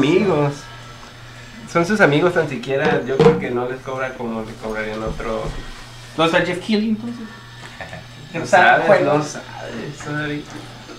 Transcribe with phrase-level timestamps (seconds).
[0.00, 0.54] amigos.
[1.70, 5.44] Son sus amigos, tan siquiera yo creo que no les cobra como le cobrarían otro.
[6.16, 7.26] ¿No está Jeff Keighley entonces?
[8.32, 9.18] No sabes, bueno.
[9.18, 9.42] no sabes,
[10.04, 10.44] sorry.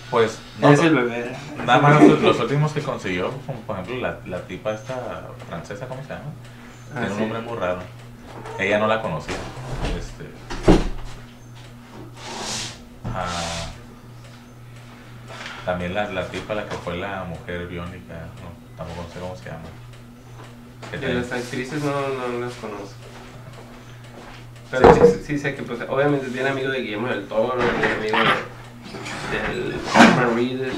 [0.10, 1.32] Pues, no, es el bebé.
[1.66, 5.88] nada más los, los últimos que consiguió, como por ejemplo la, la tipa esta francesa,
[5.88, 6.26] ¿cómo se llama?
[6.94, 7.20] Ah, Tiene un sí.
[7.22, 7.80] nombre muy raro.
[8.60, 9.36] Ella no la conocía.
[9.98, 10.26] Este.
[13.06, 13.72] ah,
[15.66, 19.46] también la, la tipa, la que fue la mujer biónica, no, tampoco sé cómo se
[19.46, 19.64] llama.
[20.92, 22.96] De tiene- las actrices no, no las conozco.
[24.72, 27.92] Pero sí, sí, sé que, pues, obviamente es bien amigo de Guillermo del Toro, bien
[28.00, 28.18] amigo
[29.32, 30.74] de, del Norman Reedus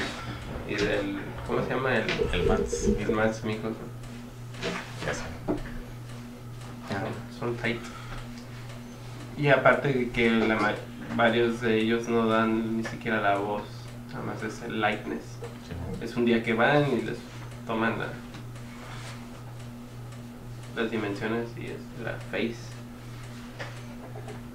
[0.68, 1.18] y del.
[1.46, 1.96] ¿Cómo se llama?
[1.96, 2.84] El, El Mats.
[2.98, 3.86] el Max Mikkelsen.
[5.06, 5.22] Ya sé.
[7.38, 7.80] Son tight.
[9.36, 10.74] Y aparte de que la
[11.16, 13.62] varios de ellos no dan ni siquiera la voz,
[14.12, 15.22] nada más es el likeness.
[15.68, 16.04] Sí.
[16.04, 17.18] Es un día que van y les
[17.66, 18.08] toman la-
[20.76, 22.56] las dimensiones y es la face.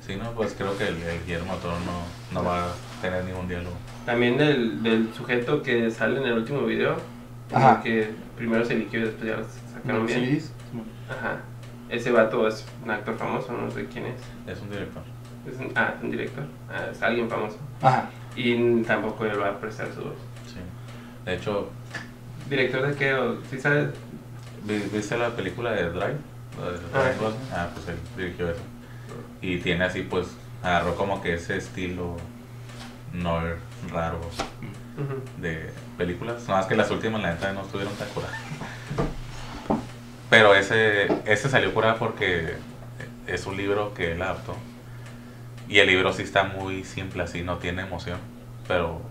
[0.06, 3.48] Sí, no, pues creo que el, el Guillermo Toro no, no va a tener ningún
[3.48, 3.76] diálogo.
[4.06, 6.98] También del, del sujeto que sale en el último video,
[7.54, 7.82] Ajá.
[7.82, 10.42] que primero se eligió y después ya lo sacaron bien.
[10.42, 10.50] ¿Sí?
[11.10, 11.42] Ajá.
[11.90, 14.20] Ese vato es un actor famoso, no sé quién es.
[14.48, 15.04] Es un director.
[15.52, 16.44] Es un, ah, es un director.
[16.70, 17.58] Ah, es alguien famoso.
[17.82, 18.10] Ajá.
[18.36, 20.16] Y tampoco él va a prestar su voz.
[20.48, 20.60] Sí.
[21.26, 21.70] De hecho,
[22.50, 23.14] ¿Director de qué?
[23.14, 23.90] ¿O ¿Sí sabes?
[24.64, 26.18] ¿vi- ¿viste la película de Drive?
[26.94, 27.12] Ah?
[27.54, 28.62] Ah, pues él dirigió eso.
[29.42, 30.28] Y tiene así, pues,
[30.64, 32.18] agarró como que ese estilo
[33.14, 33.56] noir
[33.92, 34.20] raro
[35.38, 36.42] de películas.
[36.48, 38.36] Nada más que las últimas, la neta, no estuvieron tan curadas.
[40.30, 42.56] Pero ese, ese salió curado porque
[43.28, 44.56] es un libro que él adaptó.
[45.68, 48.20] Y el libro sí está muy simple, así, no tiene emoción.
[48.68, 49.02] Pero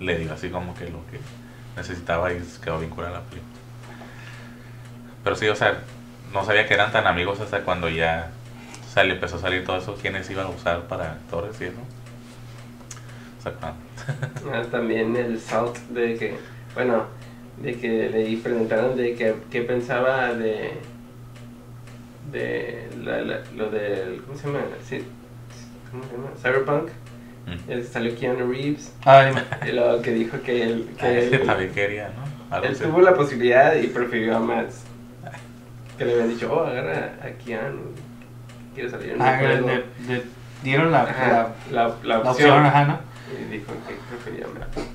[0.00, 1.18] le dio así como que lo que
[1.76, 3.42] necesitaba y quedó bien curada la.
[5.24, 5.78] Pero sí, o sea,
[6.32, 8.30] no sabía que eran tan amigos hasta cuando ya
[8.92, 11.76] salió, empezó a salir todo eso, quiénes iban a usar para actores y eso.
[13.38, 13.52] O sea,
[14.52, 16.36] Ah, también el salt de que,
[16.74, 17.04] bueno,
[17.62, 20.72] de que le preguntaron de que, qué pensaba de,
[22.32, 24.60] de la- la- lo del, ¿cómo se llama?
[25.90, 26.30] ¿Cómo se llama?
[26.40, 26.88] Cyberpunk.
[27.46, 27.82] Mm.
[27.90, 29.34] Salió Keanu Reeves Ay,
[29.68, 32.54] y luego que dijo que él, que ese él, también quería, ¿no?
[32.54, 32.84] Algo él así.
[32.84, 34.84] tuvo la posibilidad y prefirió a Mads.
[35.98, 37.80] Que le habían dicho, oh, agarra a Keanu.
[38.74, 39.68] Quiere salir en un ah, juego.
[39.68, 39.76] le,
[40.14, 40.22] le
[40.62, 42.50] dieron la, Ajá, la, la, la, la opción.
[42.50, 42.98] opción, ajá, ¿no?
[43.32, 44.88] Y dijo que prefería a Mads.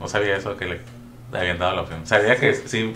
[0.00, 0.80] No sabía eso que le,
[1.32, 2.06] habían dado la opción.
[2.06, 2.94] Sabía que sí,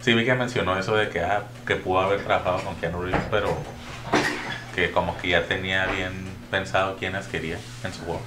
[0.00, 3.22] sí vi que mencionó eso de que, ah, que pudo haber trabajado con Keanu Reeves,
[3.30, 3.56] pero
[4.74, 8.20] que como que ya tenía bien pensado quiénes quería en su juego.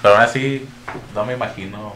[0.00, 0.66] Pero aún así,
[1.14, 1.92] no me imagino,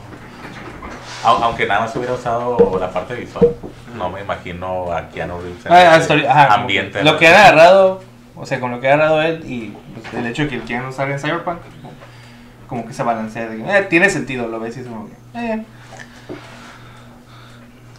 [1.24, 3.54] au- aunque nada más hubiera usado la parte visual,
[3.96, 7.04] no me imagino a Keanu Reeves en Ah, ajá, como ambiente.
[7.04, 8.02] Lo que ha agarrado,
[8.34, 10.86] o sea, con lo que ha agarrado él y pues, el hecho de que quieran
[10.86, 11.58] usar en Cyberpunk,
[12.68, 13.48] como, que se balancea.
[13.48, 15.64] de eh, tiene sentido, lo ves y es como que, eh.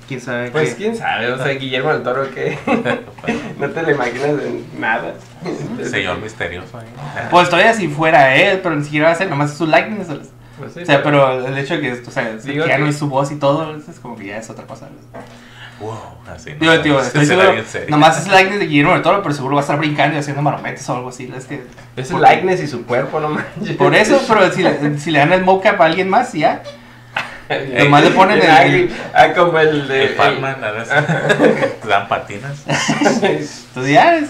[0.07, 0.75] ¿Quién sabe Pues qué?
[0.75, 2.57] quién sabe, o sea, Guillermo del Toro que
[3.59, 5.13] no te lo imaginas en nada.
[5.83, 6.87] Señor misterioso ahí.
[7.31, 10.09] Pues todavía si fuera él, pero ni siquiera va a ser, nomás es su likeness.
[10.09, 10.19] O
[10.59, 13.31] Pues sí, sea, pero el hecho de que, o sea, Keanu que- es su voz
[13.31, 14.89] y todo, es como que ya es otra cosa.
[15.79, 15.97] Wow,
[16.33, 16.51] así.
[16.51, 16.57] ¿no?
[16.59, 17.53] Digo, tío, estoy seguro,
[17.89, 20.41] nomás es likeness de Guillermo del Toro, pero seguro va a estar brincando y haciendo
[20.41, 21.31] marometas o algo así.
[21.35, 21.63] Es que,
[21.95, 23.75] Es el likeness y su cuerpo, no manches.
[23.77, 26.61] Por eso, pero si le, si le dan el mocap a alguien más, ya.
[27.83, 28.95] Nomás le ponen el- el.
[29.13, 30.05] Ah, como el de.
[30.05, 30.93] El Pac-Man, a veces.
[31.81, 32.63] Te dan patinas.
[32.67, 34.29] Entonces ya es,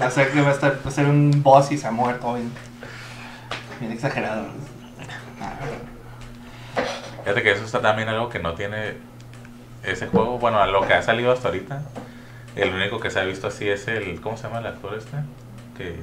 [0.00, 1.90] va a ser que va a, estar, va a ser un boss y se ha
[1.90, 2.50] muerto bien,
[3.80, 4.46] bien exagerado.
[5.40, 5.52] Ah,
[7.22, 8.94] Fíjate que eso está también algo que no tiene
[9.84, 10.38] ese juego.
[10.38, 11.82] Bueno, a lo que ha salido hasta ahorita,
[12.56, 14.20] el único que se ha visto así es el.
[14.20, 15.16] ¿Cómo se llama el actor este?
[15.76, 15.96] Que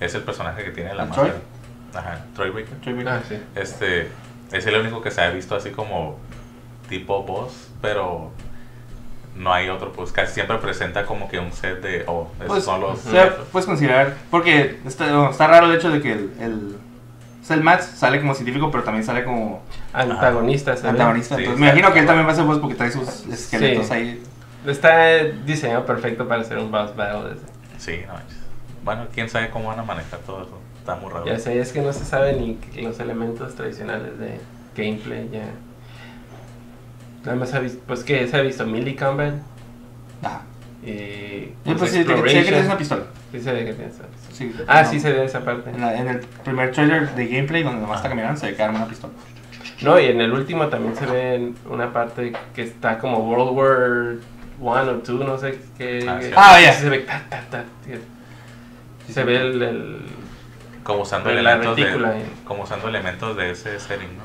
[0.00, 1.34] es el personaje que tiene la ¿El máscara.
[1.94, 2.74] Ajá, Troy Baker.
[2.82, 3.08] Troy Baker.
[3.12, 3.38] Ah, sí.
[3.54, 4.08] Este
[4.52, 6.16] es el único que se ha visto así como
[6.88, 8.30] tipo boss, pero
[9.36, 9.92] no hay otro.
[9.92, 12.04] Pues casi siempre presenta como que un set de.
[12.06, 13.06] Oh, esos Pues, son los.
[13.06, 16.76] o sea, puedes considerar, porque está, bueno, está raro el hecho de que el, el,
[17.42, 19.62] o sea, el Matt sale como científico, pero también sale como
[19.92, 20.90] Antagonista, ¿sabes?
[20.92, 21.36] antagonista.
[21.36, 23.86] Sí, Entonces me imagino que él también va a ser boss porque trae sus esqueletos
[23.88, 23.92] Sí.
[23.92, 24.22] ahí.
[24.66, 27.32] Está diseñado perfecto para hacer un boss battle.
[27.32, 27.44] ese.
[27.98, 28.38] Sí, no manches.
[28.82, 30.58] Bueno, quién sabe cómo van a manejar todo eso.
[30.84, 31.24] Está muy raro.
[31.24, 34.38] Ya sé, es que no se sabe ni los elementos tradicionales de
[34.76, 35.46] gameplay ya.
[37.24, 39.32] Nada más ha visto, pues que se ha visto melee combat
[40.22, 40.42] Ajá.
[40.84, 42.44] y Y pues, pues sí, sé que exploration.
[42.44, 43.02] tienes una pistola.
[43.32, 44.30] Sí se ve que tienes una pistola.
[44.30, 44.90] Sí, Ah, no.
[44.90, 45.70] sí se ve esa parte.
[45.70, 48.62] En, la- en el primer trailer de gameplay, donde nomás está caminando, se ve que
[48.62, 49.14] arma una pistola.
[49.80, 54.16] No, y en el último también se ve una parte que está como World War
[54.82, 56.04] One o Two, no sé qué.
[56.06, 56.30] Ah, sí.
[56.36, 56.72] Ah, ya.
[56.74, 57.64] Se ve ta, ta, ta,
[59.10, 60.00] Se ve el, el-
[60.84, 61.82] Como usando la elementos de,
[62.20, 62.26] eh.
[62.44, 64.24] como usando elementos de ese setting, ¿no?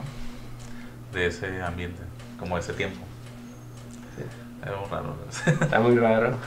[1.14, 2.02] De ese ambiente,
[2.40, 3.00] como de ese tiempo.
[4.16, 4.24] Sí.
[4.62, 5.16] Era muy raro.
[5.62, 6.38] Está muy raro.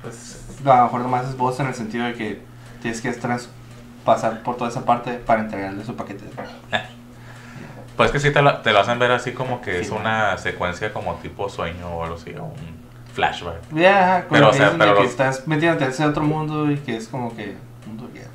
[0.00, 2.42] Pues, A lo mejor nomás es voz en el sentido de que
[2.80, 3.48] tienes que trans-
[4.04, 6.24] pasar por toda esa parte para entregarle su paquete.
[7.96, 9.96] pues que sí te lo, te lo hacen ver así como que Sí, es ¿no?
[9.96, 12.82] una secuencia como tipo sueño o algo así, o un
[13.14, 13.60] flashback.
[13.72, 16.76] Ya, Pero, pero, o sea, pero que los- estás metiéndote en ese otro mundo y
[16.78, 17.54] que es como que
[17.86, 18.30] mundo de guerra.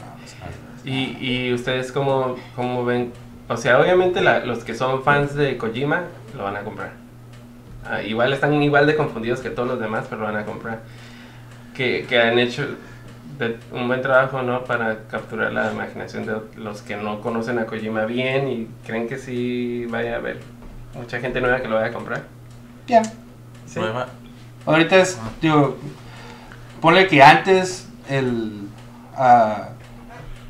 [0.87, 3.11] Y, y ustedes cómo, cómo ven,
[3.49, 6.03] o sea, obviamente la- los que son fans de Kojima
[6.35, 6.91] lo van a comprar.
[7.85, 10.79] Ah, igual están igual de confundidos que todos los demás, pero lo van a comprar.
[11.75, 12.65] Que, que han hecho
[13.37, 14.63] de- un buen trabajo, ¿no?
[14.63, 19.17] Para capturar la imaginación de los que no conocen a Kojima bien y creen que
[19.17, 20.39] sí vaya a haber
[20.95, 22.23] mucha gente nueva que lo vaya a comprar.
[22.87, 23.03] Ya.
[23.65, 23.79] Sí.
[23.79, 24.07] Nueva-
[24.65, 25.77] Ahorita es, digo,
[26.81, 28.67] ponle que antes el
[29.15, 29.69] ah,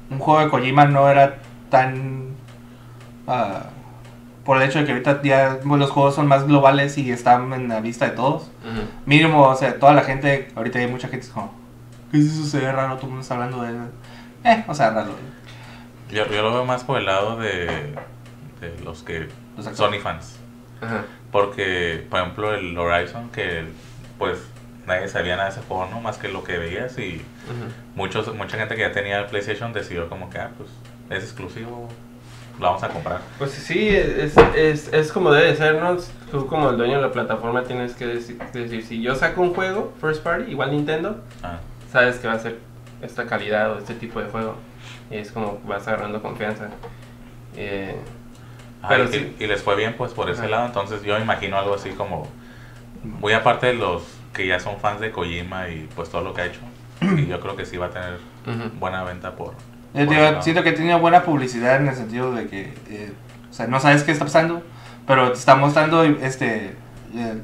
[0.10, 1.40] un juego de Kojima no era
[1.70, 2.36] tan
[3.28, 3.64] ah,
[4.46, 7.68] por el hecho de que ahorita ya los juegos son más globales y están en
[7.68, 8.50] la vista de todos.
[9.06, 11.54] Mínimo, o sea, toda la gente, ahorita hay mucha gente es como,
[12.12, 12.46] ¿qué es eso?
[12.46, 13.74] Se ve raro, todo el mundo está hablando de.
[14.46, 15.12] Eh, o sea, raro.
[16.10, 17.66] Yo, yo lo veo más por el lado de,
[18.62, 19.28] de los que
[19.58, 19.66] Los.
[19.76, 20.38] Sony fans.
[20.80, 21.04] Ajá.
[21.32, 23.66] Porque, por ejemplo, el Horizon, que
[24.18, 24.40] pues
[24.88, 26.00] nadie sabía nada de ese juego, ¿no?
[26.02, 27.72] Más que lo que veías y Ujú.
[27.96, 30.70] muchos, mucha gente que ya tenía el PlayStation decidió como que, ah, pues
[31.10, 31.90] es exclusivo,
[32.60, 33.20] lo vamos a comprar.
[33.38, 35.98] Pues sí, es, es, es como debe ser, ¿no?
[36.32, 39.54] Tú como el dueño de la plataforma tienes que decir, decir, si yo saco un
[39.54, 41.60] juego, first party, igual Nintendo, Ah,
[41.92, 42.58] sabes que va a ser
[43.02, 44.56] esta calidad o este tipo de juego.
[45.12, 46.70] Y es como vas agarrando confianza.
[47.56, 47.96] Eh,
[48.82, 49.36] ah, Pero y, sí.
[49.40, 52.28] y les fue bien pues por ese lado, entonces yo imagino algo así como,
[53.04, 56.42] muy aparte de los que ya son fans de Kojima y pues todo lo que
[56.42, 56.60] ha hecho,
[57.02, 58.80] y yo creo que sí va a tener ujú.
[58.80, 59.54] buena venta por...
[59.94, 63.12] Yo por digo, siento que tiene buena publicidad en el sentido de que, eh,
[63.50, 64.62] o sea, no sabes qué está pasando,
[65.06, 66.76] pero te está mostrando este
[67.16, 67.42] eh,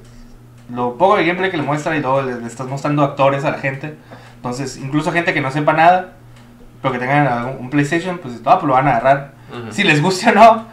[0.74, 3.52] lo poco de gameplay que le muestra y luego le, le estás mostrando actores a
[3.52, 3.96] la gente.
[4.36, 6.14] Entonces, incluso gente que no sepa nada,
[6.82, 9.34] pero que tengan un PlayStation, pues, ah, pues lo van a agarrar.
[9.50, 9.72] Ujú.
[9.72, 10.66] Si les guste o no,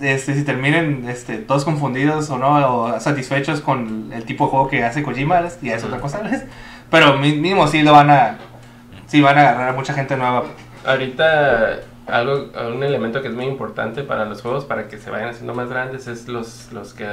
[0.00, 4.68] este, si terminen este, todos confundidos o no, o satisfechos con el tipo de juego
[4.68, 6.20] que hace Kojima, ya es otra cosa.
[6.20, 6.44] ¿ves?
[6.90, 8.38] Pero mi- mínimo sí lo van a,
[9.06, 10.44] sí van a agarrar a mucha gente nueva.
[10.86, 15.28] Ahorita algo, un elemento que es muy importante para los juegos, para que se vayan
[15.28, 17.06] haciendo más grandes, es los, los, que,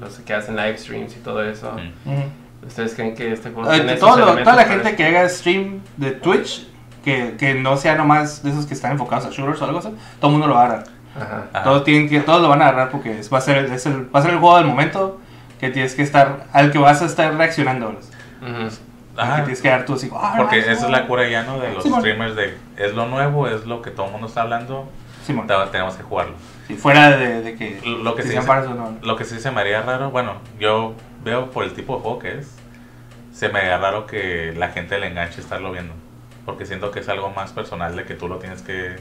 [0.00, 1.72] los que hacen live streams y todo eso.
[2.04, 2.66] Mm.
[2.66, 4.96] ¿Ustedes creen que este juego Eh, tiene esos todo lo- elementos toda la gente eso?
[4.96, 6.66] que haga stream de Twitch,
[7.04, 9.88] que, que no sea nomás de esos que están enfocados a shooters o algo así,
[10.20, 10.84] todo el mundo lo va a agarrar.
[11.20, 11.44] Ajá.
[11.52, 11.62] Ajá.
[11.64, 13.86] Todos, tienen que, todos lo van a agarrar porque es- va, a ser, el- es
[13.86, 15.20] el, va a ser el juego del momento
[15.60, 17.98] que tienes que estar, al que vas a estar reaccionando.
[18.40, 20.88] que tienes que dar tú así, "Ah, Porque no, esa es no".
[20.90, 21.58] la cura ya, ¿no?
[21.58, 24.42] De los Sí, streamers de es lo nuevo, es lo que todo el mundo está
[24.42, 24.88] hablando,
[25.26, 25.46] Simón.
[25.48, 26.34] te- tenemos que jugarlo.
[26.68, 28.94] Sí, fuera de, de que, Lo que que se- para eso, no.
[29.02, 30.94] Lo que sí se me haría raro, bueno, yo
[31.24, 32.54] veo por el tipo de juego que es,
[33.32, 35.94] se me haría raro que la gente le enganche estarlo viendo.
[36.46, 38.96] Porque siento que es algo más personal de que tú lo tienes que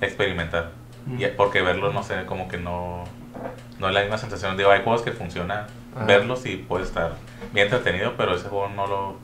[0.00, 0.70] experimentar.
[1.06, 1.20] Mm.
[1.20, 3.04] Y- porque verlo, no sé, como que no,
[3.78, 4.56] no es la misma sensación.
[4.56, 6.04] Digo, hay juegos que funcionan Ajá.
[6.06, 7.16] verlos y puede estar
[7.52, 9.16] bien entretenido, pero ese juego no lo...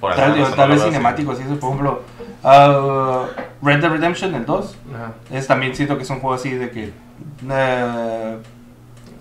[0.00, 0.90] Por Tal, digo, tal no vez lo veo así.
[0.90, 2.02] cinemáticos, y eso, por ejemplo,
[2.44, 3.24] ah,
[3.62, 5.12] Red Dead Redemption, el 2, Ajá.
[5.32, 6.92] es también siento que es un juego así de que
[7.50, 8.36] eh,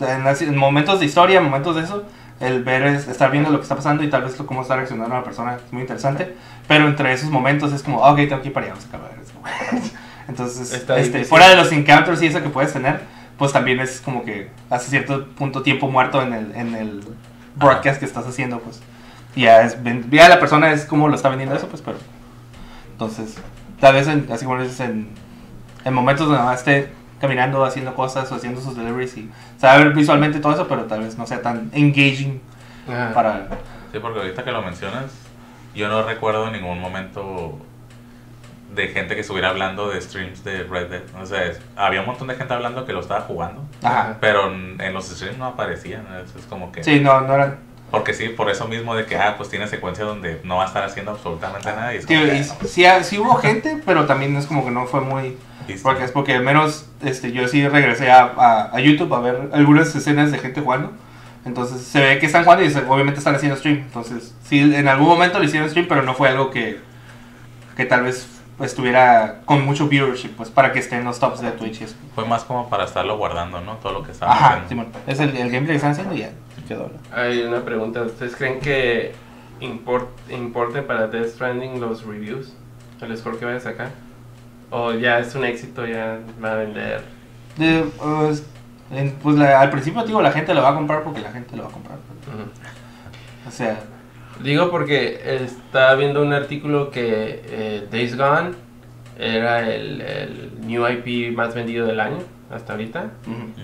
[0.02, 2.04] en, las- en momentos de historia, momentos de eso,
[2.42, 4.76] el ver es estar viendo lo que está pasando y tal vez lo- cómo está
[4.76, 6.36] reaccionando la persona es muy interesante,
[6.68, 8.98] pero entre esos momentos es como, ah, ok, tengo que ir para allá, vamos a
[8.98, 9.92] acabar esto".
[10.28, 13.02] Entonces, este, fuera de los encounters y eso que puedes tener,
[13.38, 17.04] pues también es como que hace cierto punto tiempo muerto en el, en el
[17.56, 18.82] broadcast que estás haciendo, pues.
[19.36, 19.78] Y ya, es,
[20.10, 21.98] ya la persona es como lo está vendiendo eso, pues, pero...
[22.94, 23.36] Entonces,
[23.80, 25.10] tal vez, en- así como dices, en,
[25.84, 26.90] en momentos donde más esté
[27.20, 29.30] caminando, haciendo cosas o haciendo sus deliveries y
[29.60, 32.42] sabe ver visualmente todo eso, pero tal vez no sea tan engaging
[32.88, 33.14] Ajá.
[33.14, 33.48] para...
[33.92, 35.06] Sí, porque ahorita que lo mencionas,
[35.74, 37.58] yo no recuerdo en ningún momento
[38.76, 41.02] de gente que estuviera hablando de streams de Red Dead.
[41.22, 44.18] O sea, es- había un montón de gente hablando que lo estaba jugando, Ajá.
[44.20, 46.06] pero en, los streams no aparecían.
[46.24, 46.84] Es, es como que...
[46.84, 47.58] Sí, no, no eran...
[47.92, 50.68] Porque sí, por eso mismo de que, ah, pues tiene secuencia donde no va a
[50.68, 51.94] estar haciendo absolutamente nada.
[51.94, 54.48] Y es Tío, que, y ah, no, sí, ha- sí hubo gente, pero también es
[54.48, 55.38] como que no fue muy...
[55.68, 55.88] listo.
[55.88, 59.50] Porque es porque al menos este, yo sí regresé a, a, a YouTube a ver
[59.54, 60.92] algunas escenas de gente jugando.
[61.46, 63.78] Entonces se ve que están jugando y obviamente están haciendo stream.
[63.78, 66.80] Entonces, sí, en algún momento lo hicieron stream, pero no fue algo que,
[67.78, 71.52] que tal vez estuviera con mucho viewership, pues para que esté en los tops de
[71.52, 71.86] Twitch.
[72.16, 73.74] Fue más como para estarlo guardando, ¿no?
[73.78, 74.88] Todo lo que estaba Ajá, haciendo.
[75.08, 76.30] Es el, el gameplay que están haciendo y ya
[76.68, 76.84] quedó.
[76.94, 77.18] ¿no?
[77.18, 78.02] Hay una pregunta.
[78.02, 79.14] ¿Ustedes creen que
[79.60, 82.54] import, importe para Death Stranding los reviews?
[83.02, 83.90] ¿El score que vaya a sacar?
[84.72, 87.04] ¿O ya es un éxito, ya va a vender?
[87.58, 88.44] De, pues,
[88.92, 91.56] en- pues la- al principio digo, la gente lo va a comprar porque la gente
[91.56, 91.98] lo va a comprar.
[93.48, 93.78] O sea,
[94.44, 98.52] Digo porque estaba viendo un artículo que eh, Days Gone
[99.18, 102.18] era el, el new IP más vendido del año
[102.52, 103.12] hasta ahorita.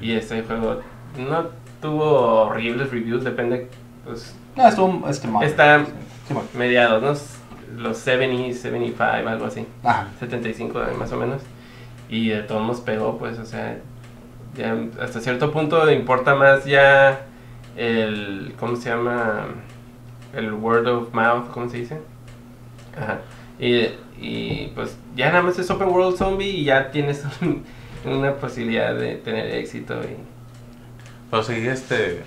[0.01, 0.81] Y este juego
[1.17, 1.47] no
[1.81, 3.67] tuvo horribles reviews, depende,
[4.05, 5.43] pues, no, estuvo este mal.
[5.45, 5.85] Está-
[6.27, 6.45] Simón.
[6.57, 7.81] mediados, ¿no?
[7.81, 9.65] Los 70, 75, algo así.
[9.83, 10.07] Ajá.
[10.19, 11.41] 75 más o menos.
[12.09, 13.77] Y de todos nos pegó, pues, o sea,
[14.55, 17.21] ya hasta cierto punto importa más ya
[17.77, 19.45] el, ¿cómo se llama?
[20.33, 21.99] El word of mouth, ¿cómo se dice?
[22.97, 23.19] Ajá.
[23.59, 27.63] Y, y pues ya nada más es Open World Zombie y ya tienes un-
[28.05, 29.95] una posibilidad de tener éxito.
[30.01, 30.17] Y,
[31.29, 32.23] Pero sí, este.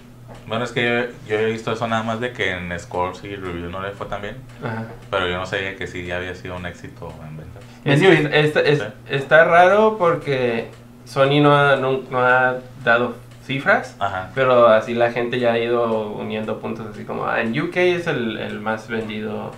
[0.49, 3.35] Bueno, es que yo, yo he visto eso nada más de que en scores y
[3.37, 4.37] reviews no le fue tan bien.
[4.63, 4.87] ajá.
[5.11, 7.63] Pero yo no sabía que sí ya había sido un éxito en ventas.
[7.85, 8.35] Es- Vendió bien.
[8.35, 8.85] es- es- Sí.
[9.11, 10.69] está raro porque
[11.05, 14.31] Sony no ha, no, no ha dado cifras, Ajá.
[14.35, 18.07] pero así la gente ya ha ido uniendo puntos así como, ah, en UK es
[18.07, 19.51] el, el más vendido.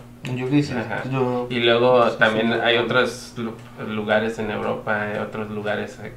[0.52, 1.04] Hice, Ajá.
[1.08, 1.46] yo...
[1.50, 2.58] Y luego Sí, también sí.
[2.62, 3.54] hay otros lu-
[3.94, 6.00] lugares en Europa, hay otros lugares.
[6.02, 6.12] eh,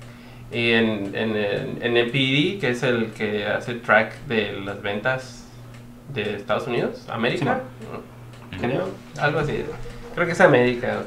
[0.51, 5.45] Y en, en, en el PD, que es el que hace track de las ventas
[6.11, 7.61] de Estados Unidos, América,
[8.59, 8.89] Creo.
[9.21, 9.63] algo así.
[10.15, 11.03] Creo que es América.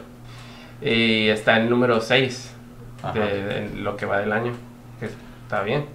[0.81, 2.55] Y está en número 6
[3.03, 3.19] Ajá.
[3.19, 4.53] de, de lo que va del año.
[5.01, 5.87] Que está bien.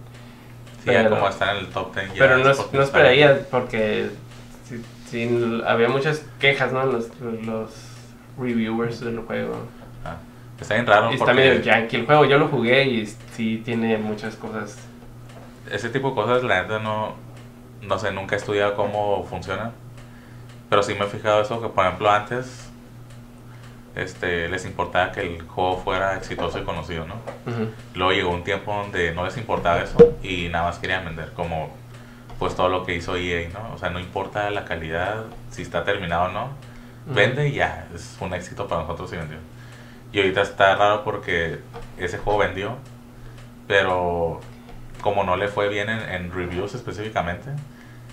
[0.87, 2.13] Sí, ya como está en el top 10 ya.
[2.19, 4.09] Pero no, es no está- esperaría porque
[4.67, 6.85] sí- sí, había muchas quejas, ¿no?
[6.85, 7.09] Los,
[7.45, 7.71] los
[8.39, 9.55] reviewers del juego.
[10.05, 10.17] Ah,
[10.59, 12.25] Está bien raro Y está porque medio yankee el juego.
[12.25, 14.77] Yo lo jugué y sí tiene muchas cosas.
[15.71, 17.13] ese tipo de cosas, la neta, no,
[17.81, 19.71] no sé, nunca he estudiado cómo funciona.
[20.69, 22.66] Pero sí me he fijado eso, que por ejemplo antes
[23.97, 27.15] este, les importaba que el juego fuera exitoso y conocido, ¿no?
[27.45, 27.69] Ujú.
[27.95, 31.75] Luego llegó un tiempo donde no les importaba eso y nada más querían vender, como
[32.39, 33.73] pues todo lo que hizo EA, ¿no?
[33.73, 36.49] O sea, no importa la calidad, si está terminado o no,
[37.07, 39.37] vende y ya, es un éxito para nosotros y vendió.
[40.11, 41.59] Y ahorita está raro porque
[41.97, 42.77] ese juego vendió,
[43.67, 44.39] pero
[45.01, 47.49] como no le fue bien en, en reviews específicamente,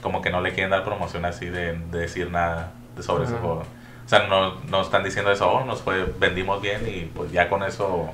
[0.01, 3.65] como que no le quieren dar promoción así de, de decir nada sobre ese juego.
[4.05, 7.49] O sea, no, no están diciendo eso, oh, nos fue, vendimos bien y pues ya
[7.49, 8.11] con eso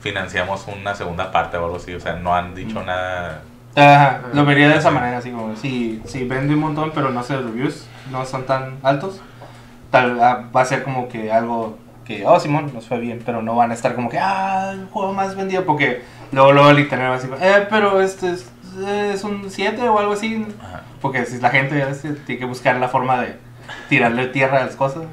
[0.00, 1.94] financiamos una segunda parte o algo así.
[1.94, 3.42] O sea, no han dicho nada.
[3.76, 7.22] Ajá, lo vería de esa manera, así como, si, si vende un montón pero no
[7.22, 9.20] sé, los reviews no son tan altos,
[9.90, 13.42] tal ah, va a ser como que algo que, oh Simón, nos fue bien, pero
[13.42, 16.02] no van a estar como que, ah, el juego más vendido, porque
[16.32, 18.50] luego, luego el internet va a decir, eh, pero este es,
[18.82, 20.82] es un 7 o algo así, Ajá.
[21.00, 23.36] porque si la gente este, tiene que buscar la forma de
[23.88, 25.04] tirarle tierra a las cosas,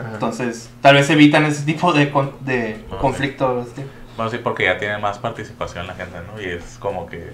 [0.00, 0.10] Ajá.
[0.14, 3.62] entonces tal vez evitan ese tipo de, con- de Ah, conflicto.
[3.62, 3.84] este.
[4.16, 6.40] Bueno, sí, porque ya tiene más participación la gente, ¿no?
[6.40, 7.32] Y es como que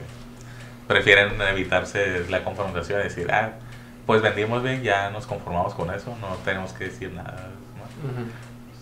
[0.86, 3.52] prefieren evitarse la confrontación y decir, ah,
[4.06, 7.48] pues vendimos bien, ya nos conformamos con eso, no tenemos que decir nada.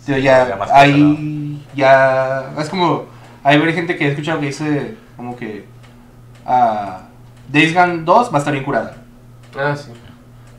[0.07, 3.07] Yo ya, Ya hay, ya, es como,
[3.43, 5.65] hay gente que he escuchado que dice como que
[6.45, 7.03] ah,
[7.49, 8.97] Days Gone 2 va a estar bien curada.
[9.59, 9.91] Ah, sí.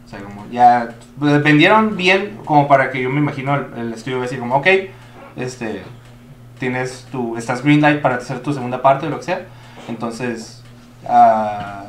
[0.05, 0.89] O sea, como ya
[1.19, 4.67] pues, vendieron bien como para que yo me imagino el, el estudio decir como, ok,
[5.35, 5.81] este,
[6.59, 9.45] tienes tu, estás green light para hacer tu segunda parte o lo que sea.
[9.87, 10.63] Entonces,
[11.07, 11.85] ah,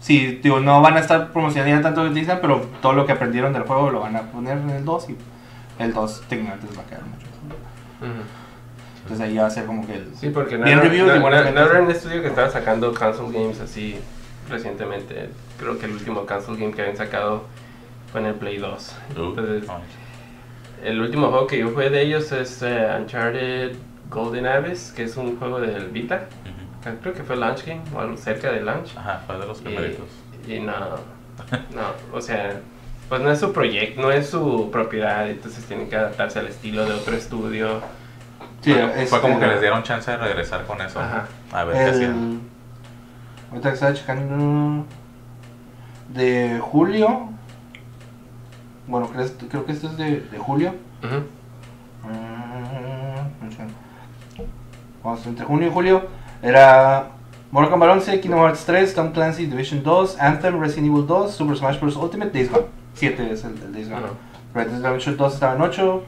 [0.00, 3.12] sí, digo, no van a estar promocionando ya tanto el Disney, pero todo lo que
[3.12, 5.16] aprendieron del juego lo van a poner en el 2 y
[5.78, 7.26] el 2 técnicamente va a quedar mucho.
[9.02, 10.10] Entonces ahí va a ser como que el...
[10.14, 11.54] Sí, porque no, y no, no- ventas.
[11.54, 13.96] no era un estudio que estaba sacando console games así
[14.48, 15.28] recientemente.
[15.58, 17.44] Creo que el último console game que habían sacado
[18.14, 18.96] fue en el Play 2.
[19.16, 19.80] Uh, Entonces, no.
[20.84, 23.72] el último juego que yo jugué de ellos es eh, Uncharted
[24.08, 26.28] Golden Abyss, que es un juego del Vita.
[26.44, 26.96] Ujú.
[27.02, 28.96] Creo que fue launch game o algo cerca de launch.
[28.96, 30.06] Ajá, fue de los primeritos.
[30.46, 30.74] Y, y no,
[31.74, 32.60] no, o sea,
[33.08, 36.86] pues no es su proyecto, no es su propiedad, entonces tienen que adaptarse al estilo
[36.86, 37.80] de otro estudio.
[38.60, 41.00] Sí, fue, este, fue como que les dieron chance de regresar con eso.
[41.00, 41.26] Ajá.
[41.50, 42.12] A ver qué hacían.
[42.12, 42.40] el,
[43.50, 44.86] ahorita que estaba checando
[46.10, 47.33] de julio.
[48.86, 50.74] Bueno, creo, creo que esto es de, de julio.
[51.02, 51.16] Ujú.
[52.08, 52.64] Mm,
[55.02, 56.02] Vamos, entre junio y julio
[56.42, 57.08] era
[57.50, 61.56] Mortal Kombat 11, Kingdom Hearts 3, Tom Clancy Division 2, Anthem, Resident Evil 2, Super
[61.56, 61.96] Smash Bros.
[61.96, 62.66] Ultimate, Days Gone.
[62.94, 64.04] 7 es el, el Days Gone.
[64.04, 64.14] Ajá.
[64.54, 66.02] Red Dead Redemption 2 estaba en 8,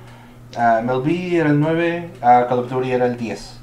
[0.57, 3.61] ah, MLB era el 9, ah, Call of Duty era el 10.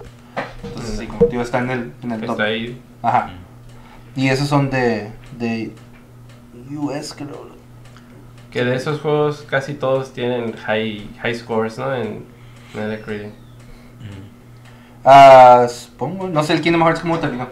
[0.63, 2.32] Entonces, sí, como digo, está en el, en el top.
[2.32, 2.82] Está ahí.
[3.01, 3.29] Ajá.
[4.15, 5.74] Y esos son de, de
[6.75, 7.52] US, creo.
[8.53, 11.93] Que de esos juegos casi todos tienen high, high scores, ¿no?
[11.95, 12.24] En
[12.75, 13.31] Metacritic.
[15.03, 17.48] Ah, supongo, no sé el Kingdom Hearts cómo terminó.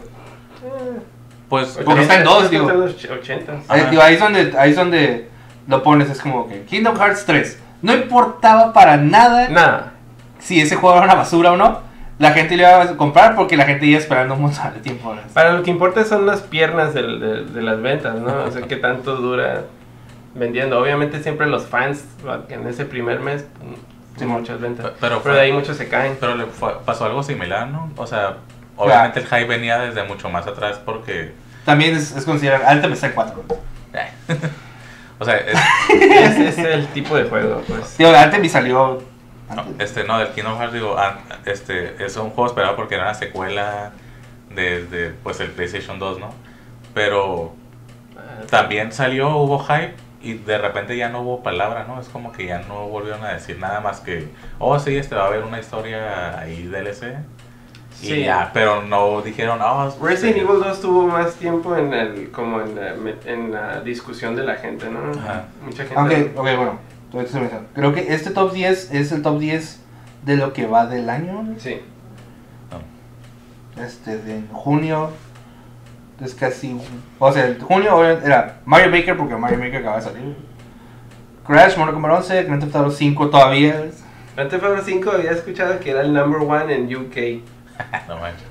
[1.49, 2.63] Pues, Porque está en dos, digo.
[2.63, 3.53] está en los 80.
[3.67, 5.27] Ahí, digo, ahí es donde, ahí es donde
[5.67, 7.59] lo pones, es como que Kingdom Hearts 3.
[7.81, 9.93] No importaba para nada Nada.
[10.39, 11.79] si ese juego era una basura o no.
[12.19, 15.15] La gente lo iba a comprar porque la gente iba esperando un montón de tiempo.
[15.33, 18.43] Para lo que importa son las piernas de, de las ventas, ¿no?
[18.43, 19.63] O sea, qué tanto dura
[20.35, 20.79] vendiendo.
[20.79, 22.03] Obviamente siempre los fans,
[22.49, 24.91] en ese primer mes, mm, Sí, muchas ventas.
[24.99, 26.17] Pero Pero, de ahí muchos se caen.
[26.19, 27.89] Pero le fue- pasó algo similar, ¿no?
[27.95, 28.37] O sea,
[28.75, 31.33] obviamente el hype venía desde mucho más atrás porque...
[31.65, 32.27] También es, es.
[32.27, 33.43] Anthem está en 4.
[35.19, 35.57] o sea, es-
[35.89, 37.95] Ese es el tipo de juego, pues.
[37.97, 38.11] Tío,
[38.43, 39.01] y salió.
[39.55, 43.05] no, este, no, del Kingdom Hearts, digo, ah, este, es un juego esperado porque era
[43.05, 43.91] una secuela
[44.53, 46.33] desde, pues, el PlayStation 2, ¿no?
[46.93, 47.53] Pero
[48.17, 51.99] Ah, también salió, hubo hype y de repente ya no hubo palabra, ¿no?
[51.99, 55.23] Es como que ya no volvieron a decir nada más que, oh, sí, este va
[55.23, 57.17] a haber una historia ahí DLC.
[58.01, 58.23] Y Sí.
[58.23, 60.37] ya, pero no dijeron, oh, Resident.
[60.37, 64.55] Evil 2 tuvo más tiempo en el, como en la, en la discusión de la
[64.55, 65.11] gente, ¿no?
[65.19, 65.45] Ajá.
[65.63, 65.95] Mucha gente.
[65.95, 66.79] Aunque, ok, bueno.
[67.75, 69.81] Creo que este top 10 es el top 10
[70.25, 71.45] de lo que va del año.
[71.57, 71.81] Sí.
[73.77, 75.09] Este, de junio.
[76.21, 76.79] Es casi.
[77.19, 80.35] O sea, el junio era Mario Maker porque Mario Maker acaba de salir.
[81.47, 83.85] Crash, Mortal Kombat 11, Grand Theft Auto 5 todavía.
[84.35, 87.43] Grand Theft Auto 5 había escuchado que era el number one en UK.
[88.07, 88.43] no manches.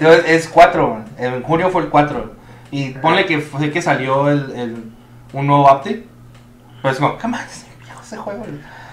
[0.00, 1.04] Es, es 4.
[1.18, 2.32] En junio fue el 4.
[2.72, 4.84] Y ponle que fue que salió el, el,
[5.32, 6.04] un nuevo update.
[6.82, 8.44] Pero es como, come on, es viejo ese juego.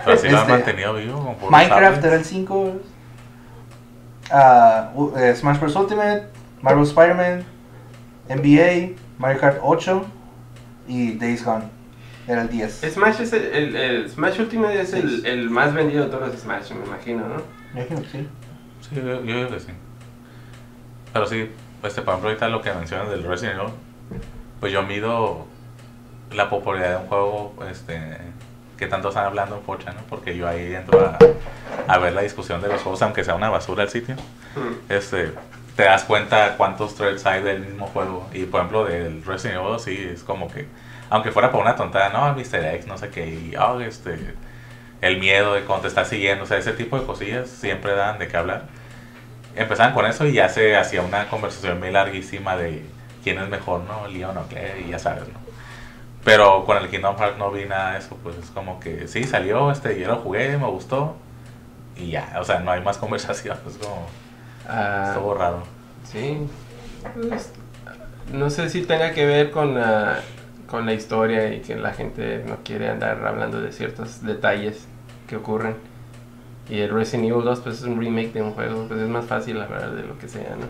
[0.06, 1.18] Pero sí lo han Este, mantenido vivo.
[1.18, 2.06] Como por Minecraft tablets.
[2.06, 2.74] era el 5.
[4.32, 5.76] ah, u- eh, Smash Bros.
[5.76, 6.28] Ultimate,
[6.62, 7.44] Marvel Spider-Man,
[8.36, 10.06] NBA, Mario Kart 8
[10.88, 11.66] y Days Gone.
[12.28, 12.82] Era el 10.
[12.94, 16.40] Smash es el, el- el Smash Ultimate es el, el más vendido de todos los
[16.40, 17.36] Smash, me imagino, ¿no?
[17.74, 18.28] Me imagino que sí.
[18.82, 19.72] Sí, yo, yo digo que sí.
[21.14, 21.50] Pero sí,
[21.84, 23.74] este, por ejemplo, ahorita lo que mencionas del Resident Evil,
[24.60, 25.46] pues yo mido
[26.32, 28.18] la popularidad de un juego este,
[28.78, 30.02] que tanto están hablando en Pocha, ¿no?
[30.10, 31.18] Porque yo ahí entro a,
[31.92, 34.16] a ver la discusión de los juegos, aunque sea una basura el sitio.
[34.56, 34.92] Mm.
[34.94, 35.34] Este,
[35.76, 38.28] te das cuenta cuántos threads hay del mismo juego.
[38.34, 40.68] Y por ejemplo, del Resident Evil, sí, es como que,
[41.10, 42.66] aunque fuera por una tontada, no, Mr.
[42.76, 44.18] X, no sé qué, y oh, este,
[45.02, 48.20] el miedo de cuando te está siguiendo, o sea, ese tipo de cosillas siempre dan
[48.20, 48.68] de qué hablar.
[49.56, 52.86] Empezaban con eso y ya se hacía una conversación muy larguísima de
[53.24, 54.08] quién es mejor, ¿no?
[54.08, 55.40] Leon o Claire, y ya sabes, ¿no?
[56.24, 59.24] Pero con el Kingdom Hearts no vi nada de eso, pues es como que sí,
[59.24, 61.16] salió, este, yo lo jugué, me gustó,
[61.96, 64.08] y ya, o sea, no hay más conversación, es como,
[64.68, 65.64] Ah, estuvo raro.
[66.04, 66.38] sí.
[67.28, 67.52] Pues,
[68.32, 70.20] no sé si tenga que ver con la,
[70.68, 74.88] con la historia y que la gente no quiere andar hablando de ciertos detalles
[75.28, 75.76] que ocurren.
[76.70, 79.26] Y el Resident Evil 2 pues es un remake de un juego, pues es más
[79.26, 80.68] fácil hablar de lo que sea, ¿no?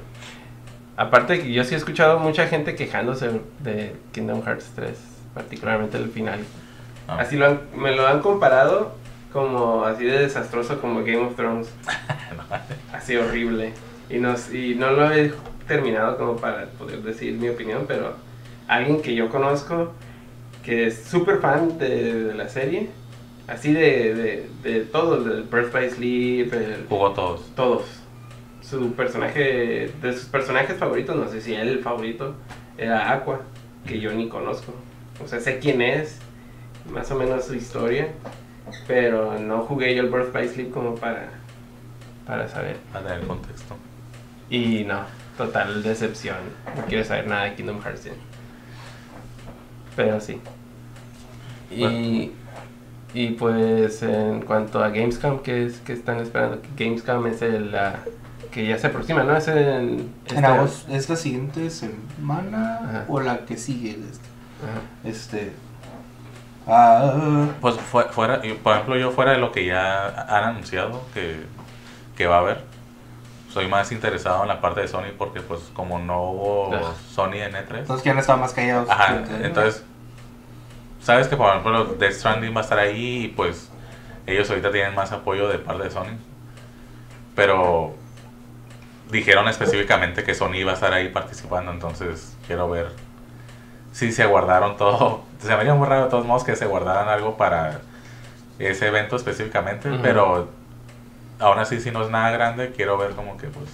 [0.98, 4.98] Aparte que yo sí he escuchado mucha gente quejándose de Kingdom Hearts 3,
[5.34, 6.40] particularmente el final.
[7.08, 7.14] ¿no?
[7.16, 8.94] Así lo han- me lo han comparado
[9.32, 11.70] como así de desastroso como Game of Thrones.
[12.94, 13.74] Así horrible.
[14.10, 15.34] Y no, y no lo he
[15.68, 18.14] terminado como para poder decir mi opinión, pero
[18.68, 19.94] alguien que yo conozco
[20.64, 22.90] que es súper fan de, de la serie,
[23.48, 27.42] así de, de, de todo, del Birth by Sleep, el- Jugó todos.
[27.56, 27.84] todos.
[28.62, 32.36] Su personaje, de sus personajes favoritos, no sé si el favorito
[32.78, 33.42] era Aqua,
[33.88, 34.74] que yo ni conozco.
[35.24, 36.20] O sea, sé quién es,
[36.92, 38.10] más o menos su historia,
[38.88, 41.30] pero no jugué yo el Birth by Sleep como para,
[42.26, 42.78] para saber.
[42.94, 43.76] Para tener contexto.
[44.50, 45.02] Y no,
[45.38, 46.38] total decepción.
[46.76, 48.08] No quiero saber nada de Kingdom Hearts.
[49.96, 50.40] Pero sí.
[51.70, 52.32] Y,
[53.14, 56.62] y pues en cuanto a Gamescom, ¿qué, es, qué están esperando?
[56.78, 57.74] Gamescom es el
[58.52, 59.36] que ya se aproxima, ¿no?
[59.38, 63.06] Es En este- agosto, ¿Es la siguiente semana Ajá.
[63.08, 63.92] o la que sigue?
[63.92, 64.28] Este.
[64.64, 64.82] Ajá.
[65.10, 65.52] este
[66.68, 71.02] ah, Pues fue- fuera, y, por ejemplo, yo fuera de lo que ya han anunciado
[71.14, 71.46] que,
[72.16, 72.64] que va a haber,
[73.52, 76.94] soy más interesado en la parte de Sony porque pues como no hubo Ah.
[77.14, 78.90] Sony en E3, entonces que han estado más callados.
[78.90, 79.84] ajá, entonces
[81.02, 83.70] sabes que por ejemplo Death Stranding va a estar ahí y pues
[84.26, 86.16] ellos ahorita tienen más apoyo de parte de Sony,
[87.36, 87.94] pero
[89.12, 92.92] dijeron específicamente que Sony iba a estar ahí participando, entonces quiero ver
[93.92, 95.22] si se guardaron todo.
[95.42, 97.80] Se me haría muy raro de todos modos que se guardaran algo para
[98.60, 100.50] ese evento específicamente, pero
[101.40, 103.66] aún así si no es nada grande, quiero ver como que pues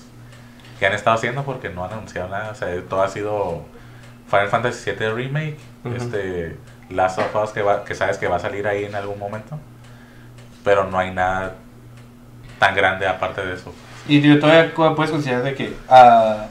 [0.80, 3.65] qué han estado haciendo porque no han anunciado nada, o sea, todo ha sido
[4.30, 5.58] Final Fantasy VII Remake,
[5.93, 6.56] este
[6.89, 9.60] Last of Us que, va- que sabes que va a salir ahí en algún momento,
[10.63, 11.56] pero no hay nada
[12.60, 13.73] tan grande aparte de eso.
[14.08, 16.45] Y tío, todavía puedes considerar de que ah,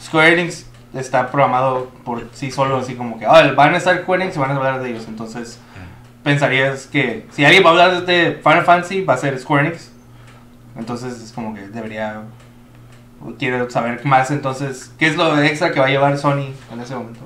[0.00, 4.36] Square Enix está programado por sí solo, así como que ah, van a estar Enix
[4.36, 5.06] y van a hablar de ellos.
[5.08, 5.58] Entonces,
[6.22, 9.76] pensarías que si alguien va a hablar de Final Fantasy, va a ser Square.
[10.76, 12.22] Entonces, es como que debería.
[13.38, 14.30] Quiero saber más.
[14.30, 17.20] Entonces, ¿qué es lo extra que va a llevar Sony en ese momento?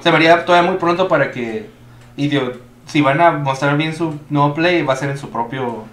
[0.00, 1.70] Se me haría todavía muy pronto para que.
[2.16, 2.52] Y tío,
[2.86, 5.84] si van a mostrar bien su nuevo play, va a ser en su propio.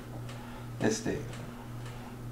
[0.81, 1.21] Este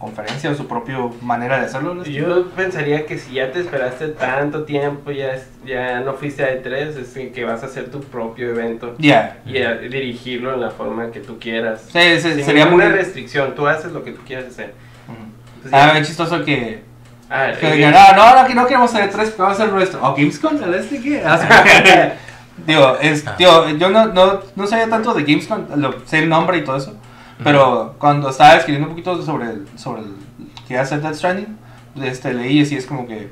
[0.03, 1.93] conferencia o su propia manera de hacerlo.
[1.95, 2.03] ¿no?
[2.03, 6.97] Yo pensaría que si ya te esperaste tanto tiempo, ya, ya no fuiste a E3,
[6.97, 9.37] es que vas a hacer tu propio evento Ya.
[9.45, 11.85] y a dirigirlo en la forma que tú quieras.
[11.91, 12.79] Sí, sí, Sin sería muy.
[12.81, 14.73] ninguna restricción, tú haces lo que tú quieras hacer.
[15.07, 15.17] Ujú.
[15.61, 16.81] Pues Ah, es chistoso que.
[17.29, 19.73] Ah, que eh, digan, ah, no, no, que no queremos hacer tres, vamos a hacer
[19.73, 20.03] nuestro.
[20.05, 21.23] O Gamescom, ¿el este qué?
[21.25, 21.37] Ah,
[22.17, 22.63] sí.
[22.67, 26.57] Digo, es, tío, yo no, no, no sabía tanto de Gamescom, lo, sé el nombre
[26.57, 26.93] y todo eso.
[27.43, 30.15] Pero cuando estaba escribiendo un poquito sobre el, sobre el
[30.67, 31.57] que hace Death Stranding,
[32.01, 33.29] este, leí y es como que.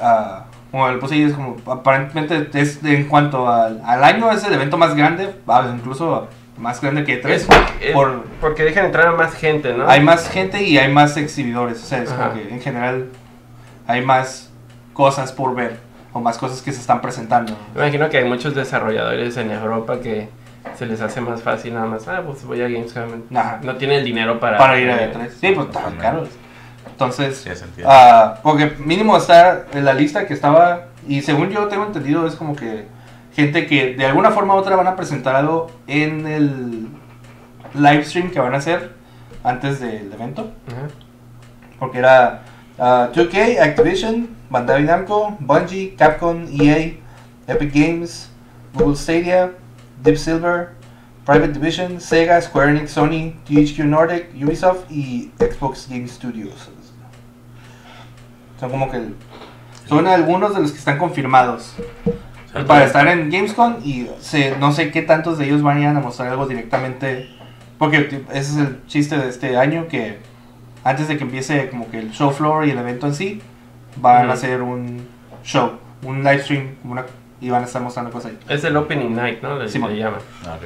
[0.00, 1.56] ah, como puse ahí, es como.
[1.70, 6.28] Aparentemente, es en cuanto al, al año, es el evento más grande, ah, incluso
[6.58, 7.42] más grande que tres.
[7.48, 7.48] es-
[7.80, 9.88] es por, porque dejan entrar a más gente, ¿no?
[9.88, 11.82] hay más gente y hay más exhibidores.
[11.82, 13.08] O sea, es como que en general
[13.86, 14.50] hay más
[14.94, 15.78] cosas por ver
[16.12, 17.56] o más cosas que se están presentando.
[17.74, 20.28] Me imagino que hay muchos desarrolladores en Europa que
[20.76, 23.22] se les hace más fácil nada más, ah, pues voy a Gamescom.
[23.34, 23.60] Ajá.
[23.62, 24.58] No tiene el dinero para...
[24.58, 25.28] Para ir a E3.
[25.30, 26.02] Sí, pues tan Totalmente.
[26.02, 26.28] caros.
[26.90, 27.88] Entonces, Tiene sentido.
[27.90, 32.34] ah, porque mínimo está en la lista que estaba, y según yo tengo entendido, es
[32.34, 32.86] como que
[33.34, 36.88] gente que de alguna forma u otra van a presentar algo en el
[37.74, 38.92] live stream que van a hacer
[39.42, 40.52] antes del evento.
[40.68, 40.86] Ajá.
[41.78, 42.42] Porque era
[42.78, 46.92] ah, 2K, Activision, Bandai Namco, Bungie, Capcom, EA,
[47.48, 48.30] Epic Games,
[48.72, 49.50] Google Stadia,
[50.04, 50.68] Deep Silver,
[51.26, 56.70] Private Division, Sega, Square Enix, Sony, THQ Nordic, Ubisoft y Xbox Game Studios.
[58.60, 59.00] Son como que
[59.88, 61.74] son algunos de los que están confirmados
[62.66, 66.28] para estar en Gamescom y se- no sé qué tantos de ellos vayan a mostrar
[66.28, 67.28] algo directamente.
[67.78, 70.18] Porque ese es el chiste de este año que
[70.84, 73.42] antes de que empiece como que el show floor y el evento en sí,
[73.96, 75.06] van a hacer un
[75.42, 75.72] show,
[76.04, 77.04] un live stream una,
[77.46, 78.38] y van a estar mostrando cosas ahí.
[78.48, 79.58] Es el Opening Night, ¿no?
[79.58, 79.92] Le, Simón.
[79.92, 80.20] le llaman.
[80.46, 80.64] Ah, ok.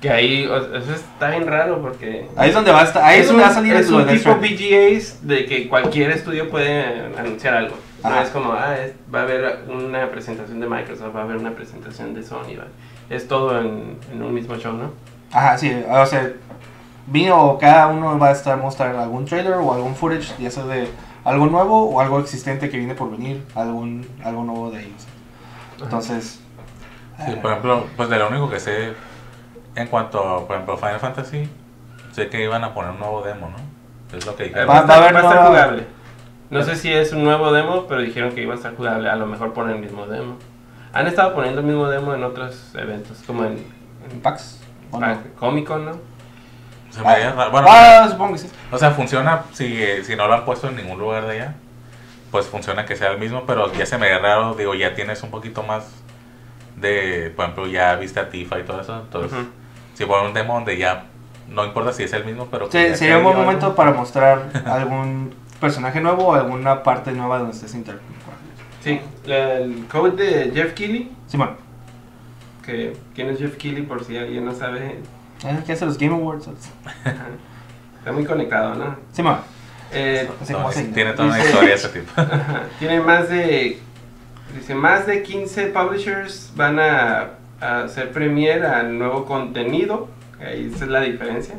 [0.00, 2.26] Que ahí, o- eso está bien raro porque...
[2.36, 4.34] Ahí es donde va a estar, ahí es, donde va a salir es un tipo.
[4.34, 6.84] VGAs de que cualquier estudio puede
[7.18, 7.76] anunciar algo.
[8.02, 8.22] No Ajá.
[8.22, 11.52] es como, ah, es- va a haber una presentación de Microsoft, va a haber una
[11.52, 12.54] presentación de Sony.
[12.58, 12.66] va-
[13.08, 14.90] Es todo en, en un mismo show, ¿no?
[15.32, 16.30] Ajá, sí, o sea,
[17.06, 20.86] vino cada uno va a estar mostrando algún trailer o algún footage, ya sea de
[21.24, 25.06] algo nuevo o algo existente que viene por venir, algún algo nuevo de ellos.
[25.82, 26.40] Entonces,
[27.24, 28.92] Sí, por ejemplo, pues de lo único que sé
[29.76, 31.48] en cuanto a, por ejemplo, Final Fantasy,
[32.12, 34.16] sé que iban a poner un nuevo demo, ¿no?
[34.16, 34.68] Es lo que dijeron.
[34.68, 35.86] Va- va a haber va a estar jugable.
[36.50, 39.08] No sé si es un nuevo demo, pero dijeron que iba a estar jugable.
[39.08, 40.36] A lo mejor ponen el mismo demo.
[40.92, 43.64] Han estado poniendo el mismo demo en otros eventos, como en,
[44.10, 44.60] en PAX.
[44.90, 45.06] ¿o no?
[45.06, 45.92] Ah, Comic Con, ¿no?
[46.90, 47.50] Se me raro.
[47.50, 48.50] Bueno, ah, supongo que sí.
[48.70, 51.54] o sea, funciona si, si no lo han puesto en ningún lugar de allá.
[52.34, 54.54] Pues funciona que sea el mismo, pero ya se me haría raro.
[54.56, 55.86] Digo, ya tienes un poquito más
[56.74, 58.98] de, por ejemplo, ya viste a Tifa y todo eso.
[59.02, 59.48] Entonces, Ujú.
[59.94, 61.04] si ponen un demo donde ya
[61.48, 63.76] no importa si es el mismo, pero que Sí, sería un buen momento algo.
[63.76, 68.18] para mostrar algún personaje nuevo o alguna parte nueva donde estés interactuando.
[68.82, 71.50] Sí, el code de Jeff Keighley, Simón,
[72.66, 74.98] que quién es Jeff Keighley por si alguien no sabe,
[75.44, 75.58] ¿eh?
[75.64, 76.48] ¿qué hace los Game Awards?
[76.48, 78.96] Está muy conectado, ¿no?
[79.12, 79.36] Simón,
[79.94, 80.28] Eh,
[80.94, 82.10] tiene toda una Dice- historia ese tipo.
[82.78, 83.78] Tiene más de.
[84.54, 87.30] Dice, más de 15 publishers van a,
[87.60, 90.08] a hacer premiere a nuevo contenido.
[90.40, 91.54] Ahí esa es la diferencia.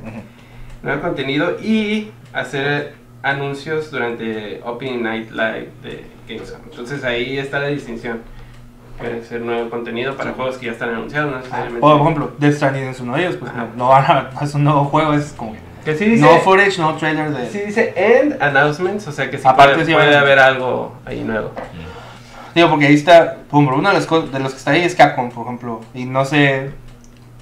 [0.83, 2.93] Nuevo contenido y hacer
[3.23, 6.61] anuncios durante Opening Night Live de Gamescom.
[6.69, 8.21] Entonces ahí está la distinción.
[8.99, 11.79] Puede ser nuevo contenido para juegos que ya están anunciados, no o necesariamente.
[11.81, 14.53] por ejemplo, Death Stranding es uno de ellos, pues no, no van a, no es
[14.53, 15.53] un nuevo juego, es como
[15.85, 17.47] Que sí dice, no footage, no trailer de...
[17.47, 21.21] sí dice end announcements, o sea que sí Aparte puede, sí puede haber algo ahí
[21.21, 21.51] nuevo.
[22.53, 24.95] Digo, porque ahí está, por ejemplo, uno de los, de los que está ahí es
[24.95, 26.71] Capcom, por ejemplo, y no sé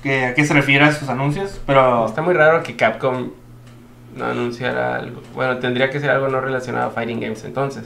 [0.01, 2.05] qué, a qué se refiere a sus anuncios, pero...
[2.05, 3.31] Está muy raro que Capcom
[4.15, 5.21] no anunciara algo.
[5.33, 7.85] Bueno, tendría que ser algo no relacionado a Fighting Games entonces.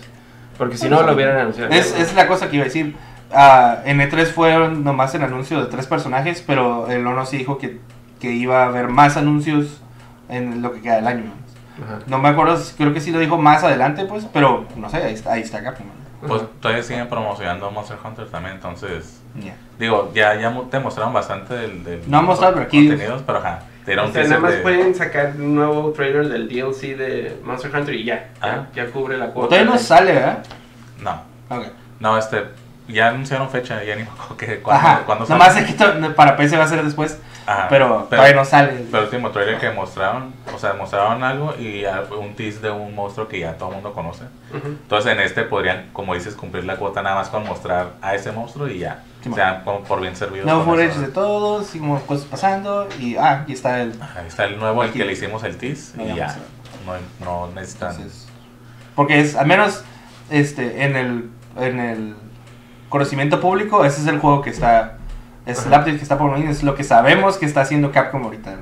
[0.57, 1.71] Porque si no lo hubieran anunciado.
[1.71, 2.95] Es, es la cosa que iba a decir.
[3.31, 7.57] Ah, en E3 fueron nomás el anuncio de tres personajes, pero el Ono sí dijo
[7.57, 7.77] que
[8.19, 9.81] que iba a haber más anuncios
[10.29, 11.31] en lo que queda del año.
[11.83, 11.99] Ajá.
[12.07, 15.13] No me acuerdo, creo que sí lo dijo más adelante, pues, pero no sé, ahí
[15.13, 15.85] está, ahí está Capcom.
[16.27, 19.21] Pues todavía siguen promocionando Monster Hunter también, entonces.
[19.39, 19.55] Ya.
[19.77, 21.83] Digo, ya, ya te mostraron bastante del.
[21.83, 23.59] del No han mostrado, pero aquí- contenidos, pero ajá.
[23.85, 26.95] Te dieron O un sea, nada más de- pueden sacar un nuevo trailer del DLC
[26.97, 28.29] de Monster Hunter y ya.
[28.41, 29.49] Ya, ya cubre la O cuota.
[29.49, 30.43] todavía no sale, ¿verdad?
[31.01, 31.21] No,
[31.55, 31.67] Ok.
[31.99, 32.45] no, este.
[32.87, 35.59] Ya anunciaron fecha, ya ni me acuerdo que, cuándo, cuándo sale.
[35.61, 38.86] es que to- para PC va a ser después, Ajá, pero, todavía no sale.
[38.91, 42.60] Pero el último trailer que mostraron, o sea, mostraron algo y ya fue un tease
[42.60, 44.25] de un monstruo que ya todo el mundo conoce.
[44.53, 44.67] Ujú.
[44.67, 48.33] Entonces en este podrían, como dices, cumplir la cuota nada más con mostrar a ese
[48.33, 49.01] monstruo y ya.
[49.23, 50.45] Sí, o sea, como por bien servido.
[50.45, 53.93] Nuevo footage de todos, y como cosas pasando, y ah, aquí está el...
[54.01, 56.36] Ajá, Ahí está el nuevo, el que le hicimos el tease No, y ya
[56.86, 57.91] No, no necesitan.
[57.91, 58.27] Entonces,
[58.93, 59.83] porque es, al menos,
[60.29, 62.15] este, en el, en el
[62.89, 64.97] conocimiento público, ese es el juego que está,
[65.47, 68.23] es el update que está por venir, es lo que sabemos que está haciendo Capcom
[68.23, 68.55] ahorita,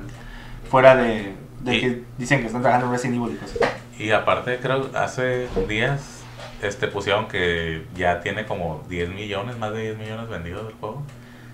[0.70, 3.58] fuera de, de Y- que dicen que están trabajando en Resident Evil y cosas.
[3.98, 6.22] Y aparte, creo, hace días
[6.62, 11.02] este pusieron que ya tiene como 10 millones, más de 10 millones vendidos del juego.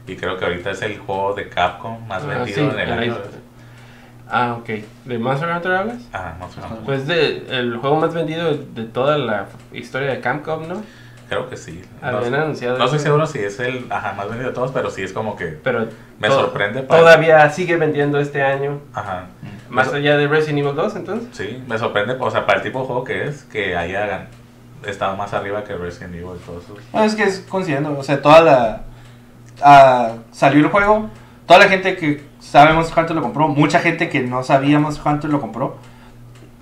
[0.07, 2.89] Y creo que ahorita es el juego de Capcom más Ah, vendido sí, en el
[2.91, 3.17] el año.
[4.29, 4.69] Ah, ok.
[5.05, 5.99] ¿De Monster Hunter hablas?
[6.13, 6.61] Ah, sé.
[6.61, 6.77] Ajá.
[6.85, 10.83] Pues de, el juego más vendido de toda la historia de Capcom, ¿no?
[11.33, 11.83] Creo que sí.
[12.01, 13.05] No, Habían anunciado no estoy eso.
[13.07, 15.47] seguro si es el ajá, más vendido de todos, pero sí es como que.
[15.47, 15.87] Pero
[16.19, 18.81] Me to- sorprende para- Todavía sigue vendiendo este año.
[18.93, 19.27] Ajá.
[19.71, 21.29] Más allá de Resident Evil 2, entonces.
[21.33, 24.29] Sí, me sorprende, o sea, para el tipo de juego que es, que haya
[24.87, 26.75] estado más arriba que Resident Evil y todo eso.
[26.93, 28.83] No, es que es considerando, o sea, toda la...
[30.33, 31.09] salió el juego,
[31.47, 35.07] toda la gente que sabe Monster Hunter lo compró, mucha gente que no sabía Monster
[35.13, 35.77] Hunter lo compró,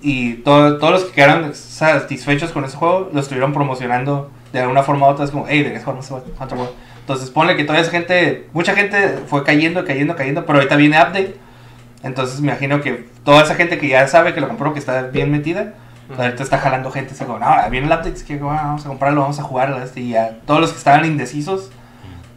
[0.01, 4.83] y todo- todos los que quedaron satisfechos con ese juego lo estuvieron promocionando de alguna
[4.83, 6.73] forma u otra, es como, hey, deberías jugar Monster Hunter World.
[6.99, 10.97] Entonces ponle que toda esa gente, mucha gente fue cayendo, cayendo, cayendo, pero ahorita viene
[10.97, 11.35] update,
[12.03, 15.03] entonces me imagino que toda esa gente que ya sabe que lo compró, que está
[15.03, 15.73] bien metida.
[16.17, 18.89] Ahorita está jalando gente así como, no, viene el update, es que bueno, vamos a
[18.89, 19.81] comprarlo, vamos a jugarlo.
[19.81, 21.69] Este, y ya todos los que estaban indecisos,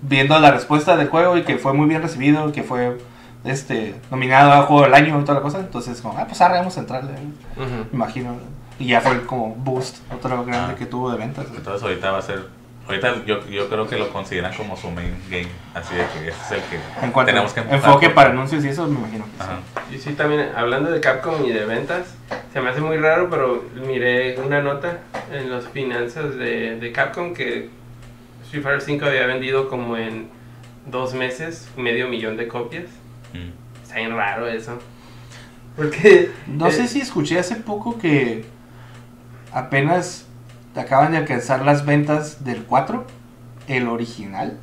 [0.01, 2.99] viendo la respuesta del juego y que fue muy bien recibido, que fue
[3.45, 6.59] este nominado a juego del año y toda la cosa, entonces como, ah, pues ahora
[6.59, 7.13] vamos a entrarle,
[7.57, 7.87] me Ujú.
[7.93, 8.37] imagino.
[8.79, 10.77] Y ya fue como boost, otro grande Ah.
[10.77, 11.47] que tuvo de ventas.
[11.55, 12.41] Entonces ahorita va a ser,
[12.87, 16.43] ahorita yo, yo creo que lo consideran como su main game, así de que ese
[16.45, 19.45] es el que En cuanto tenemos que enfoque para anuncios y eso, me imagino que
[19.45, 19.95] sí.
[19.95, 22.15] Y sí, también hablando de Capcom y de ventas,
[22.53, 24.99] se me hace muy raro, pero miré una nota
[25.33, 27.71] en las finanzas de, de Capcom que
[28.45, 30.29] Street Fighter 5 había vendido como en
[30.87, 32.87] dos meses medio millón de copias.
[33.33, 33.83] Mm.
[33.85, 34.79] Está bien raro eso.
[35.77, 36.31] Porque...
[36.47, 38.45] No eh, sé si escuché hace poco que
[39.55, 40.27] apenas
[40.77, 43.05] acaban de alcanzar las ventas del 4,
[43.69, 44.59] el original.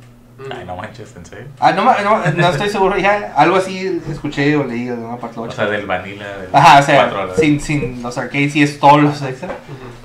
[0.50, 1.46] Ay, no manches, en serio.
[1.60, 5.38] Ah, no, no, no estoy seguro, ya algo así escuché o leí de una parte
[5.40, 6.36] O sea, del vanilla.
[6.38, 9.50] Del Ajá, o sea, sin, sin los arcades y es todos los extra.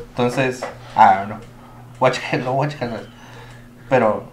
[0.09, 0.63] Entonces,
[0.95, 1.39] ah, no.
[1.99, 2.75] Watch Hello, Watch.
[3.89, 4.29] Pero,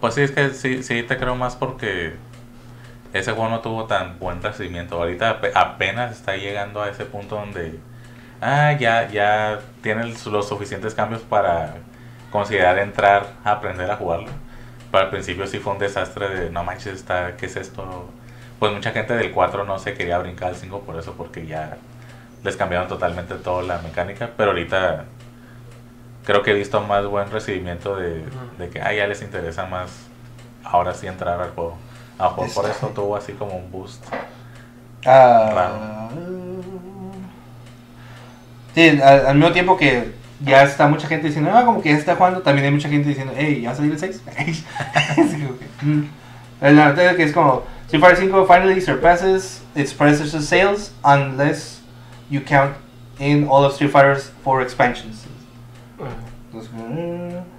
[0.00, 2.14] Pues sí, es que sí, sí te creo más porque
[3.12, 4.96] ese juego no tuvo tan buen recibimiento.
[4.96, 7.78] Ahorita ape- apenas está llegando a ese punto donde
[8.40, 11.74] ah, ya, ya tiene el- los suficientes cambios para
[12.30, 14.28] considerar entrar a aprender a jugarlo.
[14.90, 18.08] Pero al principio sí fue un desastre de no manches, está, ¿qué es esto?
[18.58, 21.76] Pues mucha gente del 4 no se quería brincar al 5 por eso, porque ya
[22.44, 24.30] les cambiaron totalmente toda la mecánica.
[24.36, 25.04] Pero ahorita
[26.24, 28.24] creo que he visto más buen recibimiento de
[28.72, 29.90] que ah, ya les interesa más
[30.64, 31.76] ahora sí entrar al juego.
[32.18, 32.76] A lo mejor por Este.
[32.78, 34.04] eso tuvo así como un boost.
[35.06, 36.08] ah,
[38.74, 40.12] sí, al, al mismo tiempo que
[40.44, 43.08] ya está mucha gente diciendo, ah, como que ya está jugando, también hay mucha gente
[43.08, 44.22] diciendo, hey, ¿ya va a salir el 6?
[44.26, 44.64] Así
[45.16, 46.08] como que, mm.
[46.60, 51.82] La verdad es que es como, Street Fighter 5 finally surpasses its predecessor sales unless
[52.30, 52.74] you count
[53.18, 55.24] in all of Street Fighter's four expansions.
[55.98, 56.10] Ajá.
[56.50, 57.54] Entonces, mm.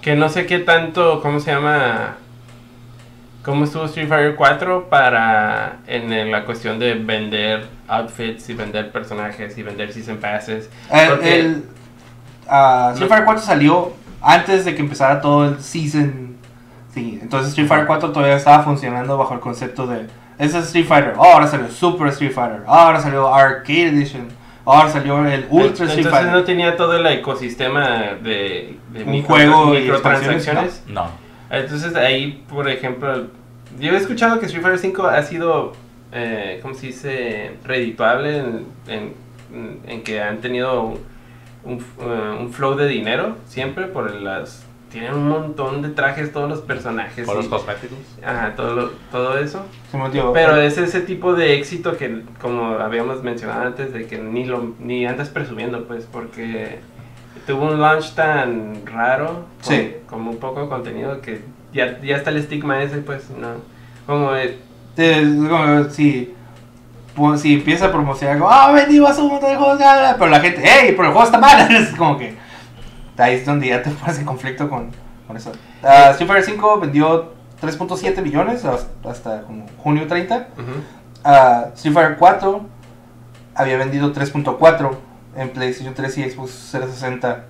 [0.00, 2.16] Que no sé qué tanto, ¿cómo se llama?
[3.44, 8.90] ¿Cómo estuvo Street Fighter 4 para en, en la cuestión de vender outfits y vender
[8.90, 10.70] personajes y vender season passes?
[10.90, 11.64] El, Porque- el,
[12.48, 16.36] ah, Street Fighter 4 salió antes de que empezara todo el season.
[16.94, 20.06] Sí, entonces Street Fighter 4 todavía estaba funcionando bajo el concepto de
[20.38, 21.12] ese es Street Fighter.
[21.16, 22.62] Oh, ahora salió Super Street Fighter.
[22.66, 24.26] Oh, ahora salió Arcade Edition.
[24.64, 26.32] Oh, ahora salió el Ultra Street Entonces Fighter.
[26.32, 27.88] no tenía todo el ecosistema
[28.22, 30.82] de, de Un micro- juego y microtransacciones.
[30.88, 31.22] No.
[31.58, 33.26] Entonces ahí, por ejemplo,
[33.78, 35.72] yo he escuchado que Street Fighter 5 ha sido,
[36.12, 40.98] eh, ¿cómo se dice?, redituable en, en- en que han tenido un,
[41.64, 46.48] un, eh, un flow de dinero siempre por las tienen un montón de trajes todos
[46.48, 47.26] los personajes.
[47.26, 47.98] Por los cosméticos.
[48.24, 49.66] Ajá, todo, lo- todo eso.
[50.12, 54.44] Dio- Pero es ese tipo de éxito que, como habíamos mencionado antes, de que ni
[54.44, 56.78] lo ni andas presumiendo, pues, porque
[57.46, 59.96] tuvo un launch tan raro, con, Sí.
[60.08, 61.42] como un poco de contenido, que
[61.72, 63.48] ya, ya está el estigma ese, pues, no.
[64.06, 64.34] Como
[65.48, 66.34] como si,
[67.14, 70.30] pues, si empieza a promocionar como, ah, vendimos un montón de juegos, bla, bla", pero
[70.30, 71.68] la gente, hey, pero el juego está mal.
[71.74, 72.34] Es como que
[73.18, 74.90] ahí es donde ya te pones en conflicto con,
[75.26, 75.52] con eso.
[75.82, 80.48] Street Fighter 5 vendió 3.7 millones hasta, hasta como junio 30.
[80.56, 80.70] ujú,
[81.26, 82.60] Ah, Street Fighter 4
[83.54, 84.90] había vendido 3.4
[85.36, 87.44] en PlayStation 3 y Xbox 360.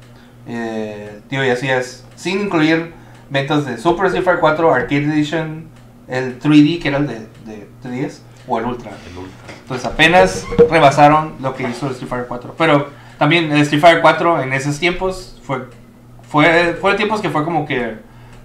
[0.46, 2.04] Eh, tío, y así es.
[2.16, 2.92] Sin incluir
[3.30, 5.66] ventas de Super Street Fighter 4, Arcade Edition,
[6.08, 8.92] el 3D, que era el de, de 3DS, o el Ultra.
[9.10, 9.54] El Ultra.
[9.62, 12.54] Entonces apenas rebasaron lo que hizo el Street Fighter 4.
[12.58, 15.64] Pero también el Street Fighter 4 en esos tiempos fue,
[16.28, 17.96] fue, fue tiempos que fue como que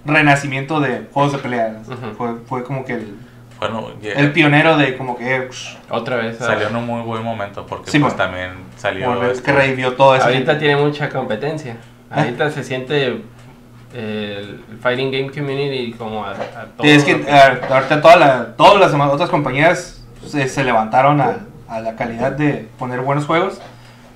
[0.04, 1.82] renacimiento de juegos de pelea.
[1.86, 2.14] Ujú.
[2.16, 3.14] fue, fue como que el,
[3.60, 5.36] Bueno, ya- el pionero de como que...
[5.36, 6.40] eh, psh, otra vez.
[6.40, 10.16] ah, salió en un muy buen momento porque Sí, pues también salió que revivió todo
[10.16, 10.24] eso.
[10.26, 11.76] Ahorita tiene mucha competencia.
[12.10, 12.20] Ah.
[12.22, 13.22] Ahorita se siente
[13.92, 16.34] el fighting game community como a, a
[16.76, 16.82] todo.
[16.84, 20.64] Sí, es que lo eh, ahorita toda la- todas las demás- otras compañías se, se
[20.64, 23.60] levantaron a, a la calidad de poner buenos juegos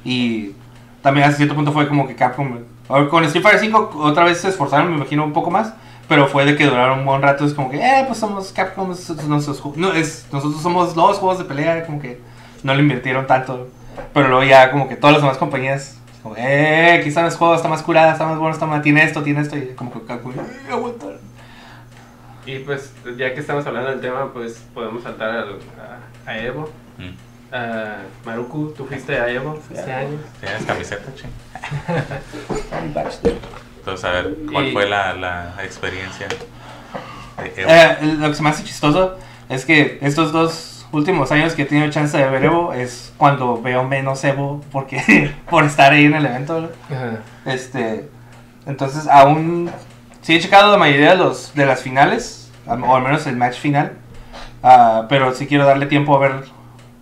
[0.04, 0.52] y
[1.02, 2.58] también hasta cierto punto fue como que Capcom
[3.10, 5.74] con Street Fighter 5 otra vez se esforzaron me imagino un poco más
[6.08, 8.90] pero fue de que duraron un buen rato es como que eh pues somos Capcom
[8.92, 12.20] ju- no, es, nosotros somos los juegos de pelea como que
[12.62, 13.68] no le invirtieron tanto
[14.12, 17.68] pero luego ya como que todas las demás compañías como eh quizá los juegos está
[17.68, 20.32] más curada está más bueno está más tiene esto tiene esto y como que Capcom
[20.32, 21.06] eh, aguanta.
[22.46, 25.58] Y pues, ya que estamos hablando del tema, pues podemos saltar al-
[26.26, 26.68] a, a Evo.
[26.98, 27.33] Mm.
[27.52, 30.18] Ah, Maruku, tú fuiste a Evo este año.
[30.40, 31.30] ¿Tienes camiseta, ching?
[33.78, 37.70] Entonces, a ver, ¿cuál Y- fue la, la experiencia de Evo?
[37.70, 41.64] Eh, lo que se me hace chistoso es que estos dos últimos años que he
[41.66, 46.14] tenido chance de ver Evo es cuando veo menos Evo porque por estar ahí en
[46.14, 46.70] el evento.
[47.44, 48.08] Este,
[48.66, 49.70] entonces aún
[50.22, 53.58] sí he checado la mayoría de los de las finales o al menos el match
[53.58, 53.92] final,
[54.62, 56.32] ah, pero sí quiero darle tiempo a ver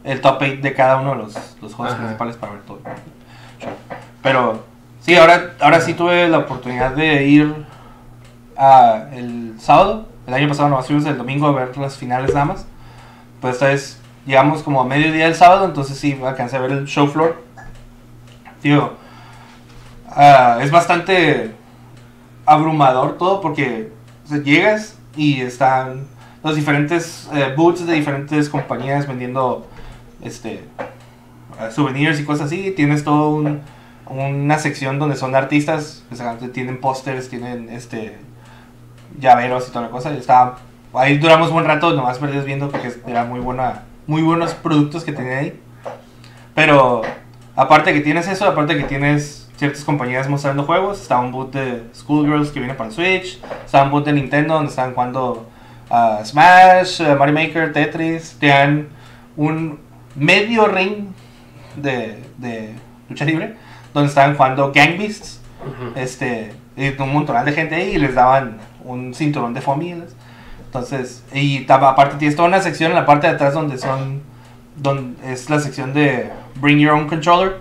[0.04, 2.02] el top 8 de cada uno de los, los juegos Ajá.
[2.02, 2.80] principales para ver todo.
[4.22, 4.64] Pero
[5.00, 7.54] sí, ahora ahora sí tuve la oportunidad de ir
[8.56, 10.06] a el sábado.
[10.26, 12.66] El año pasado nos fuimos el domingo a ver las finales nada más.
[13.40, 16.86] Pues esta vez llegamos como a mediodía del sábado, entonces sí alcancé a ver el
[16.86, 17.42] show floor.
[18.60, 18.92] Tío,
[20.08, 21.54] ah, es bastante
[22.46, 23.92] abrumador todo porque
[24.24, 26.06] o sea, llegas y están
[26.42, 29.66] los diferentes eh, booths de diferentes compañías vendiendo
[30.22, 30.64] este
[31.70, 32.72] souvenirs y cosas así.
[32.72, 33.60] Tienes todo un-
[34.06, 36.04] una sección donde son artistas,
[36.52, 38.16] tienen pósters, tienen este
[39.18, 40.12] llaveros y toda la cosa.
[40.14, 40.58] Estaba,
[40.94, 45.04] ahí duramos un buen rato, nomás perdidos viendo porque era muy buena, muy buenos productos
[45.04, 45.60] que tenía ahí.
[46.54, 47.02] Pero
[47.56, 51.84] aparte que tienes eso, aparte que tienes ciertas compañías mostrando juegos, estaba un boot de
[51.94, 55.48] Schoolgirls que viene para el Switch, estaba un boot de Nintendo donde estaban jugando
[55.90, 58.88] ah, Smash, ah, Mario Maker, Tetris, tenían
[59.36, 59.78] un
[60.14, 61.06] medio ring
[61.76, 62.74] de, de
[63.08, 63.54] lucha libre
[63.94, 65.40] donde estaban jugando Gang Beasts
[65.96, 70.14] este, y un montón de gente ahí y les daban un cinturón de familias.
[70.66, 74.22] Entonces, y aparte tienes toda una sección en la parte de atrás donde son,
[74.76, 77.60] donde es la sección de Bring Your Own Controller,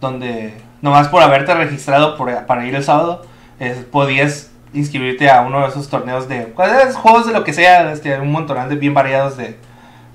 [0.00, 3.26] donde nomás por haberte registrado por- para ir el sábado,
[3.58, 7.92] es- podías inscribirte a uno de esos torneos de pues, juegos de lo que sea,
[7.92, 9.58] este, un montón de bien variados de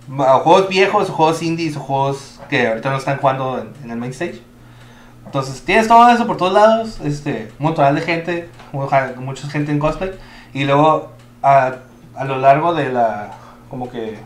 [0.07, 4.11] juegos viejos, juegos indies, o juegos que ahorita no están jugando en, en el main
[4.11, 4.41] stage.
[5.25, 9.79] Entonces tienes todo eso por todos lados, este, un montón de gente, mucha gente en
[9.79, 10.11] cosplay,
[10.53, 11.11] y luego
[11.43, 11.73] a,
[12.15, 13.31] a lo largo de la,
[13.69, 14.17] como que,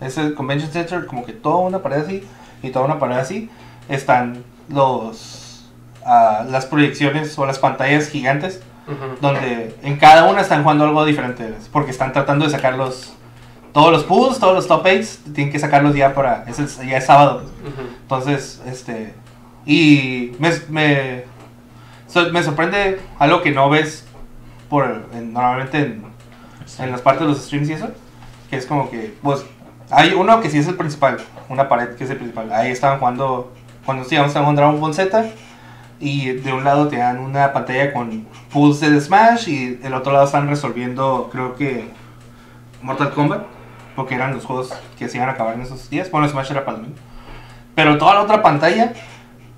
[0.00, 2.24] ese convention center, como que toda una pared así,
[2.62, 3.50] y toda una pared así,
[3.88, 5.68] están los,
[6.04, 9.16] ah, las proyecciones o las pantallas gigantes, Ujú.
[9.20, 13.15] donde en cada una están jugando algo diferente, porque están tratando de sacar los,
[13.76, 16.96] todos los pools, todos los top 8, tienen que sacarlos ya para, es el- ya
[16.96, 17.42] es sábado.
[17.62, 17.88] pues.
[18.00, 19.12] Entonces, este.
[19.66, 21.24] Y me, me,
[22.06, 24.06] so- me sorprende algo que no ves
[24.70, 26.04] por, en- normalmente en,
[26.78, 27.88] en las partes de los streams y eso.
[28.48, 29.44] Que es como que, pues,
[29.90, 31.18] hay uno que sí es el principal,
[31.50, 32.50] una pared que es el principal.
[32.54, 33.52] Ahí estaban jugando,
[33.84, 35.26] cuando sí, estaban jugando Dragon Ball Z.
[36.00, 40.12] Y de un lado te dan una pantalla con pulls de Smash y el otro
[40.14, 41.90] lado están resolviendo, creo que,
[42.80, 43.42] Mortal Kombat.
[43.96, 46.10] Porque eran los juegos que se iban a acabar en esos días.
[46.10, 47.00] Bueno, Smash era para el domingo.
[47.74, 48.92] Pero toda la otra pantalla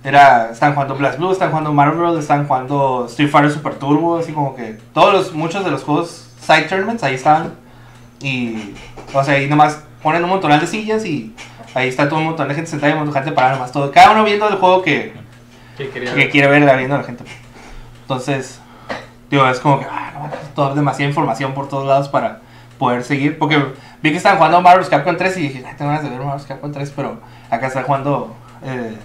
[0.02, 4.32] era, están jugando Blast Blue, están jugando Marvel, están jugando Street Fighter Super Turbo, así
[4.32, 7.52] como que todos los, muchos de los juegos side tournaments ahí estaban.
[8.20, 8.74] Y,
[9.12, 11.34] o sea, ahí nomás ponen un montón de sillas y
[11.74, 13.72] ahí está todo un montón de gente sentada y un montón de gente parada nomás
[13.72, 13.90] todo.
[13.90, 15.12] Cada uno viendo el juego que,
[15.76, 17.24] ¿Qué quería que quiere ver viendo a la gente.
[18.02, 18.60] Entonces,
[19.30, 22.40] digo, es como que, ah, no, toda demasiada información por todos lados para
[22.78, 23.38] poder seguir.
[23.38, 23.56] Porque
[24.02, 26.46] vi que estaban jugando Marvel's Capcom 3 y dije, "Ay, tengo ganas de ver Marvel's
[26.46, 27.20] Capcom 3, pero
[27.50, 28.96] acá están jugando eh,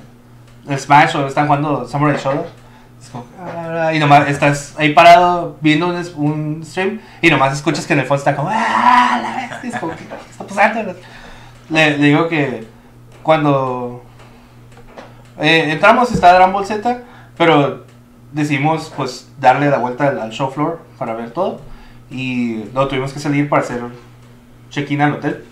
[0.78, 2.46] Smash o están jugando Samurai Shodown.
[3.40, 8.00] Ah, y nomás estás ahí parado viendo un, un stream y nomás escuchas que en
[8.00, 10.96] el fondo está como, ah, la bestia, es como, ¿qué está pasando?
[11.70, 12.66] Le, digo que
[13.22, 14.04] cuando
[15.38, 17.02] eh, entramos está Dragon Ball Z,
[17.38, 17.86] pero
[18.32, 21.60] decidimos pues darle la vuelta al show floor para ver todo
[22.14, 23.82] y luego tuvimos que salir para hacer
[24.70, 25.44] check-in al hotel.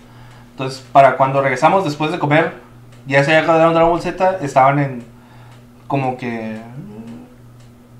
[0.52, 2.54] Entonces, para cuando regresamos después de comer,
[3.06, 5.04] ya se había acabado Dragon Ball Z, estaban en
[5.88, 6.60] como que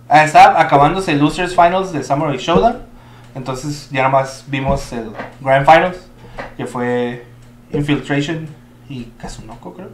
[0.09, 2.79] ah, estaba acabándose el Losers Finals de Samurai Showdown.
[3.35, 5.99] Entonces, ya nada más vimos el Grand Finals,
[6.57, 7.27] que fue
[7.73, 8.47] Infiltration
[8.89, 9.89] y Kazunoko, creo.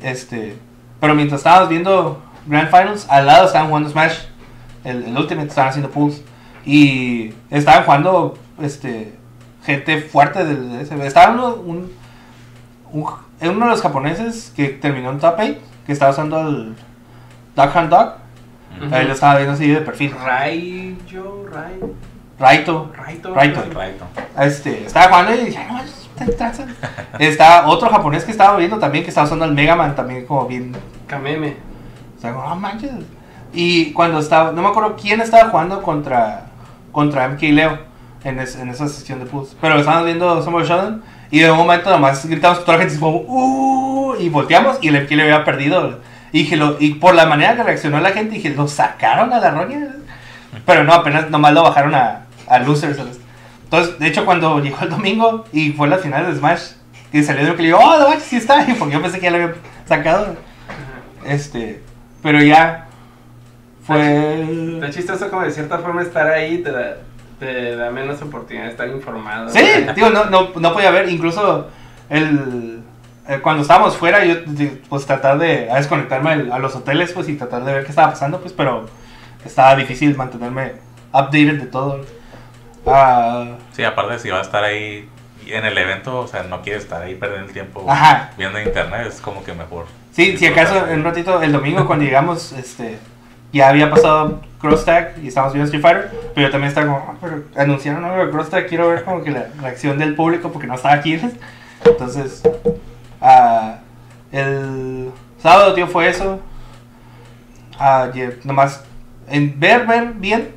[0.00, 0.56] Este,
[0.98, 4.24] pero mientras estábamos viendo Grand Finals, al lado estaban jugando Smash,
[4.82, 6.22] el, el Ultimate, estaban haciendo pools.
[6.66, 9.14] Y estaban jugando este,
[9.64, 11.06] gente fuerte del de ese.
[11.06, 11.92] Estaba uno, un,
[12.92, 13.06] un-
[13.42, 15.54] uno de los japoneses que terminó en top 8,
[15.86, 16.74] que estaba usando el
[17.56, 18.14] Duck Hunt Dog.
[18.84, 18.94] Ujú.
[18.94, 20.12] Ahí lo estaba viendo así de perfil.
[20.24, 21.78] Raiyo, Rai,
[22.38, 22.90] Raito.
[22.96, 23.34] Raito.
[23.34, 23.62] Raito.
[23.72, 24.04] Raito.
[24.40, 26.66] Este, estaba jugando y dije, "Ay, no, está en tranza".
[27.18, 30.46] Está otro japonés que estaba viendo también, que estaba usando el Mega Man también como
[30.46, 30.72] bien
[31.06, 31.56] Kameme.
[32.16, 32.90] O sea, como, no manches.
[33.52, 36.46] Y cuando estaba, no me acuerdo quién estaba jugando contra,
[36.94, 37.78] contra MK Leo
[38.24, 39.54] en, es- en esa sesión de pools.
[39.60, 42.98] Pero estábamos viendo Samurai Shodown y de un momento nomás gritamos que toda la gente
[42.98, 46.00] como, uh, y volteamos y el MK Leo había perdido.
[46.32, 49.38] Y, dije, lo, y por la manera que reaccionó la gente, dije, lo sacaron a
[49.40, 49.88] la roña.
[50.64, 52.98] Pero no, apenas nomás lo bajaron a, a losers.
[53.64, 56.62] Entonces, de hecho, cuando llegó el domingo y fue la final de Smash,
[57.12, 58.66] y salió de MK Leo, oh, no sí está.
[58.78, 59.54] Porque yo pensé que ya lo había
[59.86, 60.36] sacado.
[61.26, 61.82] Este,
[62.22, 62.86] pero ya
[63.86, 64.74] fue.
[64.74, 66.96] Está chistoso como de cierta forma estar ahí te da,
[67.38, 69.48] te da menos oportunidad de estar informado.
[69.50, 69.60] Sí,
[69.94, 71.68] digo, no, no, no podía ver, incluso
[72.10, 72.80] el,
[73.28, 74.36] eh, cuando estábamos fuera, yo
[74.88, 77.90] pues tratar de a desconectarme al- a los hoteles, pues y tratar de ver qué
[77.90, 78.86] estaba pasando, pues, pero
[79.44, 80.72] estaba difícil mantenerme
[81.12, 82.00] updated de todo.
[82.86, 85.08] Ah, Sí, aparte si va a estar ahí
[85.46, 88.30] en el evento, o sea, no quiere estar ahí perdiendo el tiempo Ajá.
[88.36, 89.86] viendo internet, es como que mejor.
[90.12, 92.98] sí, si acaso en un ratito, el domingo cuando llegamos, este,
[93.54, 97.14] ya había pasado Cross Tag y estábamos viendo Street Fighter, pero también estaba como, "Ah,
[97.20, 100.66] pero anunciaron algo de Cross Tag, quiero ver como que la reacción del público porque
[100.66, 101.18] no estaba aquí.
[101.84, 102.42] Entonces,
[103.20, 103.76] ah,
[104.32, 106.40] el sábado, tío, fue eso.
[108.14, 108.84] Eh, nomás,
[109.28, 110.48] en ver, ver bien,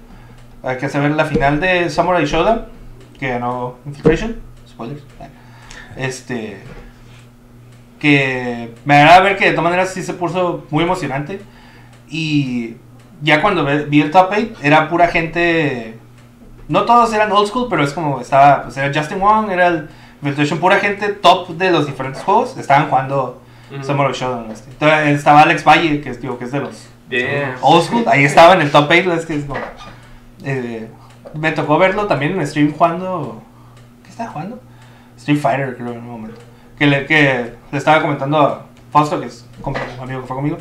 [0.63, 2.65] hay que hacer ver la final de Samurai Shodown,
[3.19, 4.37] que ganó Infiltration,
[4.67, 5.03] spoilers.
[5.95, 6.57] Este,
[7.99, 11.41] que me agrada ver que de todas maneras sí se puso muy emocionante.
[12.09, 12.77] Y
[13.21, 15.97] ya cuando vi el top 8, era pura gente.
[16.67, 18.63] No todos eran old school, pero es como estaba.
[18.63, 19.89] Pues era Justin Wong, era el
[20.21, 22.57] Infiltration, pura gente top de los diferentes juegos.
[22.57, 23.41] Estaban jugando
[23.73, 23.83] Ujú.
[23.83, 24.51] Samurai Shodown.
[24.51, 24.69] este.
[24.71, 27.55] Entonces, estaba Alex Valle, que es, digo, que es de los Yeah.
[27.61, 28.03] old school.
[28.07, 29.13] Ahí estaba en el top 8.
[29.13, 29.59] Es que es como,
[30.43, 30.89] eh,
[31.33, 33.41] me tocó verlo también en stream jugando.
[34.03, 34.59] ¿Qué estaba jugando?
[35.17, 36.39] Street Fighter, creo, en un momento.
[36.77, 40.57] Que le, que le estaba comentando a Fausto, que es un amigo que fue conmigo.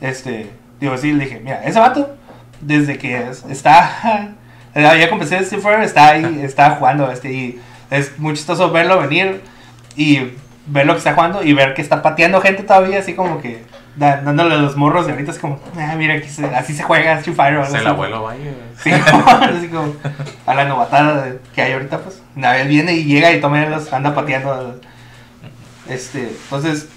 [0.00, 2.16] Este, digo, sí, le dije, mira, ese vato,
[2.60, 4.34] desde que es- está.
[4.74, 7.10] Ya comencé en Street Fighter, está ahí, está jugando.
[7.10, 7.60] Este, y
[7.90, 9.40] es muy chistoso verlo venir
[9.96, 10.34] y
[10.66, 13.64] ver lo que está jugando y ver que está pateando gente todavía, así como que
[13.96, 15.32] dándole a los morros de ahorita.
[15.32, 17.60] Es como, ah, mira, aquí se- así se juega Street Fighter.
[17.60, 18.54] Es el abuelo Valle.
[18.80, 18.90] Sí,
[19.56, 19.94] así como
[20.46, 22.22] a la novatada que hay ahorita, pues.
[22.36, 24.78] Una vez viene y llega y toma los, anda pateando.
[25.88, 26.88] Este, entonces,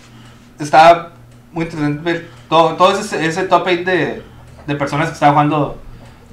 [0.60, 1.14] estaba
[1.52, 4.22] muy interesante ver todo, todo ese, ese top 8 de,
[4.68, 5.78] de personas que estaban jugando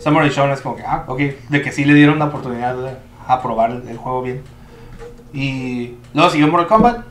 [0.01, 0.51] Samurai Shodown.
[0.51, 2.97] Es como que, ah, ok, de que sí le dieron la oportunidad de,
[3.29, 4.43] a probar el, juego bien.
[5.33, 7.05] Y luego siguió Mortal Kombat,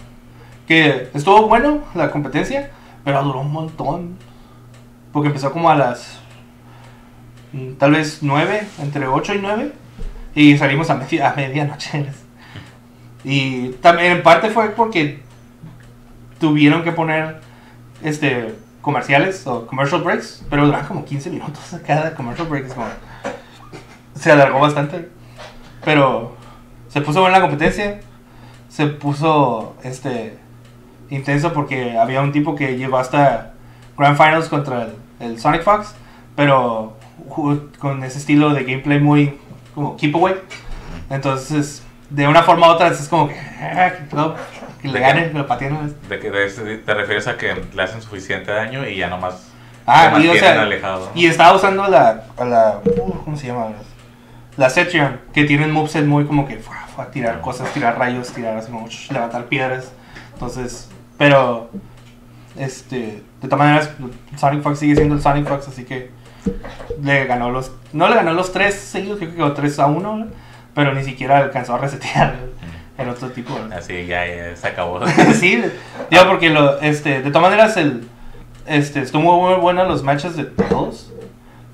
[0.68, 2.70] que estuvo bueno la competencia,
[3.06, 4.18] pero duró un montón.
[5.14, 6.20] Porque empezó como a las
[7.54, 9.72] mm, tal vez 9, entre 8 y 9,
[10.36, 12.08] y salimos a, a medianoche.
[13.24, 15.22] Y también en parte fue porque
[16.40, 17.42] tuvieron que poner
[18.02, 18.56] este
[18.92, 22.68] comerciales o commercial breaks, pero duran como 15 minutos cada commercial break.
[22.68, 22.88] es como-
[24.16, 25.10] se alargó bastante,
[25.84, 26.38] pero
[26.88, 28.00] se puso buena la competencia,
[28.70, 30.38] se puso este
[31.10, 33.56] intenso porque había un tipo que llegó hasta
[33.98, 35.94] Grand Finals contra el, el Sonic Fox,
[36.38, 36.96] pero
[37.78, 39.38] con ese estilo de gameplay muy
[39.76, 40.36] como keep away.
[41.10, 43.36] Entonces, de una forma u otra, es como que,
[44.92, 45.96] le gane, que lo pateen.
[46.10, 49.50] De que de- te refieres a que le hacen suficiente daño y ya nomás
[49.86, 51.10] Ah, y o sea, alejado.
[51.16, 53.68] y estaba usando la, la uh, ¿cómo se llama?
[54.58, 58.58] La Cetrion, que tienen moveset muy como que fue a tirar cosas, tirar rayos, tirar
[58.58, 59.94] así como levantar piedras.
[60.34, 61.70] Entonces, pero
[62.58, 63.92] este, de todas maneras
[64.36, 66.12] Sonic Fox sigue siendo el Sonic Fox, así que
[67.02, 70.28] le ganó los no le ganó los tres seguidos, creo que quedó 3 a 1,
[70.74, 72.36] pero ni siquiera alcanzó a resetear
[72.98, 73.58] el, el otro tipo.
[73.58, 73.76] ¿no?
[73.76, 75.00] Así ya, ya se acabó.
[75.34, 75.64] sí,
[76.10, 78.08] digo porque lo, este, de todas maneras el,
[78.66, 81.12] este, estuvo muy bueno los matches de todos.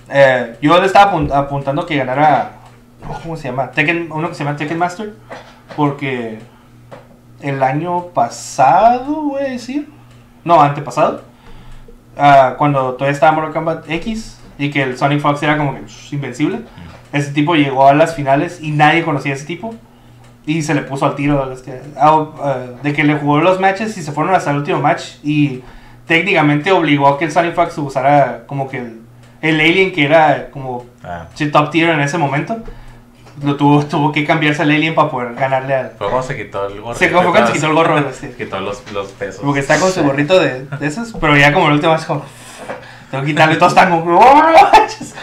[0.09, 2.51] Eh, yo le estaba apun- apuntando que ganara,
[3.21, 3.71] ¿cómo se llama?
[3.71, 5.13] Tekken, uno que se llama Tekken Master,
[5.76, 6.39] porque
[7.41, 9.89] el año pasado, voy a decir,
[10.43, 11.24] no, antepasado,
[12.17, 15.82] ah, cuando todavía estaba Mortal Kombat X y que el Sonic Fox era como que
[15.88, 16.59] psh, invencible,
[17.11, 19.74] ese tipo llegó a las finales y nadie conocía a ese tipo.
[20.46, 23.98] Y se le puso al tiro este, ah, ah, de que le jugó los matches
[23.98, 25.16] y se fueron hasta el último match.
[25.24, 25.62] Y
[26.08, 29.02] técnicamente obligó a que el Sonic Fox usara como que el,
[29.41, 32.58] el alien que era como Ah, sí, top tier en ese momento.
[33.41, 35.91] Lo tuvo, tuvo que cambiarse al alien para poder ganarle al.
[35.98, 36.96] fue se quitó el gorro.
[36.96, 37.98] Se fue cuando se quitó el gorro.
[37.98, 39.41] Este, quitó los, los pesos.
[39.44, 42.24] porque está con su gorrito de, de esos, pero ya como el último es como.
[43.12, 44.18] Tengo que quitarle todos están como.
[44.20, 45.16] "Oh, no manches".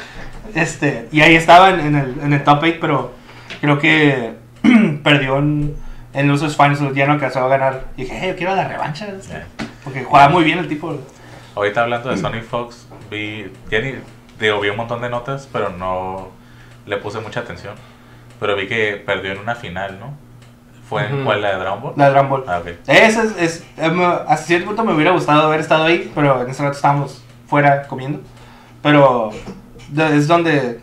[0.55, 3.13] Este, y ahí estaba en, en el, en el top 8, pero
[3.61, 4.35] creo que
[5.03, 5.75] perdió en,
[6.13, 7.85] en los finals, ya no alcanzó a ganar.
[7.97, 9.07] Y dije, hey, yo quiero la revancha.
[9.29, 9.47] Ya.
[9.85, 10.99] Porque juega muy bien el tipo.
[11.55, 13.95] Ahorita hablando de Sonic Fox, vi, ya ni-
[14.39, 16.29] digo, vi un montón de notas, pero no
[16.87, 17.75] le puse mucha atención.
[18.39, 20.15] Pero vi que perdió en una final, ¿no?
[20.89, 21.25] ¿Fue en Ujú.
[21.25, 21.93] cuál, la de Dragon Ball?
[21.97, 22.45] La de Dragon Ball.
[22.49, 22.67] Ah, ok.
[22.87, 26.51] Ese es, es- em, hasta cierto punto me hubiera gustado haber estado ahí, pero en
[26.51, 28.21] ese rato estábamos fuera comiendo.
[28.83, 29.31] Pero
[30.15, 30.81] es donde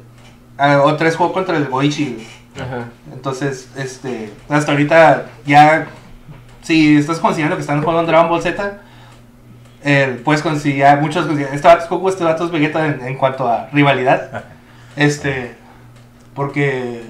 [0.57, 2.25] ah, otra vez jugó contra el Goichi.
[2.59, 2.87] Ajá.
[3.13, 5.87] Entonces, este, hasta ahorita ya,
[6.61, 8.79] si estás considerando que están jugando Dragon Ball Z,
[9.83, 13.15] eh, puedes considerar, muchos consideran, este vato es Goku, este vato es Vegeta en, en
[13.15, 14.43] cuanto a rivalidad.
[14.97, 15.55] Este,
[16.33, 17.03] porque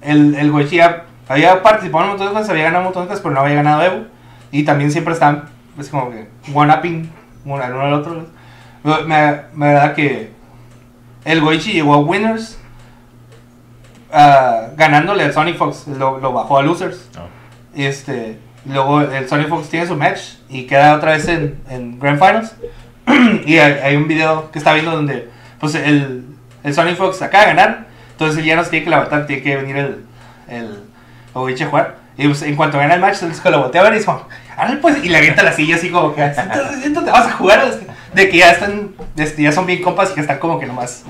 [0.00, 3.02] el, el Goichi ya había participado en un montón de cosas, había ganado un montón
[3.02, 4.04] de cosas, pero no había ganado Evo.
[4.52, 7.10] Y también siempre están, pues como que, one-upping
[7.44, 8.26] uno al otro.
[8.84, 10.30] Me, me, que
[11.24, 12.59] el Goichi llegó a Winners
[14.12, 17.08] ah, ganándole al Sonic Fox, lo, lo bajó a Losers.
[17.74, 21.98] Y este, luego el Sonic Fox tiene su match y queda otra vez en, en
[21.98, 22.54] Grand Finals.
[23.46, 26.24] y hay, hay un video que está viendo donde pues el,
[26.62, 29.42] el Sonic Fox acaba de ganar, entonces él ya no se tiene que levantar, tiene
[29.42, 30.04] que venir el,
[30.48, 30.82] el
[31.34, 32.00] Oichi a jugar.
[32.16, 34.04] Y pues, en cuanto gana el match, entonces que lo voltea a ver y
[34.56, 37.64] "Ándale, pues, y le avienta la silla así como que, entonces, entonces vas a jugar,
[38.14, 41.04] de que ya están, este, ya son bien compas y que están como que nomás,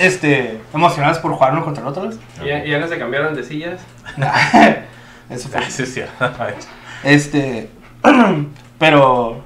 [0.00, 2.10] este, emocionados por jugar uno contra el otro.
[2.42, 3.80] ¿Y ya, no se cambiaron de sillas.
[5.30, 5.62] Eso fue.
[5.70, 6.02] Sí, sí.
[7.04, 7.70] Este.
[8.78, 9.42] pero.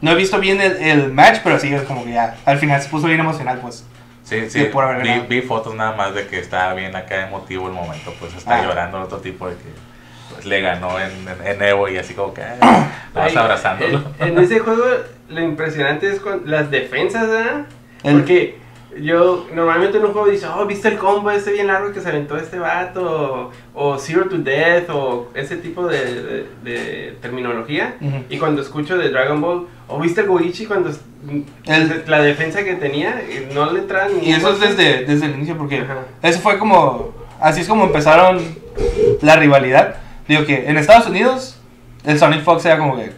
[0.00, 2.36] No he visto bien el, el match, pero sí, es como que ya.
[2.44, 3.86] Al final se puso bien emocional, pues.
[4.22, 4.70] Sí, Sí,
[5.02, 8.56] vi, vi fotos nada más de que estaba bien acá emotivo el momento, pues está
[8.58, 8.62] Ah.
[8.64, 9.68] llorando el otro tipo de que
[10.32, 14.02] pues, le ganó en, en, en Evo y así como que ah, vas abrazándolo.
[14.18, 14.82] En, en ese juego
[15.28, 17.66] lo impresionante es con las defensas, ¿verdad?
[18.02, 18.58] El- Porque
[19.00, 22.08] yo normalmente en un juego dice, oh, ¿viste el combo este bien largo que se
[22.08, 23.50] aventó este vato?
[23.74, 27.96] O, o Zero to Death, o ese tipo de, de- de terminología.
[28.30, 30.90] Y cuando escucho de Dragon Ball, o viste el Goichi cuando
[31.66, 33.82] El- la defensa que tenía, eh, no le
[34.20, 35.98] ni Y eso es desde, desde el inicio, porque Ajá.
[36.22, 37.12] eso fue como.
[37.40, 38.40] Así es como empezaron
[39.22, 39.96] la rivalidad.
[40.28, 41.58] Digo que en Estados Unidos,
[42.04, 43.12] el Sonic Fox era como que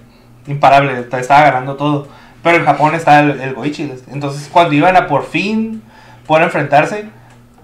[0.47, 2.09] imparable, estaba ganando todo.
[2.47, 3.93] Pero en Japón está el, el Goichi.
[4.13, 5.83] Entonces, cuando iban a por fin
[6.29, 7.07] por enfrentarse,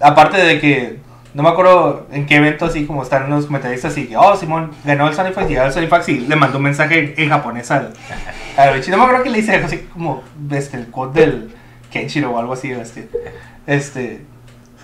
[0.00, 0.98] aparte de que
[1.34, 4.72] no me acuerdo en qué evento, así como están los comentaristas, y que, oh, Simón
[4.82, 7.28] ganó el Sonic Fox y ganó el Sonic Fox y le mandó un mensaje en
[7.28, 7.92] japonés al,
[8.56, 8.90] al Goichi.
[8.90, 11.54] No me acuerdo que le hice así como este, el code del
[11.92, 12.72] Kenshiro o algo así.
[12.72, 13.08] Este,
[13.68, 14.24] este,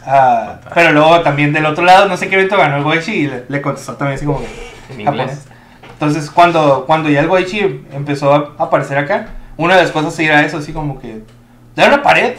[0.06, 3.26] ah, pero luego también del otro lado, no sé qué evento ganó el Goichi y
[3.26, 5.48] le, le contestó también así como que en japonés.
[5.94, 10.44] Entonces, cuando, cuando ya el Goichi empezó a aparecer acá, una de las cosas era
[10.44, 11.22] eso, así como que
[11.76, 12.36] era una pared.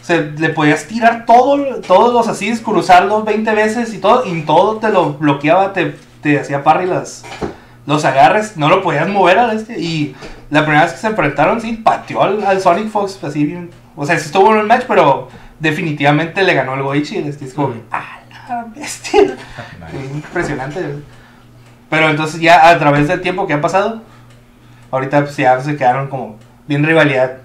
[0.00, 4.42] O sea, le podías tirar todo, todos los así, cruzarlos 20 veces y todo, y
[4.42, 7.24] todo te lo bloqueaba, te, te hacía parry las,
[7.84, 9.78] los agarres, no lo podías mover al este.
[9.78, 10.14] Y
[10.50, 13.70] la primera vez que se enfrentaron, sí, pateó al, al Sonic Fox, así bien.
[13.96, 17.18] O sea, sí estuvo en el match, pero definitivamente le ganó el Goichi.
[17.18, 17.74] Este, es como.
[17.90, 19.22] ¡ah, la bestia!
[19.92, 20.14] Nice.
[20.14, 20.80] Impresionante.
[21.90, 24.02] Pero entonces ya a través del tiempo que ha pasado,
[24.90, 26.36] ahorita pues ya se quedaron como
[26.68, 27.38] bien rivalidad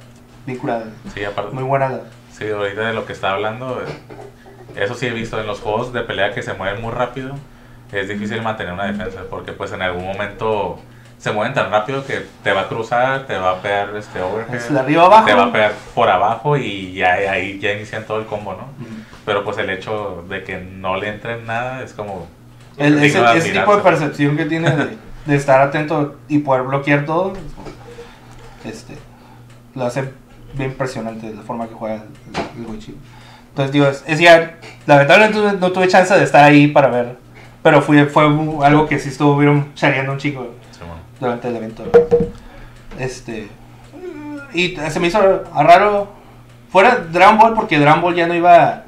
[0.46, 0.86] bien curada.
[1.14, 1.54] Sí, aparte.
[1.56, 2.02] Muy buena.
[2.38, 5.94] Sí, ahorita de lo que está hablando, eh, eso sí he visto en los juegos
[5.94, 7.34] de pelea que se mueven muy rápido,
[7.92, 10.80] es difícil mantener una defensa, porque pues en algún momento
[11.20, 14.56] se mueven tan rápido que te va a cruzar, te va a pegar este overhead,
[14.56, 15.26] Es de arriba abajo.
[15.26, 18.64] te va a pegar por abajo y ya ahí ya inician todo el combo, ¿no?
[18.84, 18.96] Ujú.
[19.26, 22.28] Pero pues el hecho de que no le entren nada es como...
[22.78, 27.06] El- ese, ese tipo de percepción que tiene de, de estar atento y poder bloquear
[27.06, 27.32] todo,
[28.66, 28.98] este,
[29.76, 30.12] lo hace
[30.56, 32.02] bien impresionante la forma que juega el,
[32.66, 32.96] el.
[33.50, 34.58] Entonces, digo, es, es ya,
[34.88, 37.18] lamentablemente no tuve- chance de estar ahí para ver,
[37.62, 38.24] pero fue, fue
[38.64, 40.96] algo que sí estuvieron chareando un chico Sí, bueno.
[41.20, 41.84] durante el evento.
[43.00, 43.48] Este.
[44.54, 45.20] Y se me hizo
[45.56, 46.08] raro.
[46.70, 48.84] Fuera Dragon Ball, porque Dragon Ball ya no iba a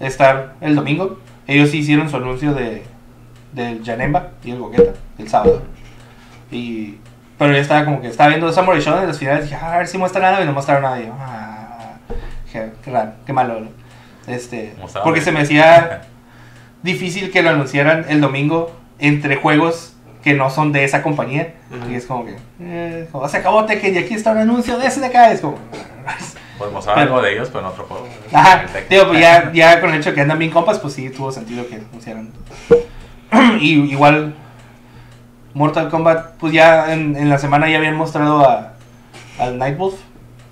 [0.00, 1.18] estar el domingo.
[1.46, 2.82] Ellos sí hicieron su anuncio de
[3.52, 5.62] del Janemba y el Gogeta el sábado.
[6.50, 6.96] Y.
[7.44, 9.78] Pero yo estaba como que estaba viendo Samurai Shodown en las finales dije, "Ah, a
[9.78, 10.98] ver si muestran algo y no mostraron nada.
[10.98, 11.96] Y yo, "Ah,
[12.50, 13.60] qué, qué raro, qué malo.
[13.60, 13.68] ¿no?".
[14.26, 16.04] Este, porque se me hacía
[16.82, 21.52] difícil que lo anunciaran el domingo entre juegos que no son de esa compañía.
[21.70, 21.90] Ujú.
[21.90, 24.86] Y es como que, eh, como, se acabó Tekken y aquí está un anuncio de
[24.86, 25.30] ese de acá.
[25.30, 25.58] Es como,
[26.58, 28.08] Pues mostrar algo de ellos, pero en otro juego.
[28.32, 31.10] ajá, digo, pues ya, ya con el hecho de que andan bien compas, pues sí
[31.10, 32.30] tuvo sentido que anunciaran.
[33.60, 34.34] y igual,
[35.54, 38.72] Mortal Kombat, pues ya en, la semana ya habían mostrado a,
[39.38, 39.94] al Nightwolf.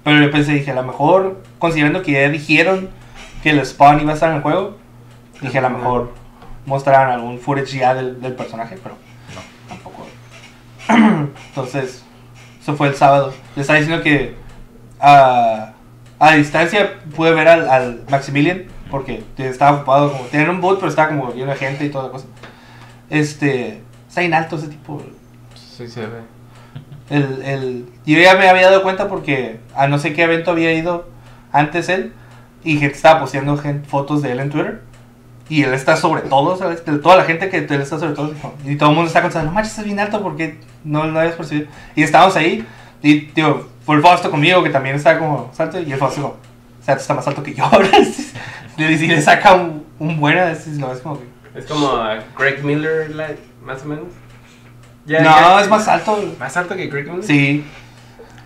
[0.05, 2.89] Pero yo pensé, dije, a lo mejor, considerando que ya dijeron
[3.43, 4.79] que el Spawn iba a estar en el juego,
[5.41, 6.13] dije, a lo mejor
[6.67, 8.97] mostrarán algún footage ya del, del personaje, pero
[9.35, 9.41] No.
[9.69, 10.07] tampoco.
[11.49, 12.05] Entonces,
[12.61, 13.33] eso fue el sábado.
[13.57, 14.37] Le estaba diciendo que
[15.01, 15.73] a,
[16.19, 21.09] a distancia pude ver al, Maximilian, porque estaba ocupado, como tenía un boot, pero estaba
[21.09, 22.27] como lleno de gente y toda la cosa.
[23.11, 23.82] Este,
[24.13, 25.03] está bien alto ese tipo.
[25.55, 26.19] Sí se ve.
[27.09, 30.75] El, el, yo ya me había dado cuenta porque a no sé qué evento había
[30.75, 31.09] ido
[31.51, 32.13] antes él
[32.63, 34.83] y gente estaba posteando gen- fotos de él en Twitter
[35.49, 36.85] y él está sobre todo, ¿sabes?
[36.85, 38.35] De Toda la gente que él está sobre todo
[38.67, 41.35] y todo el mundo está contando, no manches, es bien alto porque no lo habías
[41.37, 41.69] percibido.
[41.97, 42.67] Y estábamos ahí
[43.03, 46.37] y, tío, fue el Fausto conmigo que también está como alto y el Fausto dijo,
[46.83, 47.65] o sea, tú está más alto que yo.
[48.77, 51.25] y le saca un, un buena, es, no, es como que...
[51.59, 54.07] Es como a Greg Miller, like, más o menos.
[55.07, 56.35] Ya- no, ya- es más alto.
[56.39, 57.23] ¿Más alto que Miller?
[57.27, 57.65] Sí,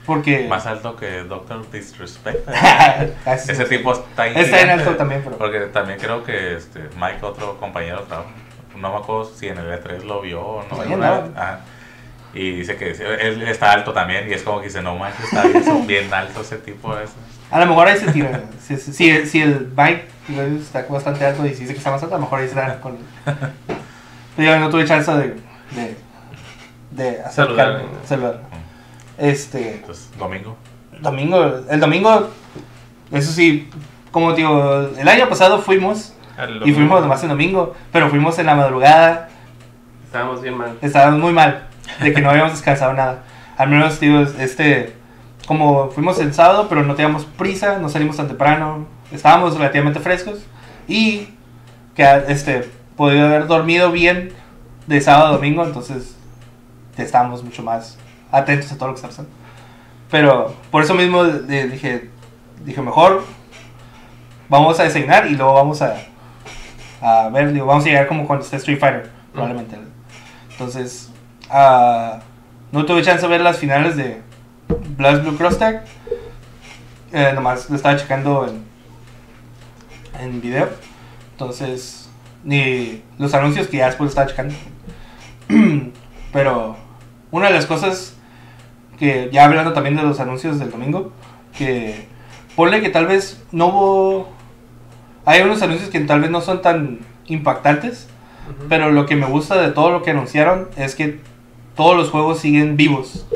[0.07, 0.47] porque...
[0.49, 2.49] Más alto que Doctor Disrespect.
[3.27, 3.69] Así Ese es.
[3.69, 5.37] tipo está Está en alto también, pero...
[5.37, 8.25] Porque también creo que este Mike, otro compañero de
[8.77, 10.69] no me acuerdo si en el E3 lo vio o no.
[10.77, 10.89] Pues
[11.23, 11.31] vez.
[11.37, 11.61] Ajá.
[12.35, 15.45] Y dice que él está alto también y es como que dice, no manches, está
[15.45, 16.95] bien, son bien alto ese tipo.
[16.99, 17.13] Ese.
[17.51, 18.43] A lo mejor ahí se tira.
[18.61, 20.05] si, si, si- si el bike
[20.61, 22.55] está bastante alto y si dice que está más alto, a lo mejor ahí se
[22.57, 22.99] da con
[24.37, 25.37] yo no tuve chance de,
[25.73, 25.97] de,
[26.91, 28.07] de acercarme, Saludar.
[28.07, 28.41] saludar.
[29.19, 30.57] Este, Entonces, domingo.
[31.01, 32.29] domingo, el domingo,
[33.13, 33.71] eso sí,
[34.11, 36.13] como digo, el año pasado fuimos
[36.65, 39.29] y fuimos nomás el domingo, pero fuimos en la madrugada,
[40.05, 40.77] Estábamos bien mal.
[40.83, 41.67] estábamos muy mal,
[42.01, 43.23] de que no habíamos descansado nada.
[43.57, 44.95] Al menos, tío, este,
[45.47, 50.41] como fuimos el sábado, pero no teníamos prisa, no salimos tan temprano, estábamos relativamente frescos
[50.89, 51.29] y
[51.95, 54.33] que este, podía haber dormido bien
[54.87, 56.17] de sábado a domingo, entonces
[56.97, 57.99] estábamos mucho más
[58.31, 59.31] atentos a todo lo que está pasando.
[60.11, 62.11] Pero por eso mismo eh, dije,
[62.65, 63.25] dije mejor
[64.49, 65.97] vamos a desayunar y luego vamos a,
[67.01, 69.77] a ver, digo, vamos a llegar como cuando esté Street Fighter, probablemente.
[70.51, 71.11] Entonces,
[71.51, 72.21] ah,
[72.73, 74.23] no tuve chance de ver las finales de
[74.97, 75.85] Blast Blue Cross Tag.
[77.13, 78.65] Eh, nomás lo estaba checando en,
[80.21, 80.69] en video.
[81.33, 82.06] Entonces,
[82.47, 84.55] ni los anuncios que ya después estaba checando.
[86.33, 86.77] Pero
[87.31, 88.17] una de las cosas
[88.99, 91.13] que ya hablando también de los anuncios del domingo,
[91.57, 92.07] que
[92.55, 94.29] ponle que tal vez no hubo...
[95.25, 98.09] Hay unos anuncios que tal vez no son tan impactantes,
[98.69, 101.21] pero lo que me gusta de todo lo que anunciaron es que
[101.75, 103.27] todos los juegos siguen vivos.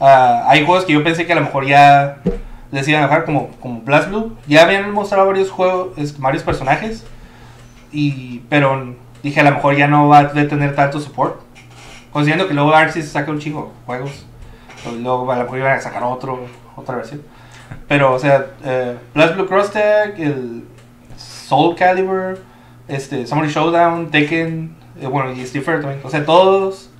[0.00, 2.22] Ah, hay juegos que yo pensé que a lo mejor ya
[2.70, 4.36] les iban a dejar como, como Blast Blue.
[4.46, 7.04] Ya habían mostrado varios juegos, varios personajes.
[7.92, 11.40] Y, pero dije a lo mejor ya no va a tener tanto support.
[12.12, 14.26] Considerando que luego Arceus saca un chingo juegos.
[14.86, 17.22] o Luego a lo mejor iban a sacar otro, otra versión.
[17.88, 20.64] Pero, o sea, eh, Blue Cross Tag, el
[21.16, 22.38] Soul Calibur,
[22.88, 26.00] este, Showdown, Tekken, eh, bueno, y Fighter también.
[26.04, 26.90] O sea, todos,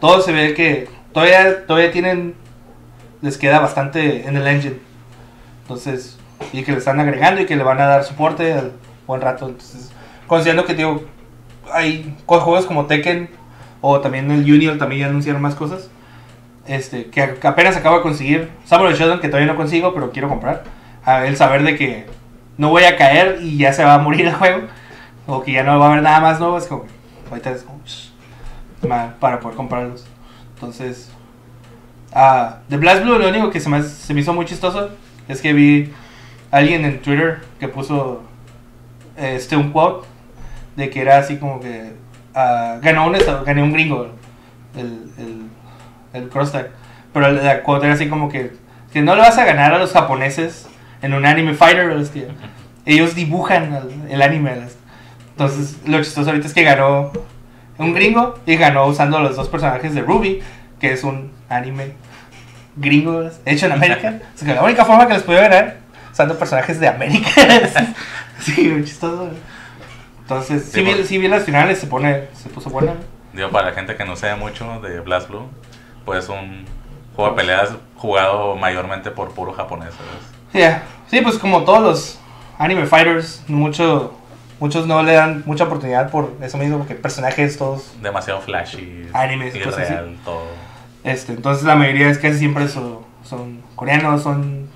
[0.00, 2.34] todos se ve que todavía, todavía tienen,
[3.20, 4.78] les queda bastante en el engine.
[5.62, 6.18] Entonces,
[6.52, 8.72] y que le están agregando y que le van a dar soporte al
[9.06, 9.48] buen rato.
[9.48, 9.92] Entonces,
[10.26, 11.02] considerando que, digo,
[11.72, 13.30] hay juegos como Tekken
[13.80, 15.90] o también el Junior también ya anunciaron más cosas.
[16.66, 18.50] este, que, apenas acabo de conseguir.
[18.64, 20.64] Samurai Shodown que todavía no consigo, pero quiero comprar.
[21.04, 22.06] A el saber de que
[22.56, 24.62] no voy a caer y ya se va a morir el juego.
[25.26, 26.56] O que ya no va a haber nada más nuevo.
[26.56, 26.84] Es como,
[27.30, 27.80] ahorita es como,
[29.18, 30.06] para poder comprarlos.
[30.54, 31.10] Entonces,
[32.12, 34.90] ah, de Blast Blue lo único que se me, se me hizo muy chistoso
[35.28, 35.92] es que vi
[36.50, 38.22] a alguien en Twitter que puso
[39.22, 40.06] este un quote
[40.76, 41.92] de que era así como que
[42.34, 44.08] ah, ganó un gané un gringo
[44.76, 45.42] el, el,
[46.12, 46.70] el cross tag.
[47.12, 48.52] Pero la quote era así como que,
[48.92, 50.66] que no le vas a ganar a los japoneses
[51.02, 51.90] en un anime fighter.
[51.90, 52.28] hostia.
[52.86, 54.52] Ellos dibujan el, anime.
[55.30, 57.12] Entonces, lo chistoso ahorita es que ganó
[57.78, 60.42] un gringo y ganó usando los dos personajes de Ruby,
[60.80, 61.92] que es un anime
[62.76, 64.20] gringo hecho en América.
[64.34, 65.76] O sea, que la única forma que les podía ganar
[66.10, 67.30] usando personajes de América.
[68.54, 69.30] sí, muy chistoso.
[70.22, 72.94] Entonces, Sí, si vi, por- sí vi las finales, se pone, se puso buena.
[73.32, 75.46] Digo, para la gente que no sabe mucho de Blast Blue,
[76.04, 76.64] pues un
[77.16, 79.90] juego de peleas jugado mayormente por puro japonés.
[79.94, 80.62] ¿sabes?
[80.64, 82.18] Ya, Sí, pues como todos los
[82.58, 84.14] anime fighters, mucho,
[84.60, 89.54] muchos no le dan mucha oportunidad por eso mismo, porque personajes todos, Demasiado flashy, Animes,
[89.54, 89.92] cosas así.
[89.92, 90.44] irreal, todo.
[91.04, 94.68] este, entonces la mayoría es casi siempre son, son coreanos, son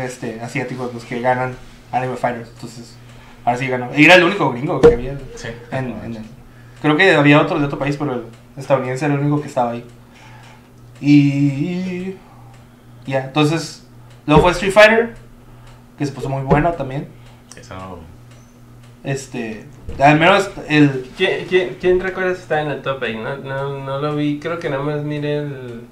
[0.00, 1.54] este, asiáticos los que ganan
[1.92, 2.96] anime fighters, entonces
[3.44, 3.88] ahora sí ganó.
[3.96, 5.48] Y era el único gringo que había Sí.
[5.70, 6.24] en, en el-
[6.80, 8.22] creo que había otro de otro país, pero el
[8.56, 9.84] estadounidense era el único que estaba ahí.
[11.00, 12.14] Y
[13.06, 13.86] ya, entonces
[14.26, 15.14] luego fue Street Fighter,
[15.98, 17.08] que se puso muy bueno también.
[17.56, 17.98] Eso no-
[19.04, 19.66] Este,
[19.98, 23.18] al menos el ¿Quién, quién, quién recuerda si está en el top 8?
[23.18, 25.82] No, no, no lo vi, creo que nada más miré el,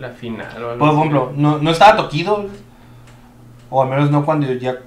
[0.00, 2.46] la final o algo por ejemplo, no, no estaba Tokido,
[3.70, 4.78] o al menos no cuando yo ya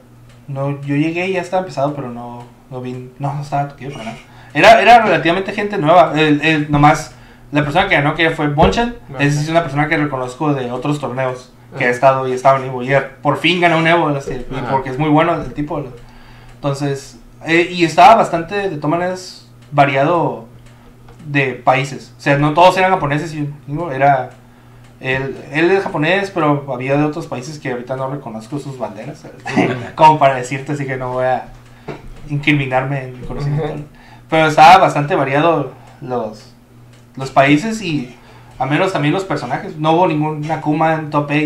[0.52, 3.92] no yo llegué y ya estaba empezado, pero no no vi, no, no estaba Tokido
[3.92, 4.18] para nada.
[4.54, 7.14] Era, era relativamente gente nueva, el, el- nomás
[7.52, 9.20] la persona que ganó que fue Bonchan, Ok.
[9.22, 12.84] es una persona que reconozco de otros torneos que ha estado y estaba en Evo
[12.84, 12.90] y
[13.22, 15.84] por fin ganó un Evo así, porque es muy bueno el tipo.
[16.56, 20.46] Entonces, eh, y estaba bastante, de todas maneras, variado
[21.26, 22.14] de países.
[22.18, 23.50] O sea, no todos eran japoneses, y,
[23.94, 24.32] era...
[25.02, 29.24] Él, él es japonés, pero había de otros países que ahorita no reconozco sus banderas.
[29.96, 31.46] como para decirte, así que no voy a
[32.30, 33.84] incriminarme en mi conocimiento.
[34.30, 35.72] Pero estaba bastante variado
[36.02, 36.54] los,
[37.16, 38.16] los países y
[38.60, 39.76] a menos también los personajes.
[39.78, 41.42] No hubo ningún Akuma en top 8.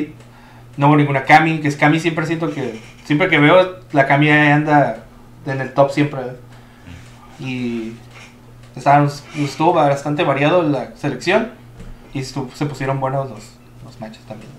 [0.78, 2.82] No hubo ninguna Kami, que es Kami siempre siento que...
[3.06, 4.98] Siempre que veo, la Kami anda
[5.46, 6.22] en el top siempre.
[7.40, 7.94] Y
[8.76, 11.52] estaban- estuvo bastante variado la selección
[12.16, 13.44] y se pusieron buenos los,
[13.84, 14.50] los matches también.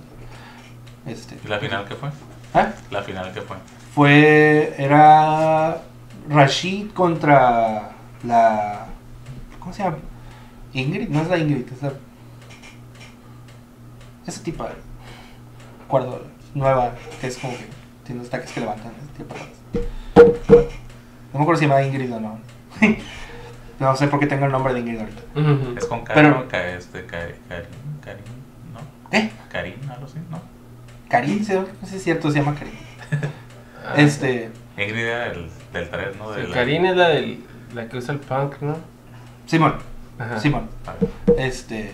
[1.06, 2.10] Este, ¿Y la final qué fue?
[2.52, 2.72] ¿ah?
[2.90, 3.56] La final qué fue?
[3.94, 4.74] Fue.
[4.76, 5.80] Era.
[6.28, 7.92] Rashid contra
[8.24, 8.86] la.
[9.58, 9.96] ¿Cómo se llama?
[10.74, 11.08] Ingrid.
[11.08, 11.92] No es la Ingrid, es la.
[14.26, 14.68] Esa tipa.
[15.86, 17.68] Acuerdo, nueva, que es como que
[18.04, 18.92] tiene los ataques que levantan.
[19.02, 20.68] ese tipo de.
[21.32, 22.38] No me acuerdo si se llama Ingrid o no.
[23.78, 25.22] No sé por qué tengo el nombre de Ingrid ahorita.
[25.78, 27.66] Es con Pero- Karin, Ka- este, Karin, Karin,
[28.02, 28.22] Karin,
[28.72, 29.16] ¿no?
[29.18, 29.30] ¿Eh?
[29.50, 30.40] Karin, algo así, ¿no?
[31.08, 31.52] Karin, ¿sí?
[31.54, 32.74] no sé si es cierto, se llama Karin.
[33.88, 34.50] Ah, Este.
[34.76, 36.34] Ingrid era del, del 3, ¿no?
[36.34, 38.76] sí, De la- Karin es la, del, la que usa el punk, ¿no?
[39.46, 39.76] Simón.
[40.18, 40.40] Ajá.
[40.40, 40.68] Simón.
[41.38, 41.92] Este.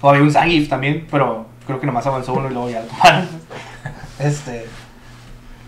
[0.00, 2.86] O había un Zangief también, pero creo que nomás avanzó uno y luego ya lo
[2.86, 3.28] tomaron.
[4.18, 4.66] Este.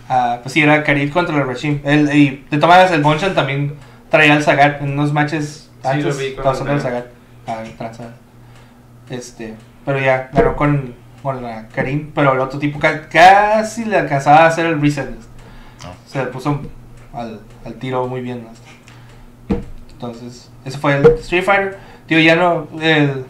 [0.09, 1.79] ah, pues sí, era Karid contra el Rashim.
[1.85, 3.75] El, y de todas maneras, el Bonchan también
[4.15, 6.15] traía al Sagat en unos matches Sí, antes.
[6.81, 7.05] Sagat.
[7.47, 8.03] Ah, en tranza.
[9.09, 9.53] Este.
[9.85, 12.11] Pero ya, ganó con, con la Karim.
[12.15, 15.09] Pero el otro tipo ca- casi le alcanzaba a hacer el reset.
[16.07, 16.61] Se puso
[17.13, 18.43] al, al tiro muy bien.
[18.45, 19.55] ¿no?
[19.93, 21.77] Entonces, ese fue el Street Fighter.
[22.07, 22.67] Tío, ya no.
[22.81, 23.25] el-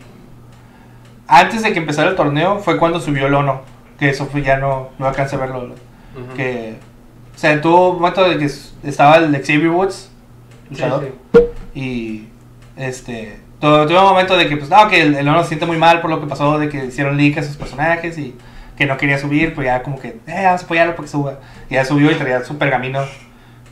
[1.27, 3.61] antes de que empezara el torneo fue cuando subió el Ono.
[3.99, 5.73] Que eso fue, ya no, no alcancé a verlo.
[6.35, 6.77] Que.
[7.35, 8.45] O sea, tuvo un momento de que
[8.83, 10.14] estaba el Xavier Woods, Sí,
[10.69, 11.39] luchador, sí.
[11.79, 12.27] y
[12.77, 13.39] este.
[13.59, 16.09] Tuvo un momento de que, pues, no, que el, el se siente muy mal por
[16.09, 18.35] lo que pasó, de que hicieron leak a sus personajes y
[18.77, 21.39] que no quería subir, pues ya como que, eh, vamos a apoyarlo para que suba.
[21.69, 22.99] Y ya subió y traía su pergamino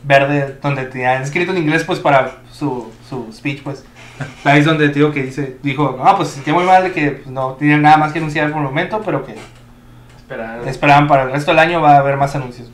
[0.02, 3.84] verde donde tenía escrito en inglés, pues, para su, su speech, pues.
[4.44, 7.10] Ahí es donde digo que dice, dijo, ah, pues se sentía muy mal de que
[7.10, 9.34] pues, no tenían nada más que anunciar por el momento, pero que
[10.16, 10.60] Espera.
[10.66, 12.70] esperaban para el resto del año va a haber más anuncios.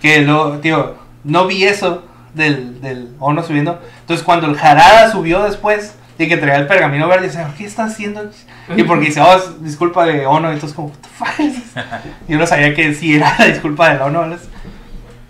[0.00, 2.04] Que lo, tío, no vi eso
[2.34, 3.80] del, del Ono subiendo.
[4.00, 7.84] Entonces cuando el Jarada subió después y que traía el pergamino verde, dice, ¿qué está
[7.84, 8.30] haciendo?
[8.76, 11.84] Y porque dice, oh, es disculpa de Ono, entonces como, what the fuck is this?"
[12.28, 14.26] Y uno sabía que sí era la disculpa del Ono.
[14.26, 14.36] ¿no?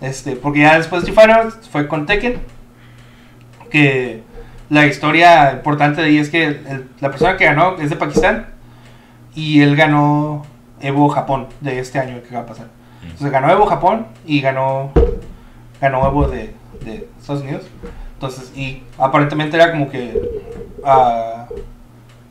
[0.01, 1.13] Este, porque ya después de
[1.71, 2.41] fue con Tekken,
[3.71, 4.23] que
[4.69, 8.47] la historia importante de ahí es que el- la persona que ganó es de Pakistán
[9.35, 10.45] y él ganó
[10.81, 12.67] Evo Japón de este año que va a pasar.
[13.01, 14.91] Entonces ganó Evo Japón y ganó
[15.79, 17.63] ganó Evo de, de Estados Unidos.
[18.15, 20.19] Entonces, y aparentemente era como que
[20.85, 21.45] ah,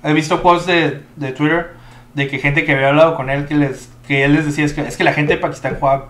[0.04, 1.72] he visto posts de, de Twitter
[2.14, 4.72] de que gente que había hablado con él que les que él les decía es
[4.72, 6.06] que, es que la gente de Pakistán juega,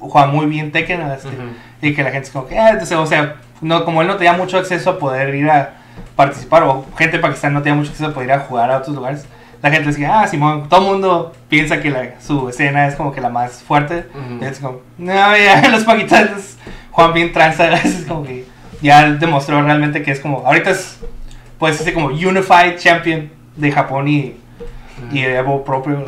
[0.00, 1.36] juega muy bien Tekken este, Ujú.
[1.82, 4.16] y que la gente es como que, ah, entonces, o sea, no, como él no
[4.16, 5.74] tenía mucho acceso a poder ir a
[6.16, 8.78] participar, o gente de Pakistán no tenía mucho acceso a poder ir a jugar a
[8.78, 9.24] otros lugares,
[9.62, 13.12] la gente decía, ah, Simón, todo el mundo piensa que la- su escena es como
[13.12, 14.42] que la más fuerte, Ujú.
[14.44, 16.58] y es como, no, ya, los paquistanes
[16.96, 18.46] juegan bien tranza, es como que
[18.80, 20.98] ya demostró realmente que es como, ahorita es,
[21.58, 24.36] pues, ese como Unified Champion de Japón y,
[25.12, 26.06] y Evo propio,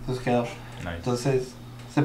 [0.00, 0.42] entonces quedó.
[0.78, 0.96] Nice.
[0.96, 1.54] Entonces
[1.92, 2.04] se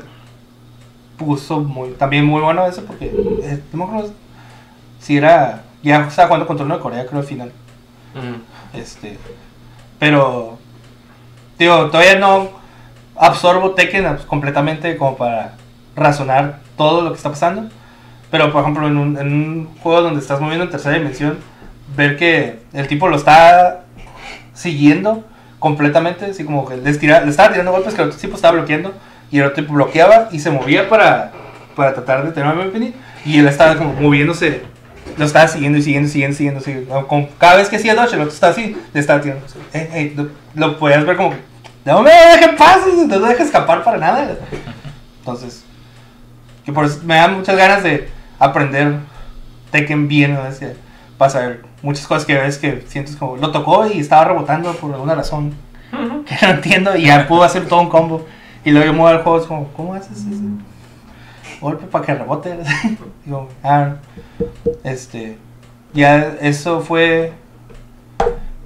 [1.16, 4.14] puso muy, también muy bueno eso porque eh, no me acuerdo
[5.00, 7.52] si era, ya estaba jugando contra uno de Corea creo al final.
[8.74, 9.18] Este,
[10.00, 10.58] pero,
[11.60, 12.50] digo, todavía no
[13.16, 15.54] absorbo Tekken completamente como para
[15.96, 17.70] razonar todo lo que está pasando.
[18.34, 21.38] Pero, por ejemplo, en un, en un juego donde estás moviendo en tercera dimensión,
[21.96, 23.84] ver que el tipo lo está
[24.56, 25.24] siguiendo
[25.60, 28.92] completamente, así como que le, le estaba tirando golpes que el otro tipo estaba bloqueando
[29.30, 31.32] y el otro tipo bloqueaba y se movía para,
[31.76, 34.64] para tratar de tener un infinite y él estaba como moviéndose
[35.16, 36.92] lo estaba siguiendo y siguiendo, siguiendo, siguiendo, siguiendo.
[37.02, 37.08] ¿no?
[37.08, 39.46] Con- cada vez que hacía dodge, el otro estaba así, le estaba tirando.
[39.74, 41.38] Eh, eh, lo, lo podías ver como que,
[41.86, 42.10] no me
[42.58, 44.38] pasar, no lo dejes escapar para nada.
[45.20, 45.64] Entonces,
[46.66, 48.10] que por me dan muchas ganas de
[48.46, 48.98] aprender
[49.72, 50.46] Tekken bien, ¿no?
[50.48, 50.76] Es que
[51.18, 54.72] pasa a ver muchas cosas que ves que sientes como, lo tocó y estaba rebotando
[54.74, 55.54] por alguna razón
[56.26, 58.26] que no entiendo y ya pudo hacer todo un combo.
[58.66, 60.42] Y luego yo muevo el juego, es como, ¿cómo haces ese
[61.60, 62.58] golpe para que rebote?
[63.26, 63.96] Digo, ah,
[64.84, 65.38] este,
[65.94, 67.34] ya eso fue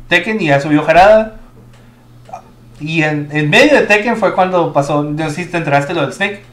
[0.07, 1.37] Tekken y ya subió Jarada.
[2.79, 6.01] Y en, en medio de Tekken fue cuando pasó, no sé si te enteraste lo
[6.01, 6.43] del Snake,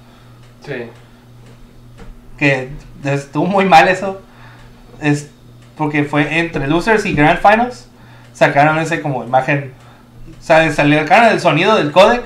[0.65, 0.73] Sí.
[2.39, 2.71] que
[3.05, 4.21] estuvo muy mal eso.
[5.01, 5.31] Es
[5.77, 7.89] porque fue entre Losers y Grand Finals.
[8.33, 9.73] Sacaron ese como imagen.
[10.41, 12.23] O sea, sacaron el sonido del codec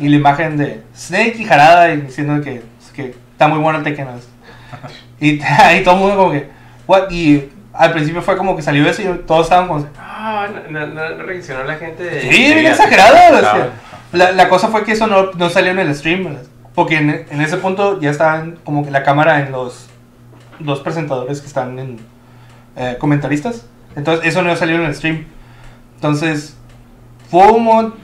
[0.00, 2.62] y la imagen de Snake y Jarada y diciendo que,
[2.94, 4.08] que está muy bueno el Tekken.
[5.20, 6.48] Y ahí todo el mundo como que,
[6.86, 7.10] what?
[7.10, 11.10] Y al principio fue como que salió eso y todos estaban como, Ah, no, no,
[11.10, 12.20] no reaccionó la gente de...
[12.20, 13.36] sí, bien exagerado.
[13.36, 13.70] o sea,
[14.12, 16.36] la, la cosa fue que eso no, no salió en el stream,
[16.74, 19.87] porque en, en ese punto ya estaban como que la cámara en los
[20.60, 21.98] dos presentadores que están en
[22.76, 23.66] eh, comentaristas.
[23.96, 25.26] Entonces eso no salió en el stream.
[25.96, 26.56] Entonces
[27.28, 27.44] fue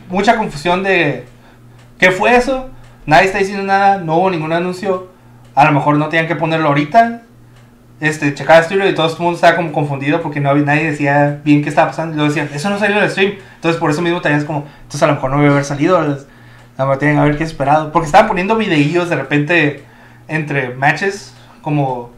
[0.09, 1.27] mucha confusión de
[1.99, 2.71] qué fue eso.
[3.07, 5.09] Nadie está diciendo nada, no hubo ningún anuncio.
[5.55, 7.23] A lo mejor no tenían que ponerlo ahorita.
[8.01, 10.91] Este, checaba el stream y todo el mundo estaba como confundido porque no había, nadie
[10.91, 12.15] decía bien qué estaba pasando.
[12.15, 13.35] Y luego decían, eso no salió en el stream.
[13.55, 15.99] Entonces por eso mismo también como, entonces a lo mejor no debe haber salido.
[15.99, 16.17] A lo
[16.77, 17.93] mejor tienen que haber que esperado.
[17.93, 19.85] Porque estaban poniendo videillos de repente
[20.27, 21.33] entre matches
[21.63, 22.14] como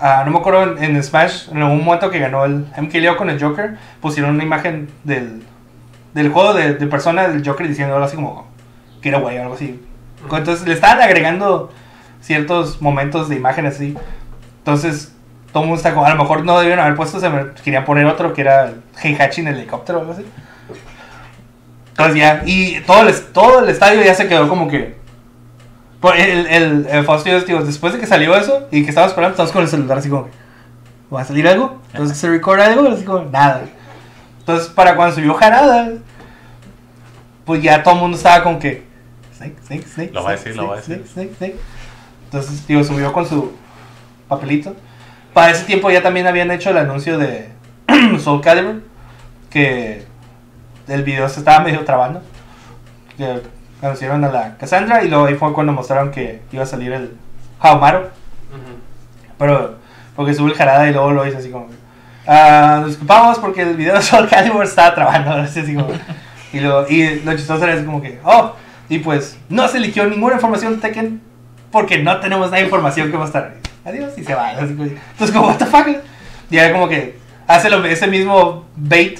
[0.00, 3.28] Ah, no me acuerdo en, en Smash, en algún momento que ganó el MKLeo con
[3.28, 5.42] el Joker, pusieron una imagen del,
[6.14, 8.48] del juego de, de persona del Joker diciendo algo así como
[9.02, 9.78] que era güey o algo así.
[10.24, 11.70] Entonces le estaban agregando
[12.20, 13.96] ciertos momentos de imágenes así.
[14.58, 15.14] Entonces
[15.52, 17.84] todo el mundo está como, a lo mejor no debieron haber puesto, se me querían
[17.84, 18.72] poner otro que era
[19.02, 20.24] Heihachi en el helicóptero o algo así.
[21.90, 24.96] Entonces ya, y todo el, todo el estadio ya se quedó como que
[26.16, 29.06] el, el, el Fausto y yo, digo, después de que salió eso y que estaba
[29.06, 30.28] esperando, estábamos con el celular así como,
[31.12, 31.80] ¿va a salir algo?
[31.92, 33.62] Entonces se recorda algo, así como, nada.
[34.38, 35.92] Entonces, para cuando subió Jarada,
[37.44, 38.84] pues ya todo el mundo estaba con que,
[39.36, 40.12] Snake, Snake, Snake.
[40.12, 41.04] Lo va a decir, lo va a decir.
[41.06, 41.56] Snake, Snake, Snake.
[42.24, 43.52] Entonces, digo, subió con su
[44.28, 44.74] papelito.
[45.34, 47.48] Para ese tiempo ya también habían hecho el anuncio de
[48.18, 48.82] Soul Calibur,
[49.50, 50.04] que
[50.88, 52.22] el video se estaba medio trabando.
[53.16, 53.42] Que
[53.82, 57.12] anunciaron a la Cassandra y luego ahí fue cuando mostraron que iba a salir el
[57.60, 57.98] Haomaru.
[58.00, 58.08] Ujú.
[59.38, 59.76] Pero,
[60.16, 61.68] porque sube el jarada y luego lo hizo así como.
[62.26, 65.30] Ah, nos disculpamos porque el video de Soul Calibur estaba trabando.
[65.42, 65.88] Así, como,
[66.52, 68.52] y, lo, y lo chistoso era así como que, oh,
[68.88, 71.20] y pues no se eligió ninguna información de Tekken
[71.70, 73.54] porque no tenemos nada de información que estar.
[73.84, 74.50] Adiós y se va.
[74.50, 75.86] Así como, entonces, como, what the fuck.
[76.50, 79.18] Y era como que hace lo- ese mismo bait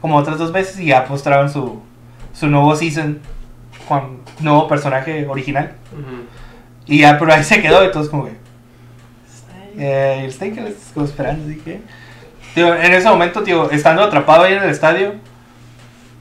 [0.00, 1.80] como otras dos veces y ya mostraron su,
[2.34, 3.20] su nuevo season
[3.88, 5.72] con nuevo personaje original.
[5.92, 6.24] Ujú.
[6.86, 8.32] Y ya, pero ahí se quedó, entonces como que...
[9.78, 11.80] Eh, el Snake estás como esperando, así que...
[12.54, 15.14] Tío, en ese momento, tío, estando atrapado ahí en el estadio,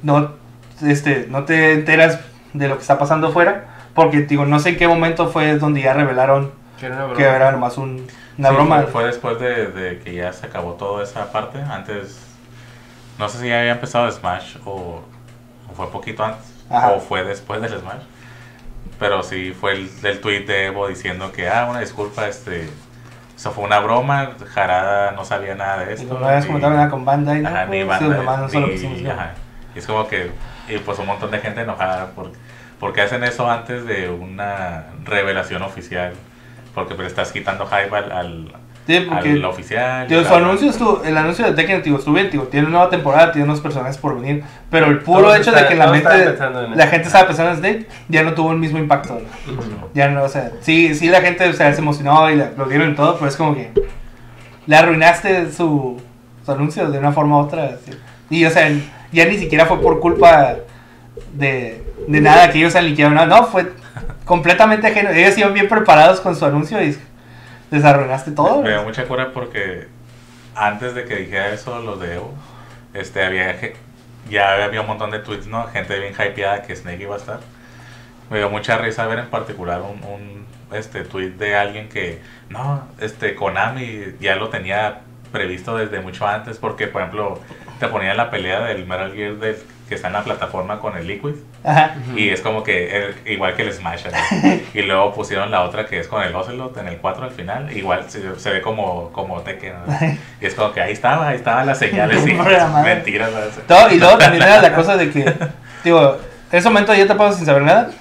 [0.02, 0.34] no,
[0.82, 2.20] este, no te enteras
[2.54, 5.82] de lo que está pasando afuera, porque, digo, no sé en qué momento fue donde
[5.82, 7.16] ya revelaron Que era broma.
[7.16, 8.08] que era nomás un,
[8.38, 8.82] Una Sí, broma.
[8.84, 11.60] Fue, fue después de, de que ya se acabó toda esa parte.
[11.62, 12.18] Antes,
[13.20, 15.02] no sé si ya había empezado Smash o,
[15.70, 16.92] o fue poquito antes Ajá.
[16.92, 18.02] o fue después del Smash.
[19.00, 22.70] Pero sí fue el, el tweet de Evo diciendo que, ah, una disculpa, este,
[23.36, 26.20] eso fue una broma, Jarada no sabía nada de Y esto.
[26.20, 27.50] no habías comentado nada con Bandai, ¿no?
[27.50, 29.12] Ajá, ni Pues, sí, banda, nomás nosotros lo ni- ¿no?
[29.12, 29.32] ajá.
[29.76, 30.32] Y es como que,
[30.68, 32.32] y pues un montón de gente enojada por,
[32.80, 36.14] porque hacen eso antes de una revelación oficial.
[36.76, 38.54] Porque le estás quitando hype al, al,
[38.92, 40.08] Sí, porque al oficial.
[40.08, 42.90] Tío, su anuncio estuvo, el anuncio de Tekken tío, estuvo bien, tío, tiene una nueva
[42.90, 46.36] temporada, tiene unos personajes por venir, pero el puro Todos hecho de que la mente,
[46.76, 49.88] la gente estaba pensando en Snake, ya no tuvo el mismo impacto, ¿no?
[49.94, 52.92] Ya no, o sea, sí, sí la gente, o sea, se emocionó y le aplaudieron
[52.92, 53.72] y todo, pero es como que
[54.66, 56.02] le arruinaste su,
[56.46, 57.78] su anuncio de una forma u otra,
[58.30, 58.70] y o sea,
[59.14, 60.56] ya ni siquiera fue por culpa
[61.32, 63.72] de, de nada que ellos han liqueado, no, no, fue
[64.26, 66.98] completamente ajeno, ellos iban bien preparados con su anuncio y
[67.72, 68.62] les arruinaste todo.
[68.62, 69.88] Me dio mucha cura porque
[70.56, 72.34] antes de que dijera eso los de Evo,
[72.94, 73.58] este, había,
[74.30, 75.68] ya había un montón de tweets, ¿no?
[75.68, 77.40] Gente bien hypeada que Snake iba a estar.
[78.30, 82.86] Me dio mucha risa ver en particular un, un este, tweet de alguien que, no,
[83.00, 85.02] este, Konami ya lo tenía
[85.32, 87.40] previsto desde mucho antes porque, por ejemplo,
[87.80, 89.58] te ponían la pelea del Metal Gear del,
[89.92, 91.34] que está en la plataforma con el Liquid.
[91.66, 91.96] Ajá.
[92.16, 94.06] Y es como que el- igual que el Smash.
[94.08, 94.66] así.
[94.74, 97.76] y luego pusieron la otra que es con el Ocelot en el 4 al final.
[97.76, 99.74] Igual se, se ve como, como Tekken.
[99.86, 99.98] ¿no?
[100.42, 102.26] Y es como que ahí estaba, ahí estaban las señales.
[102.26, 103.32] y mentiras.
[103.34, 103.64] ¿no?
[103.68, 105.26] Todo, y luego también era la cosa de que,
[105.84, 106.18] digo,
[106.50, 107.92] en ese momento yo te paso sin saber nada.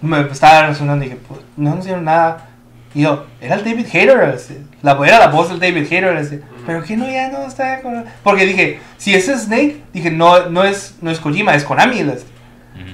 [0.00, 2.48] Me estaba resonando y dije, pues, no anunciaron nada.
[2.94, 4.66] Y yo, era el David Hayter, así.
[4.82, 6.40] la, era la voz del David Hayter, así.
[6.68, 7.80] Pero que no, ya no está.
[7.80, 8.04] con-".
[8.22, 12.02] Porque dije, si es Snake, dije, no, no, es, no es Kojima, es Konami.
[12.02, 12.16] Ujú.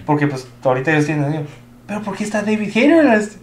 [0.06, 1.46] Porque pues ahorita ellos tienen,
[1.86, 3.06] pero ¿por qué está David Hayter?
[3.08, 3.38] así?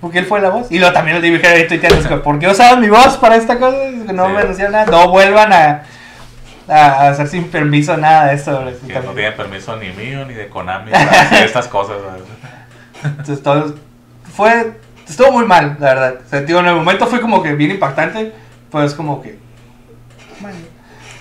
[0.00, 0.70] Porque él fue la voz.
[0.70, 3.58] Y luego también el David Hayter ahí tuiteando, ¿por qué usaban mi voz para esta
[3.58, 3.76] cosa?
[4.12, 4.32] No Sí.
[4.32, 5.82] me anunciaron nada, no vuelvan a,
[6.68, 8.64] a hacer sin permiso nada de esto.
[8.86, 11.96] Que no tienen permiso ni mío ni de Konami para hacer estas cosas.
[13.02, 13.74] Entonces todo
[14.36, 14.72] fue
[15.08, 16.14] estuvo muy mal, la verdad.
[16.24, 18.32] O sea, en el momento fue como que bien impactante,
[18.70, 19.38] pues como que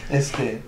[0.10, 0.62] este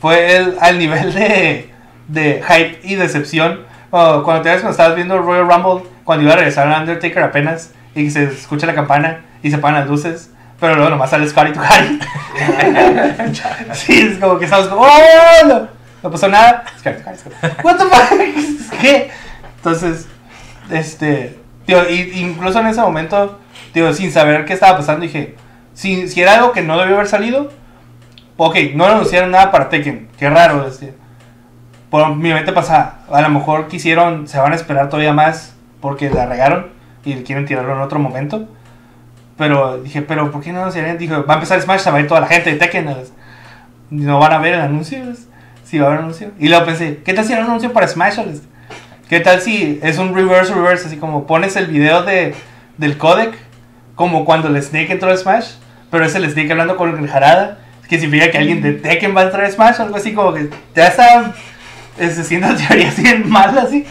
[0.00, 1.70] fue el, al nivel de,
[2.08, 3.60] de hype y decepción
[3.90, 6.80] oh, cuando te ves cuando estabas viendo el Royal Rumble, cuando iba a regresar a
[6.80, 11.10] Undertaker apenas y se escucha la campana y se apagan las luces, pero luego nomás
[11.10, 11.98] sale Scotty to Harry.
[13.74, 15.46] sí, es como que estamos como, ¡Oh!
[15.46, 15.68] No,
[16.02, 16.64] no pasó nada.
[16.78, 17.36] Scotty to Harry, Scotty.
[17.62, 18.78] ¿What the fuck?
[18.80, 19.10] ¿Qué?
[19.56, 20.06] Entonces,
[20.70, 23.38] este, tío, y- incluso en ese momento,
[23.72, 25.36] tío, sin saber qué estaba pasando, dije,
[25.74, 27.52] si, si era algo que no debió haber salido,
[28.36, 30.94] ok, no anunciaron nada para Tekken, qué raro, este.
[31.90, 36.08] Por mi mente pasa, a lo mejor quisieron, se van a esperar todavía más porque
[36.10, 36.68] la regaron
[37.04, 38.48] y quieren tirarlo en otro momento.
[39.36, 40.96] Pero dije, pero ¿por qué no anunciarían?
[40.98, 42.94] Dijo, va a empezar Smash, se va a ir toda la gente de Tekken.
[43.90, 45.10] No van a ver el anuncio.
[45.10, 45.28] es-
[45.64, 46.30] Si va a haber anuncio.
[46.38, 48.18] Y luego pensé, ¿qué tal si era un anuncio para Smash?
[49.08, 50.86] ¿Qué tal si es un reverse reverse?
[50.86, 52.34] Así como pones el video de,
[52.78, 53.34] del codec,
[53.94, 55.52] como cuando el Snake entró a Smash,
[55.90, 57.58] pero es el Snake hablando con el Harada,
[57.88, 60.48] que significa que alguien de Tekken va a entrar a Smash, algo así como que
[60.74, 61.34] ya está
[61.98, 63.84] haciendo teorías bien mal así.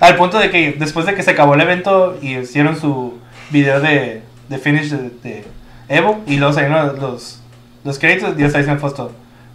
[0.00, 3.18] Al punto de que después de que se acabó el evento y hicieron su
[3.50, 5.44] video de, de finish de, de
[5.88, 7.40] Evo y luego salieron los,
[7.84, 9.12] los, créditos, ya está diciendo Fosto.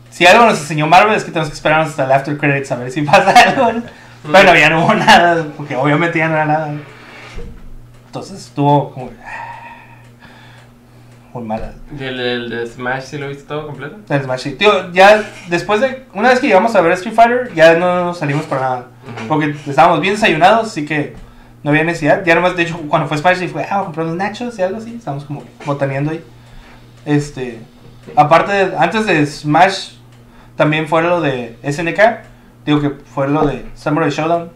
[0.09, 2.75] Si algo nos enseñó Marvel es que tenemos que esperarnos hasta el after credits a
[2.75, 3.71] ver si pasa algo.
[3.73, 3.83] ¿no?
[4.31, 6.73] Pero ya no hubo nada, porque obviamente ya no era nada.
[8.07, 9.11] Entonces estuvo como.
[11.33, 11.73] Muy mala.
[11.97, 13.97] ¿Y el, el de Smash sí lo viste todo completo?
[14.09, 14.51] El Smash, sí.
[14.51, 16.05] Tío, ya después de.
[16.13, 18.85] Una vez que llegamos a ver Street Fighter, ya no nos salimos para nada.
[19.27, 21.15] Porque estábamos bien desayunados, así que
[21.63, 22.23] no había necesidad.
[22.25, 24.95] Ya nomás, de hecho, cuando fue Smash, fue, ah, comprar unos nachos y algo así.
[24.95, 26.21] Estábamos como botaneando ahí.
[27.05, 27.59] Este.
[28.15, 29.91] Aparte, de- antes de Smash,
[30.55, 32.25] también fue lo de SNK.
[32.65, 34.49] Digo que fue lo de Samurai Showdown.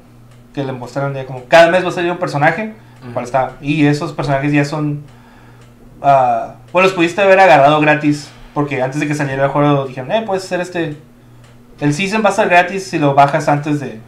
[0.53, 2.73] Que le mostraron ya como cada mes va a salir un personaje.
[3.13, 3.53] Cual está.
[3.61, 5.03] Y esos personajes ya son.
[6.05, 8.31] Ah, bueno, los pudiste haber agarrado gratis.
[8.53, 10.95] Porque antes de que saliera el juego dijeron, eh, puedes hacer este.
[11.81, 13.99] El season va a estar gratis si lo bajas antes de,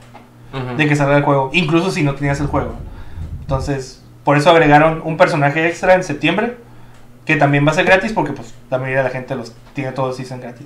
[0.77, 2.75] de que salga el juego, incluso si no tenías el juego.
[3.41, 6.55] Entonces, por eso agregaron un personaje extra en septiembre,
[7.25, 9.91] que también va a ser gratis porque pues la mayoría de la gente los tiene
[9.91, 10.65] todos season gratis.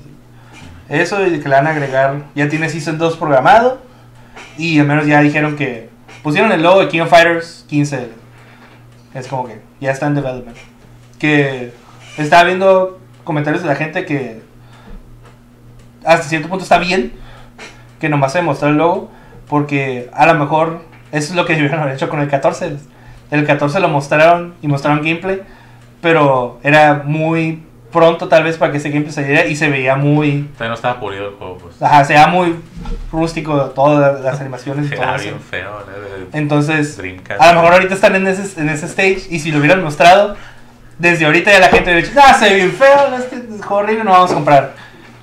[0.90, 3.82] Eso y que le van a agregar, ya tiene season 2 programado
[4.58, 5.90] y al menos ya dijeron que
[6.22, 8.10] pusieron el logo de King of Fighters 15.
[9.16, 10.58] Es como que ya está en development.
[11.22, 11.72] Que
[12.18, 14.42] estaba viendo comentarios de la gente que
[16.04, 17.14] hasta cierto punto está bien
[18.00, 19.12] que nomás se mostró el logo
[19.48, 22.78] porque a lo mejor eso es lo que debieron haber hecho con el 14.
[23.30, 25.42] El 14 lo mostraron y mostraron gameplay,
[26.02, 30.50] pero era muy pronto tal vez para que ese gameplay saliera y se veía muy...
[30.54, 31.82] Todavía no estaba pulido el juego, pues.
[31.82, 32.56] Ajá, se veía muy
[33.12, 36.38] rústico todas las animaciones y todo bien feo, ¿no?
[36.38, 37.42] Entonces, Dreamcast.
[37.42, 40.36] a lo mejor ahorita están en ese, en ese stage y si lo hubieran mostrado,
[41.02, 44.12] desde ahorita ya la gente dicho, ah, se ve bien feo, este es horrible, no
[44.12, 44.74] vamos a comprar.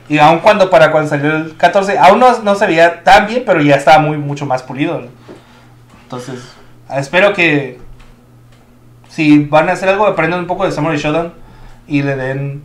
[0.09, 3.45] Y aun cuando para cuando salió el 14, aún no, no se veía tan bien,
[3.47, 5.01] pero ya estaba muy, mucho más pulido.
[5.01, 5.07] ¿no?
[6.03, 6.41] Entonces,
[6.97, 7.79] espero que
[9.09, 11.33] si van a hacer algo, aprendan un poco de Samurai Shodown
[11.87, 12.65] y le den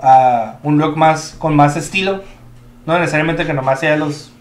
[0.00, 2.22] ah, un look más con más estilo.
[2.86, 4.32] No necesariamente que nomás sea los...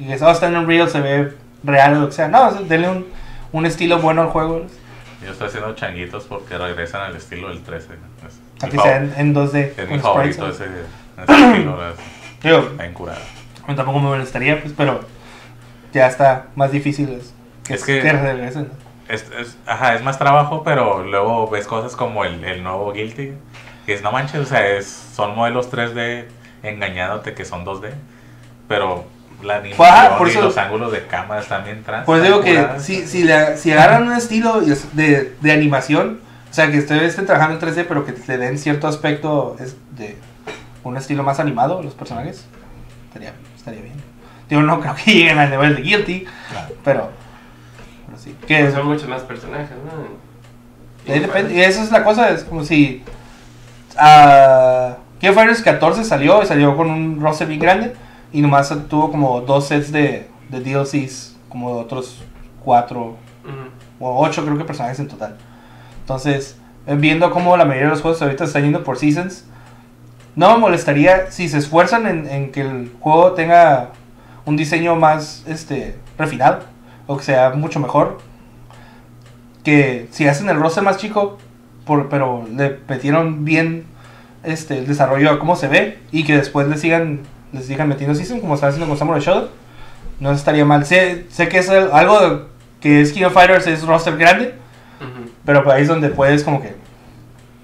[0.00, 2.26] Y que oh, está en Unreal, se ve real o lo que sea.
[2.26, 3.06] No, denle un,
[3.52, 4.66] un estilo bueno al juego.
[5.24, 7.86] Yo estoy haciendo changuitos porque regresan al estilo del 13.
[7.86, 7.90] Es,
[8.62, 9.72] mi Aquí sea en, en 2D.
[9.76, 11.78] es mi favorito ese, ese estilo.
[12.42, 13.20] Digo, curado.
[13.66, 15.00] tampoco me molestaría, pues, pero
[15.92, 17.32] ya está más difícil es,
[17.66, 18.68] que, Es que- que regresen.
[19.08, 23.32] Es, es- ajá, es más trabajo, pero luego ves cosas como el, el nuevo Guilty.
[23.86, 26.24] Que es, no manches, o sea, es, son modelos 3D
[26.62, 27.90] engañándote que son 2D.
[28.68, 29.04] Pero
[29.42, 32.04] la animación Ajá, por y eso- los ángulos de cámara están bien trans.
[32.06, 34.60] Pues digo que si, si, le- si agarran un estilo
[34.92, 36.20] de, de animación,
[36.50, 39.76] o sea, que ustedes estén trabajando en 3D, pero que le den cierto aspecto es
[39.96, 40.16] de
[40.84, 42.44] un estilo más animado a los personajes,
[43.08, 43.94] estaría, estaría bien.
[44.48, 46.26] Digo, no creo que lleguen al nivel de Guilty,
[46.84, 47.10] pero,
[48.06, 48.36] pero sí.
[48.46, 51.12] Que Pues son muchos más personajes, ¿no?
[51.12, 51.54] Ahí depende.
[51.54, 53.02] Y eso es la cosa, es como si.
[53.96, 57.94] ah King of Fighters 14 salió y salió con un roster bien grande.
[58.34, 62.20] Y nomás tuvo como dos sets de, de DLCs, como de otros
[62.62, 63.16] cuatro
[63.98, 65.36] o ocho, creo que personajes en total.
[66.00, 69.46] Entonces, eh, viendo cómo la mayoría de los juegos ahorita están yendo por seasons,
[70.36, 73.92] no me molestaría si se esfuerzan en, en que el juego tenga
[74.44, 76.60] un diseño más este refinado
[77.06, 78.18] o que sea mucho mejor.
[79.62, 81.38] Que si hacen el roster más chico,
[81.86, 83.86] por, pero le metieron bien
[84.42, 87.20] este, el desarrollo a cómo se ve y que después le sigan,
[87.54, 89.48] les sigan metiendo season como están haciendo con Samurai Shodown,
[90.20, 90.84] no estaría mal.
[90.84, 92.42] Sé, sé que es el- algo de-
[92.80, 94.54] que es King of Fighters, es roster grande,
[95.00, 95.30] Ujú.
[95.44, 96.74] pero ahí es donde puedes como que...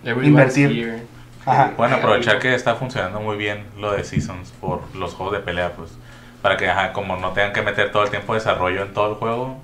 [0.05, 0.71] Invertir.
[0.71, 1.03] here.
[1.45, 1.73] Ajá.
[1.77, 5.73] Bueno, aprovechar que está funcionando muy bien lo de Seasons por los juegos de pelea,
[5.73, 5.91] pues.
[6.43, 9.11] Para que, ajá, como no tengan que meter todo el tiempo de desarrollo en todo
[9.11, 9.59] el juego,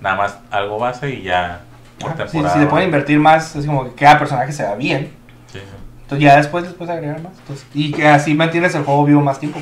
[0.00, 1.60] nada más algo base y ya
[2.00, 2.54] por Ajá, si, temporada.
[2.54, 5.12] si le pueden invertir más, es como que cada personaje se va bien.
[5.52, 5.64] Sí, sí.
[6.06, 7.32] Entonces ya después les puedes agregar más.
[7.40, 9.58] Entonces, y que así mantienes el juego vivo más tiempo.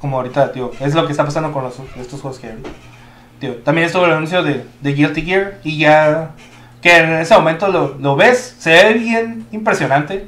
[0.00, 0.70] Como ahorita, tío.
[0.80, 2.70] Es lo que está pasando con los, estos juegos que hay ahorita.
[3.38, 6.30] Tío, también estuvo el anuncio de, de Guilty Gear y ya...
[6.80, 10.26] Que en ese momento lo, lo ves, se ve bien impresionante.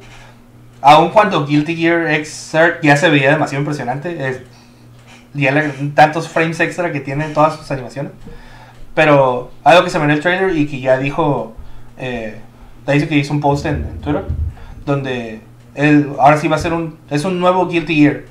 [0.79, 4.29] Aun cuando Guilty Gear Xrd ya se veía demasiado impresionante.
[4.29, 4.41] Es,
[5.33, 8.11] ya tantos frames extra que tiene en todas sus animaciones.
[8.93, 11.55] Pero algo que se ve en el trailer y que ya dijo...
[11.97, 12.39] Eh,
[12.87, 14.23] dice que hizo un post en, en Twitter.
[14.85, 15.41] Donde
[15.73, 16.97] él ahora sí va a ser un...
[17.09, 18.21] Es un nuevo Guilty Gear.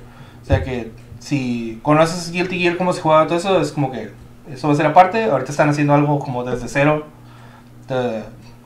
[0.43, 4.11] O sea que si conoces Guilty Gear, cómo se juega todo eso, es como que
[4.53, 5.25] eso va a ser aparte.
[5.25, 7.07] Ahorita están haciendo algo como desde cero,
[7.89, 8.23] de-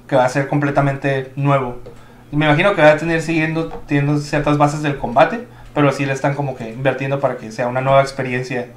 [0.06, 1.78] que va a ser completamente nuevo.
[2.32, 6.04] Y me imagino que va a tener siguiendo teniendo ciertas bases del combate, pero sí
[6.06, 8.68] le están como que invirtiendo para que sea una nueva experiencia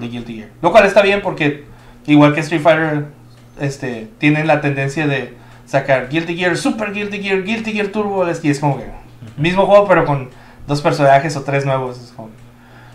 [0.00, 0.08] de.
[0.08, 0.48] Guilty Gear.
[0.60, 1.64] Lo cual está bien porque
[2.06, 3.06] igual que Street Fighter,
[3.60, 5.34] este, tienen la tendencia de
[5.68, 8.90] sacar Guilty Gear, Super Guilty Gear, Guilty Gear Turbo, y es como que
[9.36, 10.30] mismo juego pero con
[10.66, 12.00] dos personajes o tres nuevos.
[12.00, 12.30] es como-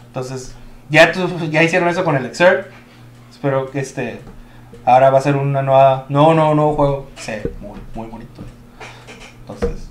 [0.08, 0.56] entonces,
[0.90, 1.12] ya,
[1.50, 2.68] ya hicieron eso con el Exert.
[3.32, 4.20] Espero que este
[4.86, 7.12] ahora va a ser una nueva, nuevo, nuevo, nuevo juego.
[7.16, 8.42] Sí, muy, muy bonito.
[9.42, 9.90] Entonces,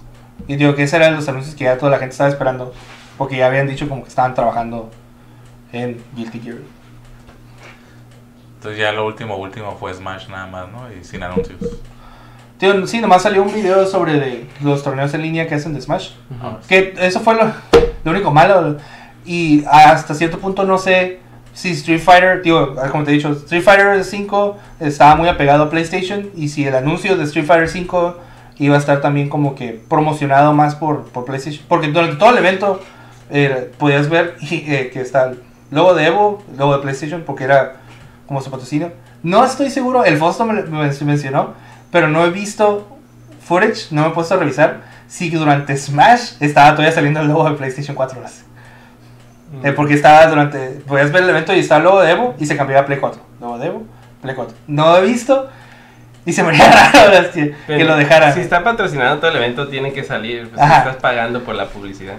[0.48, 2.72] y digo que esos eran los anuncios que ya toda la gente estaba esperando.
[3.18, 4.90] Porque ya habían dicho como que estaban trabajando
[5.72, 6.58] en Guilty Gear.
[8.56, 10.92] Entonces ya lo último, último fue Smash nada más, ¿no?
[10.92, 11.60] Y sin anuncios.
[12.62, 15.80] Tío, sí, nomás salió un video sobre de los torneos en línea que hacen de
[15.80, 16.10] Smash.
[16.30, 16.58] Ujú.
[16.68, 17.50] Que eso fue lo,
[18.04, 18.76] lo único malo.
[19.24, 21.18] Y hasta cierto punto no sé
[21.54, 25.70] si Street Fighter, tío, como te he dicho, Street Fighter 5 estaba muy apegado a
[25.70, 26.30] PlayStation.
[26.36, 28.18] Y si el anuncio de Street Fighter 5
[28.58, 31.64] iba a estar también como que promocionado más por, por PlayStation.
[31.66, 32.80] Porque durante todo el evento
[33.30, 37.42] eh, podías ver eh, que está el logo de Evo, el logo de PlayStation, porque
[37.42, 37.80] era
[38.28, 38.92] como su patrocinio.
[39.24, 41.54] No estoy seguro, el Fausto me, me mencionó,
[41.92, 42.88] pero no he visto
[43.46, 47.48] footage, no me he puesto a revisar si durante Smash estaba todavía saliendo el logo
[47.48, 48.42] de PlayStation 4 horas.
[49.62, 50.58] Eh, porque estaba durante.
[50.86, 52.98] Podías ver el evento y estaba el logo de Evo y se cambiaba a Play
[52.98, 53.20] 4.
[53.40, 53.82] Logo de Evo,
[54.22, 54.54] Play 4.
[54.66, 55.50] No he visto
[56.24, 58.32] y se me haría raro que, que lo dejaran.
[58.32, 60.48] Si está patrocinando todo el evento, tiene que salir.
[60.48, 60.78] Pues Ajá.
[60.78, 62.14] estás pagando por la publicidad.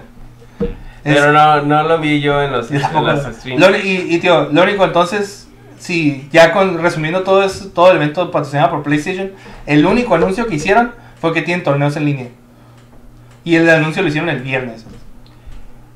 [0.60, 3.84] Es- Pero no, no lo vi yo en los, en los streams.
[3.84, 5.48] Y, y, tío, lo único entonces,
[5.78, 9.32] si ya con, resumiendo todo, eso, todo el evento patrocinado por PlayStation,
[9.66, 12.28] el único anuncio que hicieron fue que tienen torneos en línea.
[13.44, 14.84] Y el anuncio lo hicieron el viernes.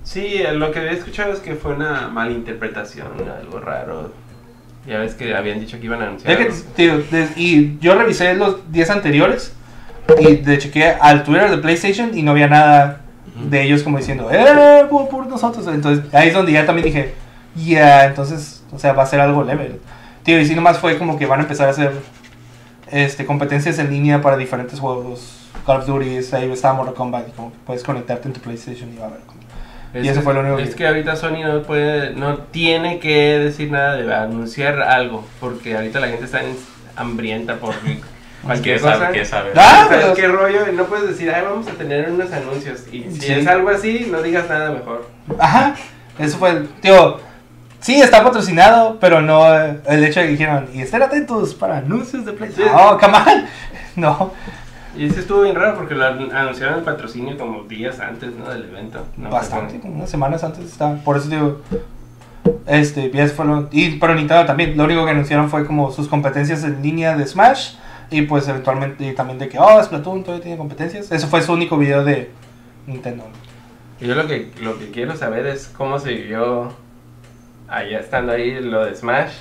[0.05, 4.13] Sí, lo que había escuchado es que fue una malinterpretación, algo raro.
[4.87, 6.39] Ya ves que habían dicho que iban a anunciar.
[6.39, 7.03] Que, tío,
[7.37, 9.53] y yo revisé los 10 anteriores
[10.19, 13.03] y de chequeé al Twitter de PlayStation y no había nada
[13.51, 14.87] de ellos como diciendo, ¡eh!
[14.89, 15.67] Por, por nosotros.
[15.67, 17.15] Entonces ahí es donde ya también dije,
[17.55, 19.79] ya, entonces, o sea, va a ser algo leve.
[20.23, 21.93] Tío, y si nomás fue como que van a empezar a hacer
[22.91, 25.35] este, competencias en línea para diferentes juegos.
[25.67, 28.93] Call of Duty, ahí estaba Mortal Kombat, y como que puedes conectarte en tu PlayStation
[28.93, 29.21] y va a ver.
[29.27, 29.39] como-
[29.95, 32.99] Es y eso fue lo único Es que- que ahorita Sony no puede, no tiene
[32.99, 36.57] que decir nada de anunciar algo, porque ahorita la gente está en-
[36.97, 37.75] hambrienta por
[38.43, 39.11] cualquier cosa.
[39.11, 39.51] ¿Quién sabe?
[39.57, 40.73] Ah, ¿Sabes pero- qué rollo?
[40.73, 42.83] No puedes decir, ay, vamos a tener unos anuncios.
[42.93, 43.33] Y si Sí.
[43.33, 45.09] es algo así, no digas nada mejor.
[45.39, 45.75] Ajá,
[46.19, 47.21] eso fue, tío,
[47.81, 51.79] sí está patrocinado, pero no eh, el hecho de que dijeron, y estén atentos para
[51.79, 52.75] anuncios de PlayStation.
[52.77, 52.83] Sí.
[52.83, 53.45] Oh, come on.
[53.97, 54.33] No,
[54.97, 58.49] Y eso estuvo bien raro porque lo an- anunciaron el patrocinio como días antes ¿no?
[58.49, 59.05] del evento.
[59.17, 60.95] No, bastante, como unas semanas antes estaba.
[60.97, 61.61] Por eso digo,
[62.67, 66.07] este, ya fue lo- y pero Nintendo también, lo único que anunciaron fue como sus
[66.09, 67.75] competencias en línea de Smash
[68.11, 71.11] y pues eventualmente y también de que, oh, Splatoon todavía tiene competencias.
[71.11, 72.31] Eso fue su único video de
[72.87, 73.25] Nintendo.
[74.01, 76.73] yo lo que, lo que quiero saber es cómo se vivió
[77.69, 79.33] allá estando ahí lo de Smash,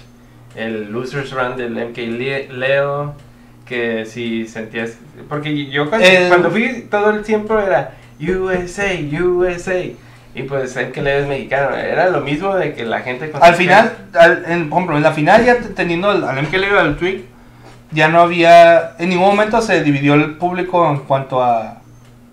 [0.55, 3.13] el Losers Run del MK Le- Leo,
[3.65, 4.97] que si sentías...
[5.29, 8.85] Porque yo cuando, El- cuando fui todo el tiempo era USA,
[9.21, 9.83] USA.
[10.35, 11.75] Y pues MK Leo es mexicano.
[11.75, 13.31] Era lo mismo de que la gente...
[13.39, 16.77] Al final, al- en, por ejemplo, en la final ya teniendo al, al MKL y
[16.77, 17.25] al Twig,
[17.91, 21.77] ya no había, en ningún momento se dividió el público en cuanto a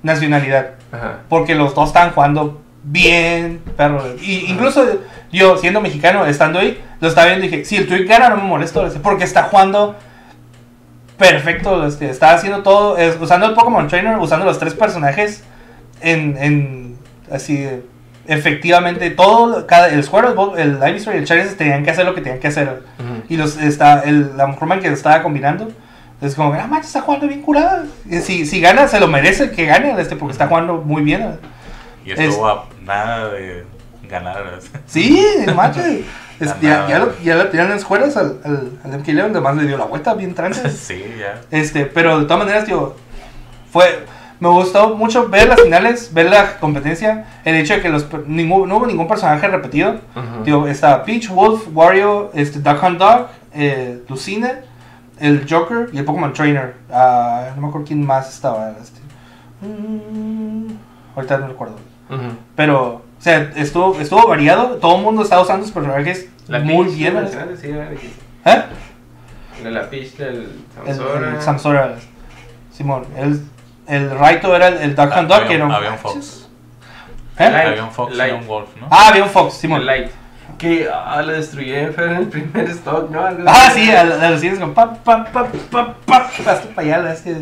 [0.02, 1.20] nacionalidad, Ajá.
[1.28, 4.02] porque los dos estaban jugando bien, perro.
[4.22, 4.84] Y incluso
[5.32, 8.36] yo, siendo mexicano, estando ahí, lo estaba viendo y dije, si el Twig gana no
[8.36, 9.96] me molesto, porque está jugando
[11.16, 15.44] perfecto, este, está haciendo todo, es- usando el Pokémon Trainer, usando los tres personajes
[16.00, 16.98] en, en
[17.30, 17.66] así,
[18.26, 22.20] efectivamente, todo, cada, el Squirtle, el Ivysaur y el Charizard tenían que hacer lo que
[22.20, 22.82] tenían que hacer.
[23.28, 25.68] Y los, está, el, la forma en que estaba combinando,
[26.20, 27.84] es como, ah, manches, está jugando bien curada.
[28.08, 31.38] Y Si, si gana, se lo merece que gane, este, porque está jugando muy bien.
[32.04, 33.64] Y estuvo a nada de
[34.08, 34.58] ganar.
[34.86, 36.00] Sí, no manches.
[36.40, 39.54] Es- ya, ya, lo, ya lo tenían en escuelas al, al, al MK Leon, además
[39.56, 40.68] le dio la vuelta bien tranca.
[40.68, 41.40] sí, ya.
[41.50, 42.96] Este, pero de todas maneras, tío,
[43.70, 44.04] fue,
[44.40, 48.68] me gustó mucho ver las finales, ver la competencia, el hecho de que los, ningún,
[48.68, 50.00] no hubo ningún personaje repetido.
[50.44, 54.54] Tío, está Peach, Wolf, Wario, este, Duck Hunt Dog, eh, Lucina,
[55.20, 56.74] el Joker y el Pokémon Trainer.
[56.92, 58.70] Ah, no me acuerdo quién más estaba.
[58.82, 58.98] Este.
[59.60, 60.66] Mm,
[61.14, 61.76] ahorita no recuerdo.
[62.56, 64.76] Pero, o sea, estuvo, estuvo variado.
[64.76, 67.16] Todo el mundo estaba usando sus personajes La muy Peach, bien.
[67.18, 67.28] ¿eh?
[67.60, 67.68] Sí.
[68.44, 68.62] ¿Eh?
[69.64, 70.48] La El,
[70.86, 71.30] Samsora.
[71.34, 71.94] el Samsora.
[72.72, 73.06] Simón.
[73.16, 73.40] El,
[73.86, 75.42] el Raito era el, el Duck Hunt Dog.
[75.42, 76.48] Había que un- era un- había un Fox.
[77.38, 77.50] ¿Eh?
[77.50, 78.32] Light, Había un Fox Light.
[78.32, 78.88] y un Wolf, ¿no?
[78.90, 79.86] Ah, había un Fox, El Simón.
[79.86, 80.10] Light.
[80.58, 83.24] Que ah, lo destruyeron fue en el primer stock, ¿no?
[83.24, 86.16] Algo Ah, sí, a, a los cines con pa, pa, pa, pa, pa,
[86.46, 87.12] hasta para allá.
[87.12, 87.34] es que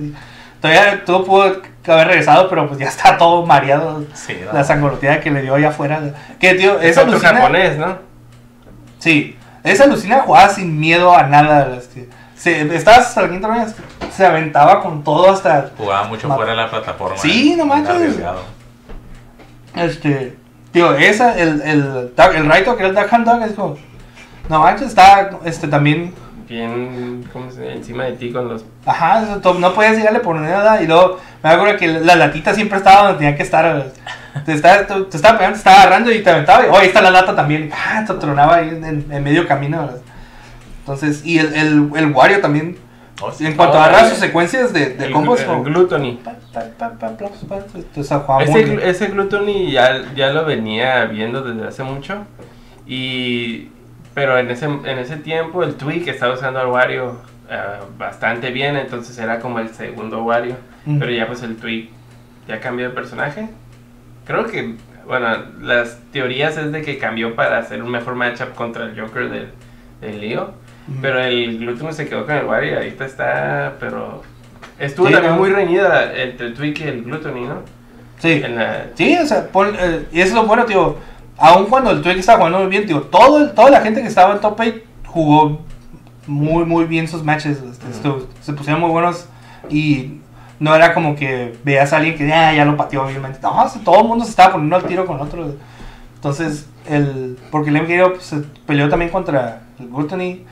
[0.61, 1.61] Todavía todo pudo
[1.91, 4.05] haber regresado, pero pues ya está todo mareado.
[4.15, 4.53] Sí, no.
[4.53, 6.01] La sangoloteada que le dio allá afuera.
[6.39, 7.35] Que, tío, Es esa otro alucina.
[7.41, 7.99] japonés, ¿no?
[9.01, 11.79] Sí, esa alucina jugaba sin miedo a nada.
[12.37, 13.67] Se, estaba ronda,
[14.15, 15.71] se aventaba con todo hasta.
[15.77, 17.17] Jugaba mucho Ma- fuera de la plataforma.
[17.19, 18.17] Sí, no Muy manches.
[19.75, 20.37] Este.
[20.73, 23.77] Tío, esa, el, el, el Raito que era el Duck Hunt Dog, es como.
[24.49, 26.15] No manches, está este, también.
[26.53, 27.73] Bien, ¿cómo se?
[27.73, 28.63] Encima de ti con los.
[28.85, 30.83] Ajá, no podías llegarle por nada.
[30.83, 33.87] Y luego me acuerdo que la latita siempre estaba donde tenía que estar.
[34.45, 36.67] Te estaba, te, te estaba pegando, te estaba agarrando y te aventaba.
[36.67, 37.71] Y oh, ahí está la lata también.
[37.73, 39.89] Ah, te tronaba ahí en, en- medio camino.
[40.81, 42.77] Entonces, y el, el, el Wario también.
[43.23, 43.47] Oh, sí.
[43.47, 46.21] En cuanto Oh, a el- sus secuencias de, de el, combos, el como- Gluttony.
[48.43, 52.27] Ese, ese Gluttony ya, ya lo venía viendo desde hace mucho.
[52.87, 53.69] Y.
[54.15, 57.21] Pero en ese, en ese tiempo el Twig estaba usando al Wario
[57.51, 60.57] ah, bastante bien, entonces era como el segundo Wario.
[60.85, 60.99] Mm.
[60.99, 61.91] Pero ya pues el Twig
[62.49, 63.49] ya cambió de personaje.
[64.27, 64.75] Creo que,
[65.07, 65.29] bueno,
[65.61, 69.49] las teorías es de que cambió para hacer un mejor matchup contra el Joker del,
[70.01, 70.55] del Leo.
[70.89, 70.99] Ujú.
[71.01, 74.23] Pero el Gluttony se quedó con el Wario y ahorita está, pero...
[74.79, 75.39] Estuvo Sí, también ¿no?
[75.41, 77.63] muy reñida entre el Twig y el Gluttony, ¿no?
[78.19, 78.41] Sí.
[78.45, 80.97] En la, Sí, o sea, pon- eh, y eso es lo bueno, tío.
[81.45, 84.07] Aun cuando el Twig estaba jugando muy bien, tío, todo, el- toda la gente que
[84.07, 84.75] estaba en top 8
[85.07, 85.61] jugó
[86.29, 87.59] muy, muy bien sus matches.
[87.63, 88.09] este,
[88.41, 89.27] se pusieron muy buenos
[89.69, 90.21] y
[90.61, 93.41] no era como que veas a alguien que "Ah, ya lo pateó, obviamente.
[93.43, 95.57] No, o sea, todo el mundo se estaba poniendo al tiro con otro.
[96.15, 100.45] Entonces, el, porque el pues, se peleó también contra el Gluttony,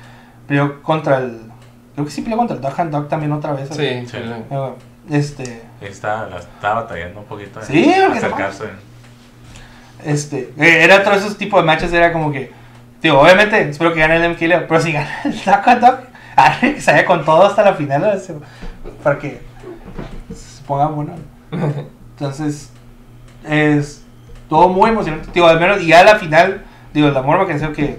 [0.48, 1.40] peleó contra el.
[1.94, 3.68] Creo que sí peleó contra el Duck and Dog también otra vez.
[3.68, 3.76] sí,
[4.06, 4.16] Sí.
[4.16, 4.72] el- Eh,
[5.08, 8.64] Este, Está, la está batallando un poquito Sí, porque acercarse.
[10.04, 12.52] Este, eh, era otro de esos tipos de matches, era como que,
[13.02, 15.32] digo, obviamente, espero que gane el MK Leo, pero si gana el
[15.80, 15.98] Duck,
[16.36, 18.36] ah, que se vaya con todo hasta la final, o sea,
[19.02, 19.40] para que
[20.34, 21.14] se ponga bueno.
[22.18, 22.70] Entonces,
[23.48, 24.04] es
[24.48, 26.62] todo muy emocionante, digo, al menos, y ya a la final,
[26.92, 27.96] digo, la morma que decía que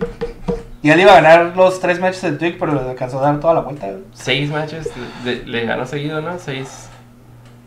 [0.84, 3.40] ya le iba a ganar los tres matches del Twig, pero le alcanzó a dar
[3.40, 3.88] toda la vuelta.
[4.14, 4.90] Seis matches
[5.23, 6.38] le, le ganó seguido, ¿no?
[6.40, 6.88] Seis.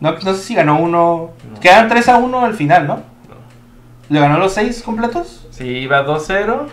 [0.01, 1.59] No, no sé si ganó uno, No.
[1.61, 3.14] quedan 3 a 1 al final, ¿no?
[4.09, 5.47] ¿Le ganó los seis completos?
[5.51, 6.67] Sí, iba 2-0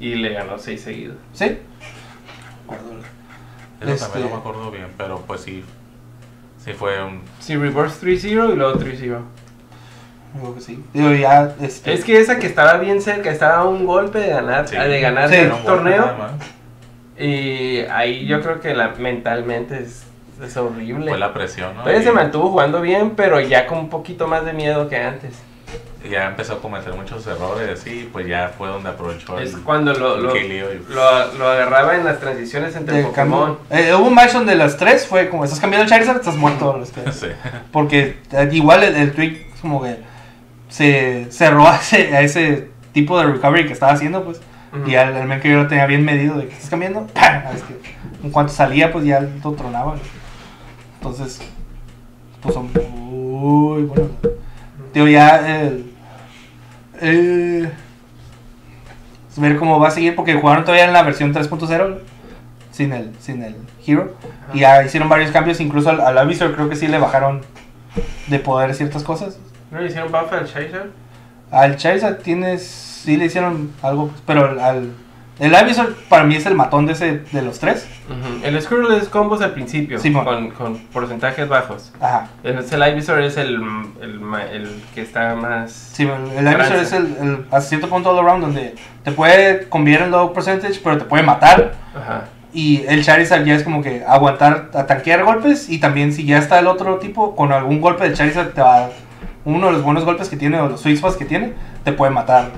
[0.00, 1.16] y le ganó seis seguidos.
[1.32, 1.58] ¿Sí?
[3.80, 5.64] Eso Este- también no me acuerdo bien, pero pues sí.
[6.64, 7.22] Sí fue un.
[7.40, 9.20] Sí, reverse 3-0 y luego 3-0.
[10.34, 10.82] Digo que sí.
[10.94, 11.92] Digo, ya, este...
[11.92, 14.76] Es que esa que estaba bien cerca, estaba a un golpe de ganar, Sí.
[14.76, 15.34] de ganar Sí.
[15.34, 16.06] el era un golpe torneo.
[16.16, 16.32] más.
[17.18, 20.04] Y ahí yo creo que la, mentalmente es,
[20.42, 21.10] es horrible.
[21.10, 21.80] Fue la presión, ¿no?
[21.82, 24.96] Todavía Y se mantuvo jugando bien, pero ya con un poquito más de miedo que
[24.96, 25.34] antes.
[26.10, 29.92] Ya empezó a cometer muchos errores y pues ya fue donde aprovechó Es el, cuando
[29.94, 33.58] lo, el lo, y- lo, lo agarraba en las transiciones entre de Pokémon.
[33.70, 36.82] Eh, hubo un match donde las tres fue como, estás cambiando el Charizard, estás muerto.
[36.94, 37.26] que- Sí.
[37.70, 39.96] Porque eh, igual el, el Twig como que
[40.68, 44.40] se cerró a ese, a ese tipo de recovery que estaba haciendo, pues.
[44.72, 44.88] Ujú.
[44.90, 47.42] Y al, al men que yo lo tenía bien medido de que estás cambiando, ¡pam!
[47.54, 47.78] Es que
[48.24, 49.96] en cuanto salía, pues ya lo tronaba.
[50.98, 51.40] Entonces,
[52.40, 54.08] pues son muy buenos.
[54.94, 55.91] Digo, ya el.
[57.02, 57.70] Eh,
[59.36, 61.98] ver cómo va a seguir, porque jugaron todavía en la versión 3.0
[62.70, 63.56] sin el, sin el
[63.86, 64.14] Hero.
[64.54, 67.42] Y ya hicieron varios cambios, incluso al, al Avisor creo que sí le bajaron
[68.28, 69.38] de poder ciertas cosas.
[69.70, 70.86] ¿No le hicieron buff al Charizard?
[71.50, 74.92] Al Charizard tienes, sí le hicieron algo, pero al, al-
[75.42, 77.88] el Avisor para mí es el matón de ese de los tres.
[78.44, 81.92] El Squirrel es combos al principio, con, con porcentajes bajos.
[82.00, 82.28] Ajá.
[82.44, 83.56] Es el Ivysaur es el,
[84.00, 84.20] el,
[84.52, 85.72] el que está más...
[85.72, 90.02] Sí, el, el es el, el a cierto punto all around donde te puede conviar
[90.02, 91.74] en low percentage, pero te puede matar.
[91.92, 92.26] Ajá.
[92.52, 95.68] Y el Charizard ya es como que aguantar, a tanquear golpes.
[95.68, 98.76] Y también si ya está el otro tipo, con algún golpe del Charizard te va
[98.76, 98.92] a dar
[99.44, 102.12] uno de los buenos golpes que tiene o los sweet spots que tiene, te puede
[102.12, 102.50] matar.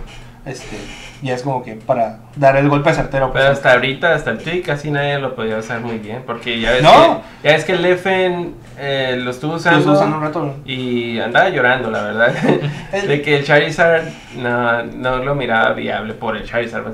[0.45, 0.77] Este,
[1.25, 3.33] ya es como que para dar el golpe certero.
[3.33, 6.23] pues, Pero hasta ahorita, hasta el Twig, casi nadie lo podía usar muy bien.
[6.27, 7.23] Porque ya ves, No.
[7.43, 10.55] que, ya ves que el FN eh, lo estuvo usando, usando un rato.
[10.67, 12.33] y andaba llorando, la verdad.
[13.09, 14.03] de que el Charizard
[14.37, 16.85] no, no lo miraba viable por el Charizard.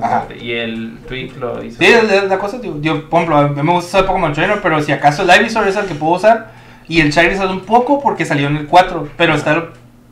[0.41, 1.79] Y el Twig lo hizo.
[1.79, 2.81] Sí, es es la cosa, tío.
[2.81, 5.67] Yo, por ejemplo, a mí me gusta usar Pokémon Trainer, pero si acaso el Ivysaur
[5.67, 6.53] es el que puedo usar.
[6.87, 9.09] Y el Charizard un poco porque salió en el 4.
[9.17, 9.65] Pero está,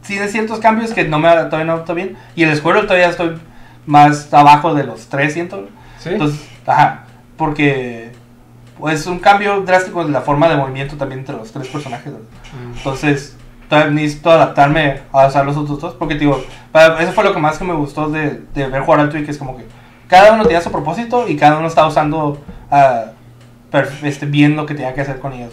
[0.06, 2.16] tiene ciertos cambios que no me todavía no adapto bien.
[2.34, 3.36] Y el Squirtle todavía estoy
[3.88, 5.60] más abajo de los 300.
[5.98, 6.10] ¿Sí?
[6.10, 7.04] Entonces, ajá,
[7.36, 8.12] porque
[8.90, 12.12] es un cambio drástico en la forma de movimiento también entre los tres personajes.
[12.12, 12.76] Mm.
[12.76, 13.36] Entonces,
[13.90, 15.94] necesito adaptarme a usar los otros dos.
[15.94, 19.00] Porque, digo, para- eso fue lo que más que me gustó de, de ver jugar
[19.00, 19.28] al Twig.
[19.28, 19.66] Es como que
[20.06, 22.38] cada uno tenía su propósito y cada uno estaba usando
[23.70, 25.52] per- este, bien lo que tenía que hacer con ellos.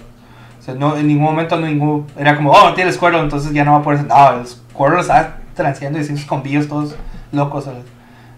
[0.59, 3.71] O sea, no, en ningún momento ningún, era como, oh, tiene el entonces ya no
[3.73, 4.05] va a poder.
[4.05, 6.95] No, el Squirtle estaba transeando y haciendo sus combillos todos
[7.31, 7.65] locos.
[7.65, 7.83] ¿sabes?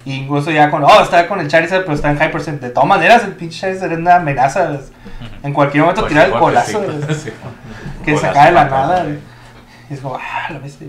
[0.08, 2.62] Y incluso ya con, oh, está con el Charizard, pero está en High Percent.
[2.62, 4.80] De todas maneras, el pinche Charizard es una amenaza.
[5.44, 6.82] En cualquier momento Pues tirar el colazo.
[6.82, 7.24] ¿sabes?
[7.24, 7.30] sí.
[8.06, 9.06] que se Golazo cae de la nada.
[9.90, 10.88] Y es como, ah, la bestia.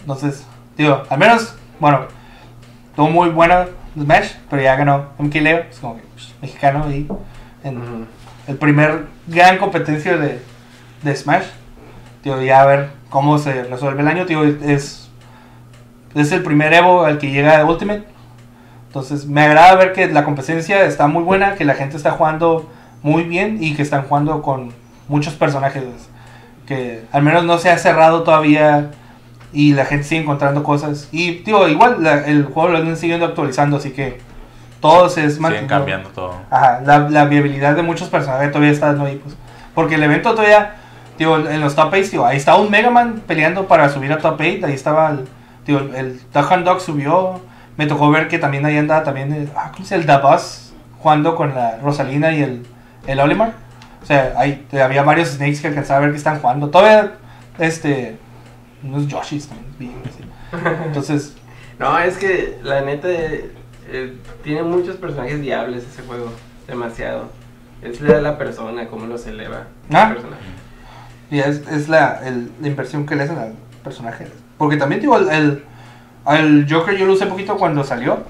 [0.00, 0.44] Entonces,
[0.76, 2.00] digo, al menos, bueno,
[2.94, 3.68] tuvo muy buena
[3.98, 7.08] Smash, pero ya ganó MK Leo, es como que psh, mexicano y
[7.64, 8.06] en
[8.48, 10.42] el primer gran competencia de,
[11.00, 11.46] de Smash.
[12.22, 14.26] Digo, ya a ver cómo se resuelve el año.
[14.26, 15.08] Digo, es,
[16.14, 18.11] es el primer Evo al que llega Ultimate.
[18.92, 22.68] Entonces, me agrada ver que la competencia está muy buena, que la gente está jugando
[23.02, 24.74] muy bien y que están jugando con
[25.08, 25.82] muchos personajes.
[26.66, 28.90] Que al menos no se ha cerrado todavía
[29.50, 31.08] y la gente sigue encontrando cosas.
[31.10, 34.20] Y, digo, igual la- el juego lo han siguiendo actualizando, así que
[34.82, 36.34] todo se es Siguen cambiando todo.
[36.50, 39.34] Ajá, la, la viabilidad de muchos personajes todavía está ahí, pues.
[39.74, 40.74] Porque el evento todavía,
[41.16, 44.18] digo, en los top 8, digo, ahí estaba un Mega Man peleando para subir a
[44.18, 45.28] top 8, ahí estaba el,
[45.66, 47.40] digo, el Duck Hunt Dog subió,
[47.76, 50.00] me tocó ver que también ahí andaba también, el, ah, ¿cómo llama?
[50.02, 52.66] El Dabuz jugando con la Rosalina y el,
[53.06, 53.52] el Olimar.
[54.02, 56.68] O sea, ahí había varios Snakes que alcanzaba a ver que están jugando.
[56.70, 57.12] Todavía,
[57.58, 58.16] este,
[58.82, 60.64] unos Yoshis también, bien, así.
[60.86, 61.34] Entonces,
[61.78, 63.52] No, es que la neta eh,
[63.88, 66.32] eh, tiene muchos personajes viables ese juego.
[66.66, 67.30] Demasiado.
[67.80, 69.64] Es la, la persona, cómo los eleva.
[69.92, 70.14] Ah.
[70.16, 71.36] el.
[71.36, 74.26] Y es, es la, el- la inversión que le hacen al personaje.
[74.58, 75.64] Porque también, digo, el, el,
[76.24, 78.24] al Joker yo lo usé poquito cuando salió.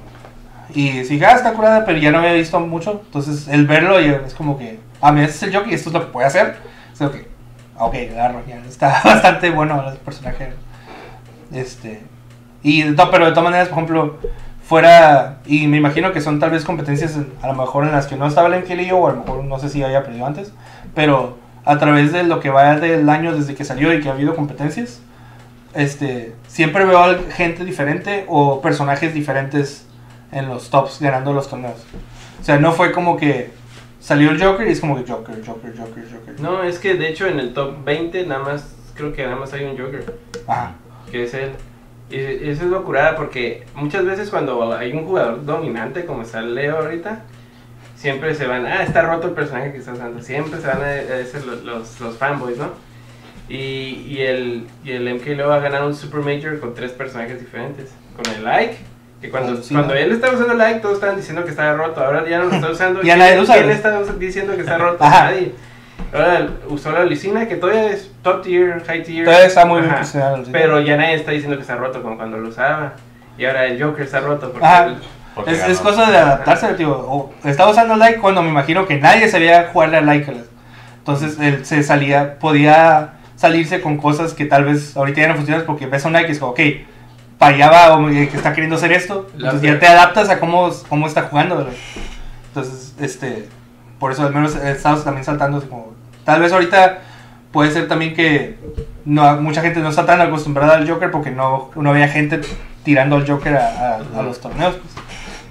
[0.75, 3.03] Y sí, ah, está curada, pero ya no había visto mucho.
[3.05, 5.95] Entonces, el verlo es como que, ah, mira, este es el Joker y esto es
[5.95, 6.57] lo que puede hacer.
[6.93, 7.29] Es como que,
[7.79, 10.53] ok, agarro, ya está bastante bueno el personaje.
[11.53, 12.03] Este,
[12.63, 14.19] y no, pero de todas maneras, por ejemplo,
[14.65, 18.17] fuera, y me imagino que son tal vez competencias a lo mejor en las que
[18.17, 20.53] no estaba el MKLeo, o a lo mejor no sé si haya perdido antes,
[20.95, 24.13] pero a través de lo que va del año desde que salió y que ha
[24.13, 25.01] habido competencias,
[25.75, 29.87] este, siempre veo a gente diferente o personajes diferentes
[30.33, 31.85] en los tops ganando los torneos.
[32.41, 33.51] O sea, no fue como que
[34.01, 36.41] salió el Joker y es como que Joker, Joker, Joker, Joker.
[36.41, 39.53] No, es que de hecho en el top 20 nada más, creo que nada más
[39.53, 40.17] hay un Joker,
[40.47, 40.73] Ajá.
[41.11, 41.53] que es él.
[42.11, 46.79] Y eso es locurada porque muchas veces cuando hay un jugador dominante como está Leo
[46.79, 47.21] ahorita,
[47.97, 50.91] siempre se van, ah, está roto el personaje que está usando, siempre se van a,
[50.91, 52.71] a los, los fanboys, ¿no?
[53.49, 57.39] Y, y, el, y el MK va a ganar un Super Major con tres personajes
[57.41, 57.91] diferentes.
[58.17, 58.77] Con el Like,
[59.21, 60.01] que cuando, Oh, sí, cuando ¿no?
[60.01, 62.03] él estaba usando el Like, todos estaban diciendo que estaba roto.
[62.03, 63.01] Ahora ya no lo está usando.
[63.03, 63.73] Ya ¿Quién- nadie lo usa, ¿Quién ¿no?
[63.73, 65.03] está diciendo que está roto?
[65.05, 65.25] Ajá.
[65.27, 65.55] Nadie.
[66.13, 69.25] Ahora usó la Lucina, que todavía es top tier, high tier.
[69.25, 70.45] Todavía está muy bien posicionado.
[70.51, 72.95] Pero ya nadie está diciendo que está roto como cuando lo usaba.
[73.39, 74.51] Y ahora el Joker está roto.
[74.53, 74.87] Porque Ajá.
[74.87, 74.97] él-
[75.35, 76.91] Porque Es, es cosa de adaptarse, tío.
[76.93, 80.31] O estaba usando like cuando me imagino que nadie sabía jugarle a like.
[80.99, 85.65] Entonces él se salía, podía salirse con cosas que tal vez ahorita ya no funcionan
[85.67, 86.61] porque ves a un like y es como, ok,
[87.39, 89.27] para allá va o que está queriendo hacer esto.
[89.37, 91.57] La- Entonces ya te adaptas a cómo, cómo está jugando.
[91.57, 91.73] ¿verdad?
[92.49, 93.49] Entonces, este,
[93.99, 95.93] por eso al menos he estado también saltando como,
[96.25, 97.01] tal vez ahorita
[97.51, 98.59] puede ser también que
[99.05, 102.41] no, mucha gente no está tan acostumbrada al Joker porque no, no había gente
[102.85, 104.23] tirando al Joker a, a- a Ujú.
[104.23, 104.77] los torneos.
[104.77, 104.95] pues.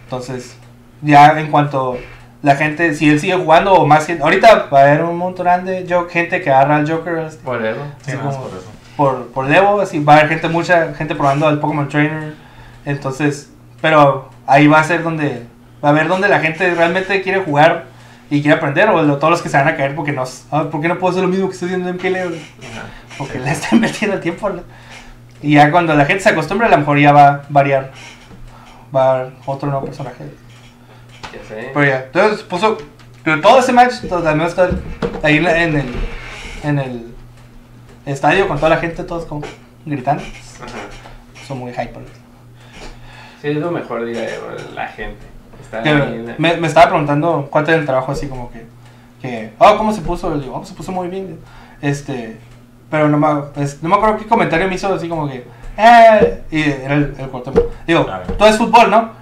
[0.05, 0.55] Entonces,
[1.01, 1.97] ya en cuanto
[2.41, 5.65] la gente, si él sigue jugando o más gente, ahorita va a haber un montón
[5.65, 7.75] de gente que agarra al Joker este, Whatever.
[8.05, 8.71] Sí, como- por eso.
[8.97, 12.33] por, por Levo, así va a haber gente, mucha gente probando al Pokémon Trainer.
[12.85, 15.45] Entonces, pero ahí va a ser donde,
[15.83, 17.85] va a ver donde la gente realmente quiere jugar
[18.29, 20.63] y quiere aprender, o lo- todos los que se van a caer porque no, ah,
[20.71, 21.97] ¿por qué no puedo hacer lo mismo que estoy haciendo en?
[21.97, 22.85] Ajá.
[23.17, 24.49] Porque le está invirtiendo el tiempo.
[24.49, 24.63] ¿no?
[25.43, 27.91] Y ya cuando la gente se acostumbre, a lo mejor ya va a variar.
[28.95, 30.25] Va a haber otro nuevo personaje.
[31.33, 31.71] Ya sé.
[31.73, 32.77] Pero ya, entonces puso.
[33.23, 34.69] Pero todo ese match, todo, además está
[35.23, 35.85] ahí en, el,
[36.63, 37.13] en el
[38.05, 39.43] estadio con toda la gente, todos como
[39.85, 40.23] gritando.
[40.23, 41.45] Ajá.
[41.47, 42.01] Son muy hyper.
[43.41, 44.19] Sí, es lo mejor, yo,
[44.75, 45.17] la gente.
[45.61, 48.65] Está Que ahí, me, me estaba preguntando cuánto era el trabajo, así como que.
[49.21, 50.33] que oh, ¿cómo se puso?
[50.35, 51.39] Le digo, oh, se puso muy bien.
[51.81, 52.37] Este.
[52.89, 55.45] Pero no me, es- no me acuerdo qué comentario me hizo, así como que.
[55.77, 57.53] Eh, y era el, el cuarto.
[57.87, 58.05] Digo,
[58.37, 59.20] todo es fútbol, ¿no?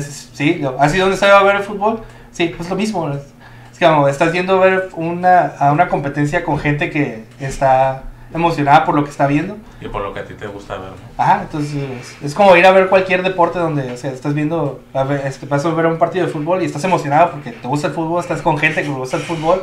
[0.00, 2.00] Sí, ¿así dónde se va a ver el fútbol?
[2.32, 3.10] Sí, pues lo mismo.
[3.10, 8.02] Es que como estás yendo a ver una, a una competencia con gente que está
[8.32, 9.56] emocionada por lo que está viendo.
[9.80, 11.22] Y por lo que a ti te gusta ver, ¿no?
[11.22, 14.80] Ajá, entonces es, es como ir a ver cualquier deporte donde, o sea, estás viendo,
[14.94, 17.88] a ver, vas a ver un partido de fútbol y estás emocionado porque te gusta
[17.88, 19.62] el fútbol, estás con gente que le gusta el fútbol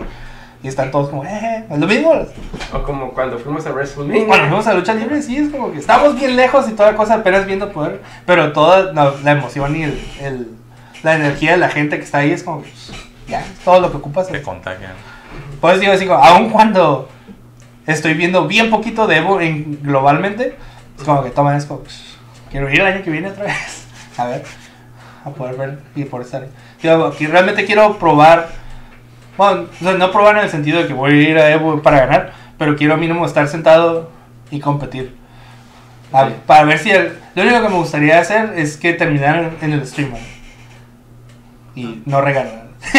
[0.63, 2.11] y están todos como, eh, es lo mismo.
[2.73, 4.25] O como cuando fuimos a WrestleMania.
[4.27, 7.15] Cuando fuimos a lucha libre, sí, es como que estamos bien lejos y toda cosa
[7.15, 10.47] apenas viendo poder, pero toda la, la emoción y el, el-
[11.03, 12.63] la energía de la gente que está ahí es como,
[13.27, 14.27] ya, todo lo que ocupas.
[14.27, 14.93] Te contagian.
[15.61, 17.07] Pues digo así, como, aun cuando
[17.85, 20.57] estoy viendo bien poquito de Evo en, globalmente,
[20.97, 22.17] es como que toman es como, pues,
[22.49, 23.85] quiero ir el año que viene otra vez.
[24.17, 24.43] A ver,
[25.23, 26.49] a poder ver y por estar ahí.
[26.81, 28.49] Digo, que realmente quiero probar,
[29.37, 31.81] bueno, o sea, no probar en el sentido de que voy a ir a Evo
[31.81, 34.09] para ganar, pero quiero mínimo estar sentado
[34.51, 35.15] y competir.
[36.11, 36.35] A- Sí.
[36.45, 39.85] Para ver si el- lo único que me gustaría hacer es que terminaran en el
[39.85, 40.11] stream
[41.75, 42.67] y no regalar.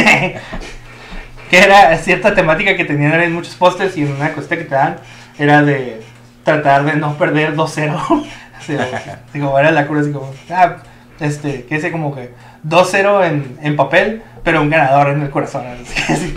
[1.50, 4.74] que era cierta temática que tenían en muchos pósters y en una cosita que te
[4.74, 4.96] dan
[5.38, 6.02] era de
[6.44, 7.94] tratar de no perder 2-0.
[8.10, 8.24] o
[8.60, 10.76] sea, digo, era la cura así como, ah,
[11.20, 12.30] este, que ese como que
[12.66, 15.64] 2-0 en, en papel, pero un ganador en el corazón.
[15.82, 16.34] Así, así.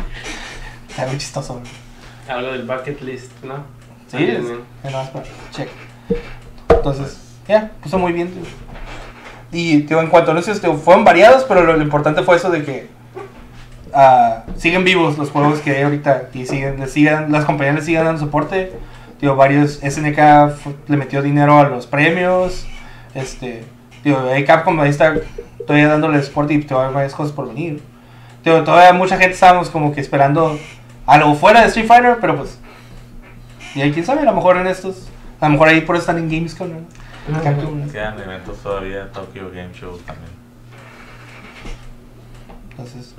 [0.89, 1.61] Está muy chistoso.
[1.61, 2.33] ¿no?
[2.33, 3.63] Hablo del bucket list, ¿no?
[4.07, 5.69] Sí, También, es, más para check.
[6.69, 8.29] Entonces, ya, puso muy bien.
[8.29, 8.43] tío.
[9.53, 12.49] Y tío, en cuanto a anuncios, tío, fueron variados, pero lo, lo importante fue eso
[12.49, 12.89] de que
[13.93, 17.81] ah, siguen vivos los juegos que hay ahorita y siguen, le sigan, las compañías le
[17.81, 18.73] siguen dando soporte.
[19.19, 20.17] Tío, varios SNK
[20.87, 22.65] le metió dinero a los premios.
[23.13, 23.63] Este,
[24.03, 24.17] tío,
[24.47, 25.15] Capcom ahí está
[25.65, 27.81] todavía dándole soporte y tío, hay varias cosas por venir.
[28.43, 30.57] Todavía mucha gente estábamos como que esperando
[31.05, 32.59] algo fuera de Street Fighter, pero pues
[33.73, 35.07] y ahí quién sabe, a lo mejor en estos,
[35.39, 37.91] a lo mejor ahí por eso están en Gamescom, ¿no?
[37.91, 40.31] Quedan eventos todavía, Tokyo Game Show también.
[42.71, 43.15] Entonces,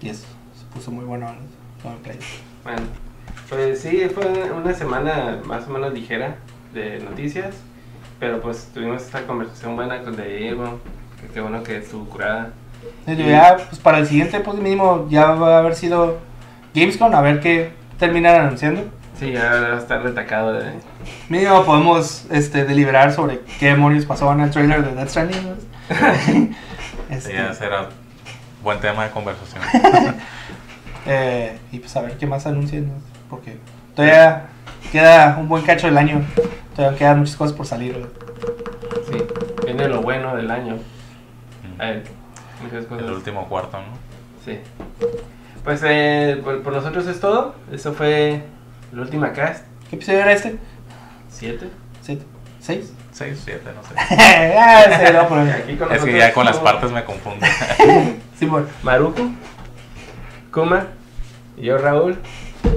[0.00, 1.26] y eso, se puso muy bueno
[2.02, 2.18] play.
[2.64, 2.82] Bueno,
[3.48, 6.36] pues sí, fue una semana más o menos ligera
[6.72, 7.56] de noticias,
[8.18, 10.80] pero pues tuvimos esta conversación buena con Diego,
[11.28, 12.52] qué bueno que estuvo curada.
[13.06, 16.18] Ya, pues para el siguiente, pues mínimo ya va a haber sido
[16.74, 18.84] Gamescom, a ver qué terminan anunciando.
[19.18, 20.72] Sí, ya va a estar retacado de...
[21.28, 25.42] Mínimo podemos este, deliberar sobre qué demonios pasó en el trailer de Death Stranding.
[25.48, 25.56] ¿no?
[27.10, 27.88] Este, Sí, ya será
[28.62, 29.62] buen tema de conversación.
[31.06, 32.94] eh, y pues a ver qué más anuncien, ¿no?
[33.28, 33.58] porque
[33.94, 34.46] todavía
[34.90, 36.22] queda un buen cacho del año.
[36.74, 37.98] Todavía quedan muchas cosas por salir.
[37.98, 38.06] ¿no?
[39.10, 39.22] Sí,
[39.66, 40.78] viene lo bueno del año.
[42.62, 43.04] Muchas cosas.
[43.04, 43.86] El último cuarto, ¿no?
[44.44, 44.58] Sí.
[45.64, 47.54] Pues eh, por, por nosotros es todo.
[47.72, 48.42] Eso fue
[48.92, 49.64] la última cast.
[49.88, 50.56] ¿Qué episodio era este?
[51.28, 51.68] ¿Siete?
[52.00, 52.24] ¿Siete?
[52.60, 52.92] ¿Seis?
[53.12, 53.94] 6, 7, no sé.
[54.58, 57.46] ah, se lo ponen Aquí con Es que ya con las estuvo partes me confundo.
[58.38, 58.66] Sí, bueno.
[58.82, 59.30] Maruku,
[60.52, 60.86] Kuma
[61.56, 62.18] y yo Raúl.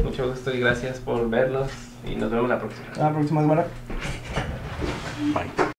[0.04, 1.72] Mucho gusto y gracias por vernos.
[2.06, 2.88] Y nos vemos la próxima.
[2.98, 3.64] La próxima semana.
[5.34, 5.75] Bye.